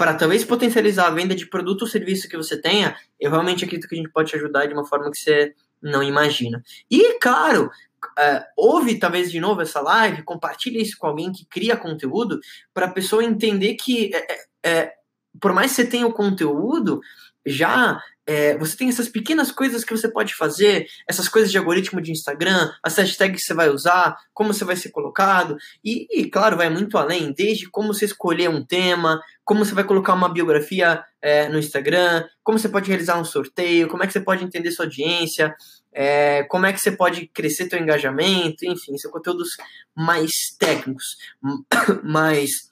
para 0.00 0.14
talvez 0.14 0.42
potencializar 0.46 1.08
a 1.08 1.10
venda 1.10 1.34
de 1.34 1.44
produto 1.44 1.82
ou 1.82 1.86
serviço 1.86 2.26
que 2.26 2.34
você 2.34 2.58
tenha, 2.58 2.96
eu 3.20 3.30
realmente 3.30 3.66
acredito 3.66 3.86
que 3.86 3.94
a 3.94 3.98
gente 3.98 4.08
pode 4.08 4.30
te 4.30 4.36
ajudar 4.36 4.64
de 4.64 4.72
uma 4.72 4.86
forma 4.86 5.10
que 5.10 5.18
você 5.18 5.54
não 5.82 6.02
imagina. 6.02 6.64
E, 6.90 7.18
claro, 7.18 7.70
é, 8.18 8.46
ouve 8.56 8.98
talvez 8.98 9.30
de 9.30 9.38
novo 9.38 9.60
essa 9.60 9.78
live, 9.78 10.22
compartilhe 10.22 10.80
isso 10.80 10.96
com 10.96 11.06
alguém 11.06 11.30
que 11.30 11.44
cria 11.44 11.76
conteúdo, 11.76 12.40
para 12.72 12.86
a 12.86 12.90
pessoa 12.90 13.22
entender 13.22 13.74
que, 13.74 14.10
é, 14.14 14.32
é, 14.32 14.46
é, 14.64 14.92
por 15.38 15.52
mais 15.52 15.72
que 15.72 15.82
você 15.82 15.86
tenha 15.86 16.06
o 16.06 16.14
conteúdo, 16.14 17.02
já 17.44 18.02
é, 18.30 18.56
você 18.56 18.76
tem 18.76 18.88
essas 18.88 19.08
pequenas 19.08 19.50
coisas 19.50 19.82
que 19.82 19.90
você 19.90 20.08
pode 20.08 20.36
fazer, 20.36 20.86
essas 21.08 21.28
coisas 21.28 21.50
de 21.50 21.58
algoritmo 21.58 22.00
de 22.00 22.12
Instagram, 22.12 22.70
as 22.80 22.96
hashtags 22.96 23.40
que 23.40 23.46
você 23.46 23.52
vai 23.52 23.68
usar, 23.68 24.16
como 24.32 24.54
você 24.54 24.64
vai 24.64 24.76
ser 24.76 24.90
colocado, 24.90 25.56
e, 25.84 26.06
e, 26.08 26.30
claro, 26.30 26.56
vai 26.56 26.70
muito 26.70 26.96
além, 26.96 27.32
desde 27.32 27.68
como 27.68 27.92
você 27.92 28.04
escolher 28.04 28.48
um 28.48 28.64
tema, 28.64 29.20
como 29.44 29.64
você 29.64 29.74
vai 29.74 29.82
colocar 29.82 30.14
uma 30.14 30.28
biografia 30.28 31.02
é, 31.20 31.48
no 31.48 31.58
Instagram, 31.58 32.24
como 32.44 32.56
você 32.56 32.68
pode 32.68 32.88
realizar 32.88 33.18
um 33.18 33.24
sorteio, 33.24 33.88
como 33.88 34.04
é 34.04 34.06
que 34.06 34.12
você 34.12 34.20
pode 34.20 34.44
entender 34.44 34.70
sua 34.70 34.84
audiência, 34.84 35.52
é, 35.92 36.44
como 36.44 36.66
é 36.66 36.72
que 36.72 36.78
você 36.78 36.92
pode 36.92 37.26
crescer 37.34 37.68
seu 37.68 37.80
engajamento, 37.80 38.64
enfim, 38.64 38.96
são 38.96 39.10
conteúdos 39.10 39.56
mais 39.92 40.30
técnicos, 40.56 41.16
mas 42.04 42.69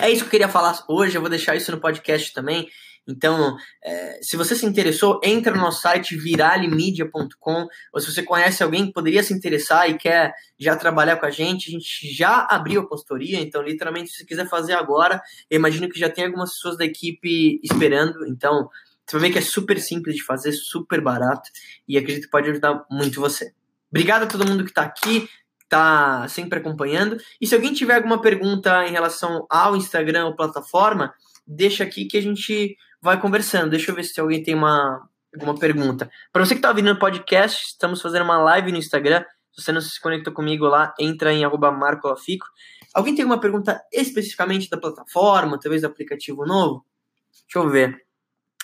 é 0.00 0.10
isso 0.10 0.22
que 0.22 0.26
eu 0.26 0.30
queria 0.30 0.48
falar 0.48 0.84
hoje, 0.88 1.16
eu 1.16 1.20
vou 1.20 1.30
deixar 1.30 1.56
isso 1.56 1.70
no 1.70 1.80
podcast 1.80 2.32
também, 2.32 2.68
então, 3.08 3.56
é, 3.82 4.18
se 4.22 4.36
você 4.36 4.54
se 4.54 4.66
interessou, 4.66 5.18
entra 5.24 5.54
no 5.54 5.62
nosso 5.62 5.80
site 5.80 6.14
viralemedia.com, 6.14 7.66
ou 7.90 8.00
se 8.00 8.12
você 8.12 8.22
conhece 8.22 8.62
alguém 8.62 8.86
que 8.86 8.92
poderia 8.92 9.22
se 9.22 9.32
interessar 9.32 9.88
e 9.88 9.96
quer 9.96 10.34
já 10.58 10.76
trabalhar 10.76 11.16
com 11.16 11.24
a 11.24 11.30
gente, 11.30 11.70
a 11.70 11.72
gente 11.72 12.12
já 12.12 12.46
abriu 12.50 12.82
a 12.82 12.86
consultoria, 12.86 13.40
então, 13.40 13.62
literalmente, 13.62 14.10
se 14.10 14.18
você 14.18 14.26
quiser 14.26 14.46
fazer 14.46 14.74
agora, 14.74 15.22
eu 15.48 15.58
imagino 15.58 15.88
que 15.88 15.98
já 15.98 16.10
tem 16.10 16.26
algumas 16.26 16.52
pessoas 16.52 16.76
da 16.76 16.84
equipe 16.84 17.58
esperando, 17.64 18.26
então, 18.26 18.68
você 19.06 19.18
vai 19.18 19.28
ver 19.28 19.32
que 19.32 19.38
é 19.38 19.42
super 19.42 19.80
simples 19.80 20.14
de 20.14 20.22
fazer, 20.22 20.52
super 20.52 21.00
barato, 21.00 21.48
e 21.88 21.96
acredito 21.96 22.24
que 22.24 22.30
pode 22.30 22.50
ajudar 22.50 22.84
muito 22.90 23.22
você. 23.22 23.54
Obrigado 23.90 24.24
a 24.24 24.26
todo 24.26 24.46
mundo 24.46 24.64
que 24.64 24.70
está 24.70 24.82
aqui, 24.82 25.26
está 25.68 26.26
sempre 26.28 26.58
acompanhando, 26.58 27.18
e 27.38 27.46
se 27.46 27.54
alguém 27.54 27.74
tiver 27.74 27.94
alguma 27.94 28.20
pergunta 28.20 28.86
em 28.86 28.90
relação 28.90 29.46
ao 29.50 29.76
Instagram 29.76 30.26
ou 30.26 30.34
plataforma, 30.34 31.14
deixa 31.46 31.84
aqui 31.84 32.06
que 32.06 32.16
a 32.16 32.22
gente 32.22 32.76
vai 33.00 33.20
conversando. 33.20 33.70
Deixa 33.70 33.90
eu 33.90 33.94
ver 33.94 34.04
se 34.04 34.18
alguém 34.18 34.42
tem 34.42 34.54
uma, 34.54 35.06
alguma 35.34 35.58
pergunta. 35.58 36.10
Para 36.32 36.44
você 36.44 36.54
que 36.54 36.58
está 36.58 36.70
ouvindo 36.70 36.92
no 36.92 36.98
podcast, 36.98 37.66
estamos 37.66 38.00
fazendo 38.00 38.24
uma 38.24 38.38
live 38.38 38.72
no 38.72 38.78
Instagram. 38.78 39.22
Se 39.52 39.62
você 39.62 39.72
não 39.72 39.80
se 39.80 40.00
conectou 40.00 40.32
comigo 40.32 40.66
lá, 40.66 40.94
entra 40.98 41.32
em 41.32 41.44
marcolafico. 41.44 42.46
Alguém 42.94 43.14
tem 43.14 43.24
uma 43.24 43.38
pergunta 43.38 43.80
especificamente 43.92 44.70
da 44.70 44.78
plataforma, 44.78 45.58
talvez 45.60 45.82
do 45.82 45.88
aplicativo 45.88 46.46
novo? 46.46 46.84
Deixa 47.30 47.66
eu 47.66 47.70
ver. 47.70 48.08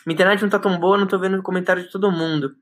Minha 0.06 0.14
internet 0.14 0.42
não 0.42 0.48
tá 0.48 0.58
tão 0.58 0.78
boa, 0.78 0.98
não 0.98 1.06
tô 1.06 1.18
vendo 1.18 1.38
o 1.38 1.42
comentário 1.42 1.82
de 1.82 1.90
todo 1.90 2.10
mundo. 2.10 2.54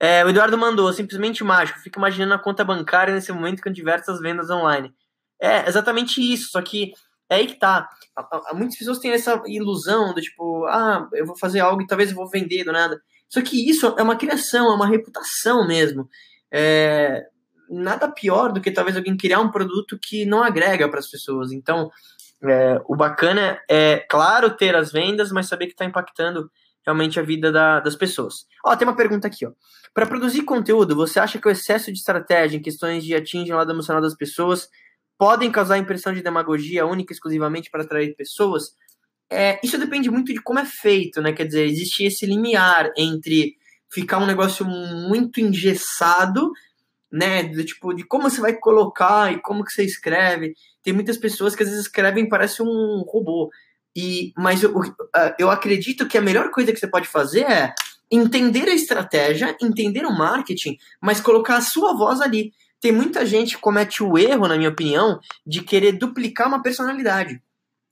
É, 0.00 0.24
o 0.24 0.28
Eduardo 0.28 0.58
mandou, 0.58 0.92
simplesmente 0.92 1.44
mágico. 1.44 1.78
Fico 1.80 1.98
imaginando 1.98 2.34
a 2.34 2.38
conta 2.38 2.64
bancária 2.64 3.14
nesse 3.14 3.32
momento 3.32 3.62
com 3.62 3.70
diversas 3.70 4.20
vendas 4.20 4.50
online. 4.50 4.92
É 5.40 5.68
exatamente 5.68 6.20
isso, 6.20 6.50
só 6.50 6.62
que 6.62 6.92
é 7.28 7.36
aí 7.36 7.46
que 7.46 7.58
tá. 7.58 7.88
Muitas 8.52 8.76
pessoas 8.76 8.98
têm 8.98 9.12
essa 9.12 9.42
ilusão 9.46 10.14
do 10.14 10.20
tipo, 10.20 10.64
ah, 10.66 11.08
eu 11.12 11.26
vou 11.26 11.36
fazer 11.36 11.60
algo 11.60 11.82
e 11.82 11.86
talvez 11.86 12.10
eu 12.10 12.16
vou 12.16 12.28
vender 12.28 12.64
do 12.64 12.72
nada. 12.72 13.00
Só 13.28 13.40
que 13.42 13.68
isso 13.68 13.94
é 13.98 14.02
uma 14.02 14.16
criação, 14.16 14.70
é 14.70 14.74
uma 14.74 14.86
reputação 14.86 15.66
mesmo. 15.66 16.08
É, 16.52 17.24
nada 17.68 18.08
pior 18.08 18.52
do 18.52 18.60
que 18.60 18.70
talvez 18.70 18.96
alguém 18.96 19.16
criar 19.16 19.40
um 19.40 19.50
produto 19.50 19.98
que 20.00 20.24
não 20.24 20.42
agrega 20.42 20.88
para 20.88 21.00
as 21.00 21.10
pessoas. 21.10 21.50
Então, 21.50 21.90
é, 22.44 22.80
o 22.86 22.94
bacana 22.94 23.58
é, 23.68 23.98
claro, 24.08 24.56
ter 24.56 24.76
as 24.76 24.92
vendas, 24.92 25.32
mas 25.32 25.48
saber 25.48 25.66
que 25.66 25.72
está 25.72 25.84
impactando 25.84 26.50
realmente 26.84 27.18
a 27.18 27.22
vida 27.22 27.50
da, 27.50 27.80
das 27.80 27.96
pessoas. 27.96 28.46
Ó, 28.64 28.74
tem 28.76 28.86
uma 28.86 28.96
pergunta 28.96 29.26
aqui, 29.26 29.46
ó. 29.46 29.52
Para 29.92 30.06
produzir 30.06 30.42
conteúdo, 30.42 30.94
você 30.94 31.20
acha 31.20 31.38
que 31.38 31.48
o 31.48 31.50
excesso 31.50 31.92
de 31.92 31.98
estratégia 31.98 32.56
em 32.56 32.62
questões 32.62 33.04
de 33.04 33.14
atingir 33.14 33.52
o 33.52 33.56
lado 33.56 33.72
emocional 33.72 34.02
das 34.02 34.16
pessoas 34.16 34.68
podem 35.16 35.50
causar 35.50 35.78
impressão 35.78 36.12
de 36.12 36.22
demagogia 36.22 36.84
única 36.84 37.12
e 37.12 37.14
exclusivamente 37.14 37.70
para 37.70 37.82
atrair 37.82 38.14
pessoas? 38.16 38.64
É, 39.30 39.58
isso 39.64 39.78
depende 39.78 40.10
muito 40.10 40.32
de 40.32 40.42
como 40.42 40.58
é 40.58 40.64
feito, 40.64 41.20
né? 41.20 41.32
Quer 41.32 41.46
dizer, 41.46 41.66
existe 41.66 42.04
esse 42.04 42.26
limiar 42.26 42.92
entre 42.96 43.54
ficar 43.90 44.18
um 44.18 44.26
negócio 44.26 44.66
muito 44.66 45.40
engessado, 45.40 46.50
né? 47.10 47.44
Do 47.44 47.64
tipo, 47.64 47.94
de 47.94 48.04
como 48.04 48.28
você 48.28 48.40
vai 48.40 48.54
colocar 48.54 49.32
e 49.32 49.40
como 49.40 49.64
que 49.64 49.72
você 49.72 49.84
escreve. 49.84 50.54
Tem 50.82 50.92
muitas 50.92 51.16
pessoas 51.16 51.54
que 51.54 51.62
às 51.62 51.68
vezes 51.68 51.86
escrevem 51.86 52.28
parece 52.28 52.62
um 52.62 53.04
robô. 53.06 53.50
E, 53.96 54.32
mas 54.36 54.62
eu, 54.62 54.74
eu 55.38 55.50
acredito 55.50 56.06
que 56.08 56.18
a 56.18 56.22
melhor 56.22 56.50
coisa 56.50 56.72
que 56.72 56.78
você 56.78 56.86
pode 56.86 57.06
fazer 57.06 57.42
é 57.42 57.74
entender 58.10 58.68
a 58.68 58.74
estratégia, 58.74 59.56
entender 59.60 60.04
o 60.04 60.16
marketing, 60.16 60.76
mas 61.00 61.20
colocar 61.20 61.56
a 61.56 61.62
sua 61.62 61.96
voz 61.96 62.20
ali. 62.20 62.52
Tem 62.80 62.92
muita 62.92 63.24
gente 63.24 63.56
que 63.56 63.62
comete 63.62 64.02
o 64.02 64.18
erro, 64.18 64.46
na 64.46 64.56
minha 64.56 64.68
opinião, 64.68 65.18
de 65.46 65.62
querer 65.62 65.92
duplicar 65.92 66.48
uma 66.48 66.62
personalidade. 66.62 67.40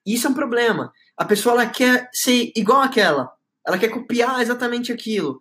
Isso 0.04 0.26
é 0.26 0.30
um 0.30 0.34
problema. 0.34 0.92
A 1.16 1.24
pessoa 1.24 1.54
ela 1.54 1.66
quer 1.66 2.08
ser 2.12 2.52
igual 2.54 2.82
àquela. 2.82 3.32
Ela 3.66 3.78
quer 3.78 3.88
copiar 3.88 4.40
exatamente 4.42 4.92
aquilo. 4.92 5.40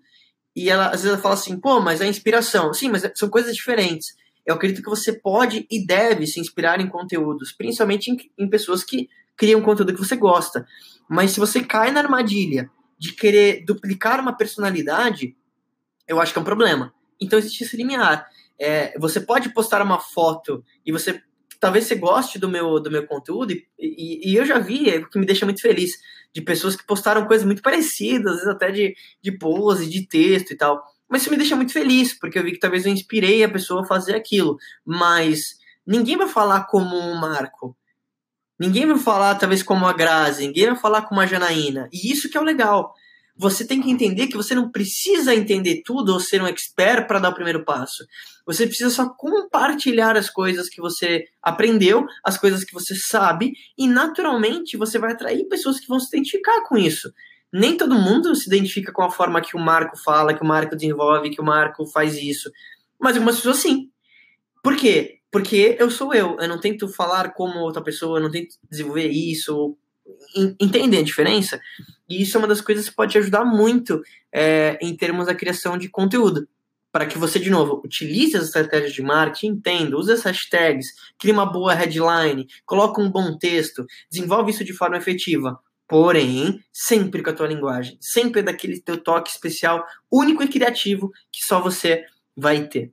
E 0.56 0.69
ela 0.69 0.88
às 0.88 1.02
vezes 1.02 1.08
ela 1.08 1.17
fala 1.17 1.34
assim, 1.34 1.60
pô, 1.60 1.80
mas 1.82 2.02
é 2.02 2.08
inspiração. 2.08 2.74
Sim, 2.74 2.89
mas 2.89 3.04
são 3.15 3.30
coisas 3.30 3.56
diferentes. 3.56 4.15
Eu 4.45 4.56
acredito 4.56 4.84
que 4.84 4.89
você 4.89 5.13
pode 5.13 5.67
e 5.69 5.86
deve 5.86 6.26
se 6.28 6.39
inspirar 6.39 6.80
em 6.80 6.88
conteúdos, 6.88 7.52
principalmente 7.52 8.10
em, 8.10 8.17
em 8.38 8.50
pessoas 8.50 8.84
que 8.84 9.10
criam 9.41 9.60
conteúdo 9.60 9.91
que 9.91 9.99
você 9.99 10.15
gosta. 10.15 10.67
Mas 11.10 11.32
se 11.32 11.39
você 11.39 11.63
cai 11.63 11.89
na 11.89 11.99
armadilha 11.99 12.69
de 12.95 13.12
querer 13.12 13.65
duplicar 13.65 14.19
uma 14.19 14.38
personalidade, 14.38 15.36
eu 16.08 16.21
acho 16.21 16.32
que 16.32 16.38
é 16.38 16.41
um 16.43 16.45
problema. 16.45 16.93
Então 17.19 17.39
existe 17.39 17.63
esse 17.63 17.75
limiar. 17.75 18.27
É, 18.60 18.95
você 18.99 19.19
pode 19.19 19.51
postar 19.51 19.82
uma 19.82 19.99
foto 19.99 20.63
e 20.86 20.91
você 20.91 21.23
talvez 21.60 21.86
você 21.86 21.95
goste 21.95 22.38
do 22.38 22.47
meu, 22.47 22.80
do 22.80 22.91
meu 22.91 23.06
conteúdo, 23.08 23.51
e, 23.51 23.65
e, 23.80 24.32
e, 24.32 24.36
eu 24.36 24.45
já 24.45 24.58
vi, 24.58 24.89
é 24.89 24.97
o 24.97 25.10
que 25.10 25.19
me 25.19 25.27
deixa 25.27 25.45
muito 25.45 25.62
feliz, 25.62 25.91
de 26.34 26.41
pessoas 26.41 26.75
que 26.75 26.86
postaram 26.86 27.27
coisas 27.27 27.45
muito 27.45 27.62
parecidas, 27.62 28.34
às 28.34 28.38
vezes 28.39 28.47
até 28.47 28.71
de, 28.71 28.95
de 29.21 29.32
pose, 29.32 29.88
de 29.88 30.08
texto 30.08 30.51
e 30.51 30.58
tal. 30.58 30.84
Mas 31.08 31.21
isso 31.21 31.32
me 31.32 31.38
deixa 31.38 31.56
muito 31.56 31.71
feliz, 31.71 32.17
porque 32.17 32.38
eu 32.38 32.43
vi 32.43 32.54
que 32.54 32.60
talvez 32.60 32.86
eu 32.86 32.91
inspirei 32.91 33.43
a 33.43 33.49
pessoa 33.49 33.82
a 33.82 33.86
fazer 33.86 34.15
aquilo. 34.15 34.58
Mas 34.84 35.56
ninguém 35.86 36.17
vai 36.17 36.27
falar 36.27 36.65
como 36.65 36.95
um 36.95 37.15
Marco. 37.15 37.75
Ninguém 38.62 38.86
vai 38.86 39.00
falar, 39.00 39.36
talvez, 39.36 39.63
como 39.63 39.88
a 39.88 39.93
Grazi, 39.93 40.45
ninguém 40.45 40.67
vai 40.67 40.76
falar 40.76 41.02
como 41.02 41.19
a 41.19 41.26
Janaína. 41.26 41.89
E 41.91 42.12
isso 42.12 42.30
que 42.30 42.38
é 42.38 42.39
o 42.39 42.43
legal 42.43 42.93
você 43.41 43.65
tem 43.65 43.82
que 43.82 43.89
entender 43.89 44.28
que 44.28 44.38
você 44.38 44.54
não 44.54 44.69
precisa 44.69 45.34
entender 45.34 45.82
tudo 45.84 46.13
ou 46.13 46.19
ser 46.19 46.43
um 46.43 46.47
expert 46.47 47.08
para 47.08 47.17
dar 47.17 47.30
o 47.30 47.34
primeiro 47.34 47.65
passo. 47.65 48.06
Você 48.45 48.67
precisa 48.67 48.91
só 48.91 49.10
compartilhar 49.10 50.15
as 50.15 50.30
coisas 50.30 50.69
que 50.69 50.80
você 50.80 51.26
aprendeu, 51.41 52.06
as 52.24 52.38
coisas 52.38 52.63
que 52.63 52.74
você 52.74 52.93
sabe, 52.95 53.54
e 53.76 53.88
naturalmente 53.88 54.78
você 54.78 55.00
vai 55.00 55.13
atrair 55.13 55.47
pessoas 55.47 55.80
que 55.80 55.88
vão 55.88 56.00
se 56.00 56.15
identificar 56.15 56.62
com 56.67 56.78
isso. 56.78 57.12
Nem 57.52 57.76
todo 57.76 57.95
mundo 57.95 58.36
se 58.36 58.47
identifica 58.47 58.91
com 58.91 59.02
a 59.02 59.10
forma 59.10 59.41
que 59.41 59.58
o 59.58 59.60
Marco 59.60 59.97
fala, 59.97 60.36
que 60.36 60.43
o 60.43 60.47
Marco 60.47 60.76
desenvolve, 60.76 61.32
que 61.32 61.41
o 61.41 61.45
Marco 61.45 61.86
faz 61.88 62.15
isso. 62.17 62.50
Mas 63.00 63.15
algumas 63.15 63.38
pessoas 63.38 63.58
sim. 63.58 63.89
Por 64.63 64.76
quê? 64.76 65.20
Porque 65.31 65.77
eu 65.79 65.89
sou 65.89 66.13
eu. 66.13 66.37
Eu 66.39 66.47
não 66.47 66.59
tento 66.59 66.87
falar 66.89 67.33
como 67.33 67.59
outra 67.59 67.81
pessoa, 67.81 68.19
eu 68.19 68.23
não 68.23 68.31
tento 68.31 68.57
desenvolver 68.69 69.07
isso, 69.07 69.77
entendem 70.59 70.99
a 70.99 71.03
diferença? 71.03 71.59
E 72.09 72.21
isso 72.21 72.35
é 72.35 72.39
uma 72.39 72.47
das 72.47 72.61
coisas 72.61 72.89
que 72.89 72.95
pode 72.95 73.17
ajudar 73.17 73.45
muito 73.45 74.01
é, 74.31 74.77
em 74.81 74.95
termos 74.95 75.27
da 75.27 75.35
criação 75.35 75.77
de 75.77 75.89
conteúdo. 75.89 76.47
Para 76.91 77.05
que 77.05 77.17
você, 77.17 77.39
de 77.39 77.49
novo, 77.49 77.81
utilize 77.85 78.35
as 78.35 78.47
estratégias 78.47 78.91
de 78.91 79.01
marketing, 79.01 79.47
entenda, 79.47 79.95
use 79.95 80.11
as 80.11 80.23
hashtags, 80.23 80.87
crie 81.17 81.31
uma 81.31 81.45
boa 81.45 81.73
headline, 81.73 82.45
coloque 82.65 82.99
um 82.99 83.09
bom 83.09 83.37
texto, 83.37 83.85
desenvolve 84.11 84.51
isso 84.51 84.65
de 84.65 84.73
forma 84.73 84.97
efetiva. 84.97 85.57
Porém, 85.87 86.61
sempre 86.71 87.23
com 87.23 87.29
a 87.29 87.33
tua 87.33 87.47
linguagem, 87.47 87.97
sempre 88.01 88.41
daquele 88.41 88.79
teu 88.81 88.97
toque 88.97 89.29
especial, 89.29 89.85
único 90.11 90.43
e 90.43 90.49
criativo 90.49 91.11
que 91.31 91.45
só 91.45 91.61
você 91.61 92.03
vai 92.35 92.67
ter. 92.67 92.91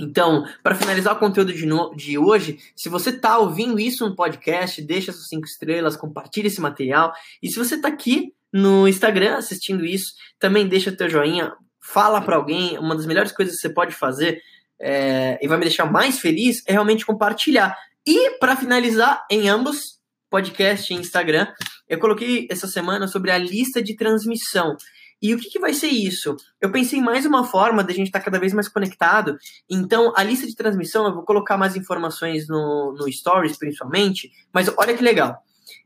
Então, 0.00 0.44
para 0.62 0.74
finalizar 0.74 1.14
o 1.14 1.18
conteúdo 1.18 1.52
de, 1.52 1.66
no, 1.66 1.94
de 1.94 2.16
hoje, 2.18 2.58
se 2.74 2.88
você 2.88 3.10
está 3.10 3.38
ouvindo 3.38 3.78
isso 3.78 4.08
no 4.08 4.16
podcast, 4.16 4.80
deixa 4.82 5.12
suas 5.12 5.28
cinco 5.28 5.46
estrelas, 5.46 5.96
compartilhe 5.96 6.48
esse 6.48 6.60
material. 6.60 7.12
E 7.42 7.48
se 7.48 7.58
você 7.58 7.74
está 7.74 7.88
aqui 7.88 8.32
no 8.52 8.88
Instagram 8.88 9.36
assistindo 9.36 9.84
isso, 9.84 10.12
também 10.38 10.66
deixa 10.66 10.92
teu 10.92 11.08
joinha, 11.08 11.52
fala 11.80 12.20
para 12.20 12.36
alguém. 12.36 12.78
Uma 12.78 12.96
das 12.96 13.06
melhores 13.06 13.32
coisas 13.32 13.54
que 13.54 13.60
você 13.60 13.72
pode 13.72 13.94
fazer 13.94 14.40
é, 14.80 15.38
e 15.40 15.48
vai 15.48 15.58
me 15.58 15.64
deixar 15.64 15.90
mais 15.90 16.18
feliz 16.18 16.62
é 16.66 16.72
realmente 16.72 17.06
compartilhar. 17.06 17.76
E 18.06 18.30
para 18.38 18.56
finalizar, 18.56 19.24
em 19.30 19.48
ambos, 19.48 20.00
podcast 20.28 20.92
e 20.92 20.96
Instagram, 20.96 21.46
eu 21.88 21.98
coloquei 21.98 22.48
essa 22.50 22.66
semana 22.66 23.06
sobre 23.06 23.30
a 23.30 23.38
lista 23.38 23.82
de 23.82 23.94
transmissão. 23.94 24.76
E 25.22 25.32
o 25.32 25.38
que, 25.38 25.48
que, 25.48 25.60
vai 25.60 25.72
ser 25.72 25.86
isso? 25.86 26.36
Eu 26.60 26.72
pensei 26.72 26.98
em 26.98 27.02
mais 27.02 27.24
uma 27.24 27.44
forma 27.44 27.84
de 27.84 27.92
a 27.92 27.94
gente 27.94 28.08
estar 28.08 28.18
tá 28.18 28.24
cada 28.24 28.40
vez 28.40 28.52
mais 28.52 28.68
conectado. 28.68 29.38
Então, 29.70 30.12
a 30.16 30.24
lista 30.24 30.48
de 30.48 30.56
transmissão, 30.56 31.06
eu 31.06 31.14
vou 31.14 31.22
colocar 31.22 31.56
mais 31.56 31.76
informações 31.76 32.48
no, 32.48 32.92
no 32.98 33.10
Stories, 33.10 33.56
principalmente. 33.56 34.32
Mas 34.52 34.68
olha 34.76 34.96
que 34.96 35.02
legal. 35.02 35.40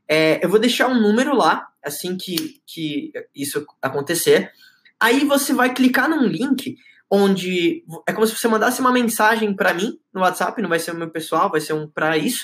É, 0.07 0.43
eu 0.43 0.49
vou 0.49 0.57
deixar 0.59 0.87
um 0.87 0.99
número 0.99 1.35
lá, 1.35 1.67
assim 1.85 2.17
que, 2.17 2.59
que 2.65 3.11
isso 3.35 3.63
acontecer. 3.79 4.51
Aí 4.99 5.23
você 5.23 5.53
vai 5.53 5.71
clicar 5.71 6.09
num 6.09 6.23
link 6.23 6.75
onde 7.07 7.83
é 8.07 8.13
como 8.13 8.25
se 8.25 8.35
você 8.35 8.47
mandasse 8.47 8.81
uma 8.81 8.91
mensagem 8.91 9.55
para 9.55 9.73
mim 9.73 9.99
no 10.11 10.21
WhatsApp, 10.21 10.59
não 10.61 10.67
vai 10.67 10.79
ser 10.79 10.91
o 10.91 10.97
meu 10.97 11.11
pessoal, 11.11 11.51
vai 11.51 11.61
ser 11.61 11.73
um 11.73 11.87
para 11.87 12.17
isso. 12.17 12.43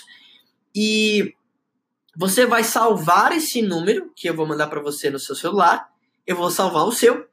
E 0.76 1.34
você 2.16 2.46
vai 2.46 2.64
salvar 2.64 3.32
esse 3.32 3.64
número 3.64 4.12
que 4.16 4.30
eu 4.30 4.36
vou 4.36 4.46
mandar 4.46 4.68
para 4.68 4.80
você 4.80 5.10
no 5.10 5.18
seu 5.18 5.36
celular 5.36 5.92
eu 6.26 6.36
vou 6.36 6.50
salvar 6.50 6.86
o 6.86 6.92
seu. 6.92 7.26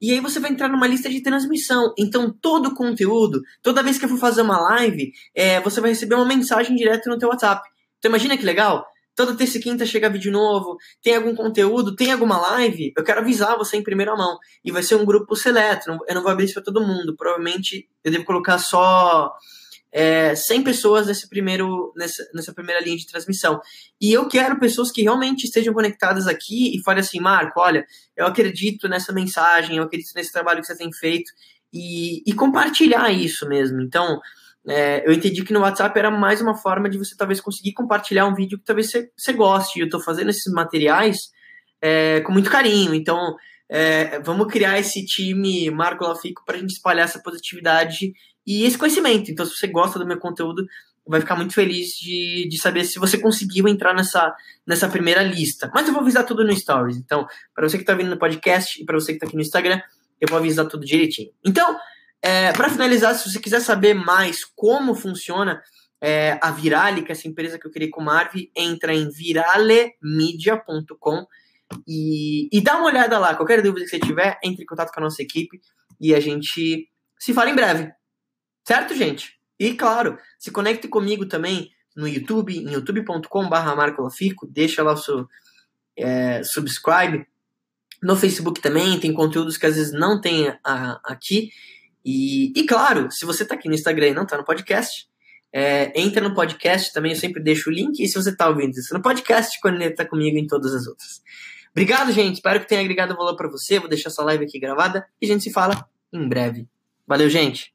E 0.00 0.10
aí 0.10 0.18
você 0.18 0.40
vai 0.40 0.50
entrar 0.50 0.68
numa 0.68 0.86
lista 0.86 1.08
de 1.08 1.22
transmissão. 1.22 1.94
Então, 1.96 2.28
todo 2.28 2.70
o 2.70 2.74
conteúdo, 2.74 3.40
toda 3.62 3.84
vez 3.84 3.98
que 3.98 4.04
eu 4.04 4.08
for 4.08 4.18
fazer 4.18 4.42
uma 4.42 4.58
live, 4.58 5.12
é, 5.32 5.60
você 5.60 5.80
vai 5.80 5.90
receber 5.90 6.16
uma 6.16 6.24
mensagem 6.24 6.74
direto 6.74 7.08
no 7.08 7.18
teu 7.18 7.28
WhatsApp. 7.28 7.62
Então, 7.98 8.08
imagina 8.10 8.36
que 8.36 8.44
legal. 8.44 8.84
Toda 9.14 9.36
terça 9.36 9.58
e 9.58 9.60
quinta 9.60 9.84
chega 9.84 10.08
vídeo 10.08 10.32
novo, 10.32 10.76
tem 11.02 11.14
algum 11.14 11.36
conteúdo, 11.36 11.94
tem 11.94 12.10
alguma 12.10 12.38
live, 12.38 12.94
eu 12.96 13.04
quero 13.04 13.20
avisar 13.20 13.58
você 13.58 13.76
em 13.76 13.82
primeira 13.82 14.16
mão. 14.16 14.38
E 14.64 14.72
vai 14.72 14.82
ser 14.82 14.96
um 14.96 15.04
grupo 15.04 15.36
seleto, 15.36 15.90
eu 16.08 16.14
não 16.14 16.22
vou 16.22 16.32
abrir 16.32 16.46
isso 16.46 16.54
para 16.54 16.62
todo 16.62 16.84
mundo. 16.84 17.14
Provavelmente 17.14 17.88
eu 18.02 18.10
devo 18.10 18.24
colocar 18.24 18.58
só 18.58 19.30
é, 19.92 20.34
100 20.34 20.64
pessoas 20.64 21.06
nesse 21.06 21.28
primeiro, 21.28 21.92
nessa, 21.96 22.24
nessa 22.34 22.52
primeira 22.54 22.80
linha 22.80 22.96
de 22.96 23.06
transmissão. 23.06 23.60
E 24.00 24.12
eu 24.12 24.26
quero 24.26 24.58
pessoas 24.58 24.90
que 24.90 25.02
realmente 25.02 25.44
estejam 25.44 25.74
conectadas 25.74 26.26
aqui 26.26 26.74
e 26.74 26.82
falem 26.82 27.00
assim, 27.00 27.20
Marco, 27.20 27.60
olha, 27.60 27.84
eu 28.16 28.26
acredito 28.26 28.88
nessa 28.88 29.12
mensagem, 29.12 29.76
eu 29.76 29.82
acredito 29.82 30.12
nesse 30.14 30.32
trabalho 30.32 30.60
que 30.60 30.66
você 30.66 30.76
tem 30.76 30.92
feito, 30.92 31.30
e, 31.72 32.22
e 32.26 32.34
compartilhar 32.34 33.10
isso 33.10 33.48
mesmo. 33.48 33.80
Então, 33.80 34.20
é, 34.68 35.06
eu 35.06 35.12
entendi 35.12 35.42
que 35.42 35.52
no 35.52 35.60
WhatsApp 35.60 35.98
era 35.98 36.10
mais 36.10 36.40
uma 36.40 36.54
forma 36.54 36.88
de 36.88 36.98
você 36.98 37.16
talvez 37.16 37.40
conseguir 37.40 37.72
compartilhar 37.72 38.26
um 38.26 38.34
vídeo 38.34 38.58
que 38.58 38.64
talvez 38.64 38.90
você, 38.90 39.10
você 39.16 39.32
goste. 39.32 39.80
Eu 39.80 39.86
estou 39.86 40.00
fazendo 40.00 40.30
esses 40.30 40.52
materiais 40.52 41.16
é, 41.80 42.20
com 42.20 42.32
muito 42.32 42.50
carinho. 42.50 42.94
Então, 42.94 43.34
é, 43.68 44.20
vamos 44.20 44.48
criar 44.48 44.78
esse 44.78 45.04
time 45.04 45.70
Marco 45.70 46.04
Lafico 46.04 46.44
para 46.44 46.56
a 46.56 46.60
gente 46.60 46.74
espalhar 46.74 47.04
essa 47.06 47.22
positividade 47.22 48.12
e 48.46 48.64
esse 48.64 48.78
conhecimento. 48.78 49.30
Então, 49.30 49.46
se 49.46 49.56
você 49.56 49.66
gosta 49.66 49.98
do 49.98 50.06
meu 50.06 50.18
conteúdo, 50.18 50.66
vai 51.06 51.20
ficar 51.20 51.36
muito 51.36 51.54
feliz 51.54 51.96
de, 51.96 52.48
de 52.48 52.58
saber 52.58 52.84
se 52.84 52.98
você 52.98 53.18
conseguiu 53.18 53.68
entrar 53.68 53.94
nessa, 53.94 54.34
nessa 54.66 54.88
primeira 54.88 55.22
lista. 55.22 55.70
Mas 55.74 55.86
eu 55.86 55.92
vou 55.92 56.02
avisar 56.02 56.24
tudo 56.24 56.44
no 56.44 56.54
Stories. 56.54 56.96
Então, 56.96 57.26
para 57.54 57.68
você 57.68 57.76
que 57.76 57.82
está 57.82 57.94
vindo 57.94 58.10
no 58.10 58.18
podcast 58.18 58.80
e 58.80 58.84
para 58.84 58.98
você 58.98 59.12
que 59.12 59.16
está 59.16 59.26
aqui 59.26 59.36
no 59.36 59.42
Instagram, 59.42 59.80
eu 60.20 60.28
vou 60.28 60.38
avisar 60.38 60.66
tudo 60.66 60.86
direitinho. 60.86 61.30
Então, 61.44 61.76
é, 62.22 62.52
para 62.52 62.70
finalizar, 62.70 63.14
se 63.14 63.30
você 63.30 63.40
quiser 63.40 63.60
saber 63.60 63.94
mais 63.94 64.44
como 64.44 64.94
funciona 64.94 65.60
é, 66.00 66.38
a 66.40 66.52
Virale, 66.52 67.02
que 67.02 67.10
é 67.10 67.12
essa 67.12 67.26
empresa 67.26 67.58
que 67.58 67.66
eu 67.66 67.70
criei 67.70 67.90
com 67.90 68.00
o 68.00 68.04
Marvi, 68.04 68.52
entra 68.56 68.94
em 68.94 69.10
viralemedia.com 69.10 71.26
e, 71.86 72.48
e 72.52 72.60
dá 72.60 72.76
uma 72.76 72.86
olhada 72.86 73.18
lá. 73.18 73.34
Qualquer 73.34 73.62
dúvida 73.62 73.84
que 73.84 73.90
você 73.90 73.98
tiver, 73.98 74.38
entre 74.44 74.62
em 74.62 74.66
contato 74.66 74.92
com 74.92 75.00
a 75.00 75.04
nossa 75.04 75.22
equipe 75.22 75.60
e 76.00 76.14
a 76.14 76.20
gente 76.20 76.88
se 77.18 77.34
fala 77.34 77.50
em 77.50 77.54
breve. 77.54 77.90
Certo, 78.64 78.94
gente? 78.94 79.38
E 79.58 79.74
claro, 79.74 80.18
se 80.38 80.50
conecte 80.50 80.88
comigo 80.88 81.26
também 81.26 81.70
no 81.96 82.08
YouTube, 82.08 82.56
em 82.56 82.72
youtube.com.br 82.72 83.56
deixa 84.48 84.82
lá 84.82 84.92
o 84.92 84.96
seu 84.96 85.28
é, 85.96 86.42
subscribe. 86.42 87.26
No 88.02 88.16
Facebook 88.16 88.60
também 88.60 88.98
tem 88.98 89.12
conteúdos 89.12 89.56
que 89.56 89.66
às 89.66 89.76
vezes 89.76 89.92
não 89.92 90.20
tem 90.20 90.48
a, 90.64 91.00
aqui. 91.04 91.50
E, 92.04 92.52
e 92.58 92.66
claro, 92.66 93.10
se 93.10 93.24
você 93.24 93.42
está 93.44 93.54
aqui 93.54 93.68
no 93.68 93.74
Instagram 93.74 94.08
e 94.08 94.14
não 94.14 94.24
está 94.24 94.36
no 94.36 94.44
podcast, 94.44 95.08
é, 95.52 95.92
entra 96.00 96.26
no 96.26 96.34
podcast 96.34 96.92
também, 96.92 97.12
eu 97.12 97.18
sempre 97.18 97.42
deixo 97.42 97.70
o 97.70 97.72
link. 97.72 98.02
E 98.02 98.08
se 98.08 98.14
você 98.14 98.30
está 98.30 98.48
ouvindo 98.48 98.72
isso 98.72 98.94
no 98.94 99.02
podcast, 99.02 99.60
conecta 99.60 100.04
comigo 100.04 100.38
em 100.38 100.46
todas 100.46 100.74
as 100.74 100.86
outras. 100.86 101.22
Obrigado, 101.70 102.12
gente. 102.12 102.36
Espero 102.36 102.60
que 102.60 102.68
tenha 102.68 102.80
agregado 102.80 103.14
valor 103.14 103.36
para 103.36 103.48
você. 103.48 103.78
Vou 103.78 103.88
deixar 103.88 104.08
essa 104.08 104.24
live 104.24 104.44
aqui 104.44 104.58
gravada 104.58 105.06
e 105.20 105.26
a 105.26 105.28
gente 105.28 105.44
se 105.44 105.52
fala 105.52 105.86
em 106.12 106.28
breve. 106.28 106.66
Valeu, 107.06 107.30
gente. 107.30 107.71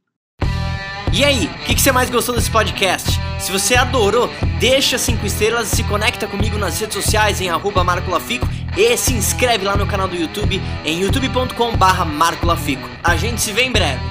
E 1.13 1.23
aí, 1.23 1.45
o 1.45 1.65
que, 1.65 1.75
que, 1.75 1.81
você 1.81 1.91
mais 1.91 2.09
gostou 2.09 2.35
desse 2.35 2.51
podcast? 2.51 3.19
Se 3.39 3.51
você 3.51 3.75
adorou, 3.75 4.29
deixa 4.59 4.97
cinco 4.97 5.25
estrelas 5.25 5.71
e 5.71 5.75
se 5.77 5.83
conecta 5.83 6.27
comigo 6.27 6.57
nas 6.57 6.79
redes 6.79 6.95
sociais 6.95 7.39
em 7.39 7.49
arroba 7.49 7.83
marcolafico 7.83 8.47
e 8.75 8.95
se 8.97 9.13
inscreve 9.13 9.65
lá 9.65 9.75
no 9.75 9.87
canal 9.87 10.07
do 10.07 10.15
YouTube 10.15 10.61
em 10.83 11.01
youtube.com 11.01 11.75
barra 11.75 12.05
marcolafico. 12.05 12.87
A 13.03 13.15
gente 13.15 13.41
se 13.41 13.51
vê 13.51 13.63
em 13.63 13.71
breve. 13.71 14.01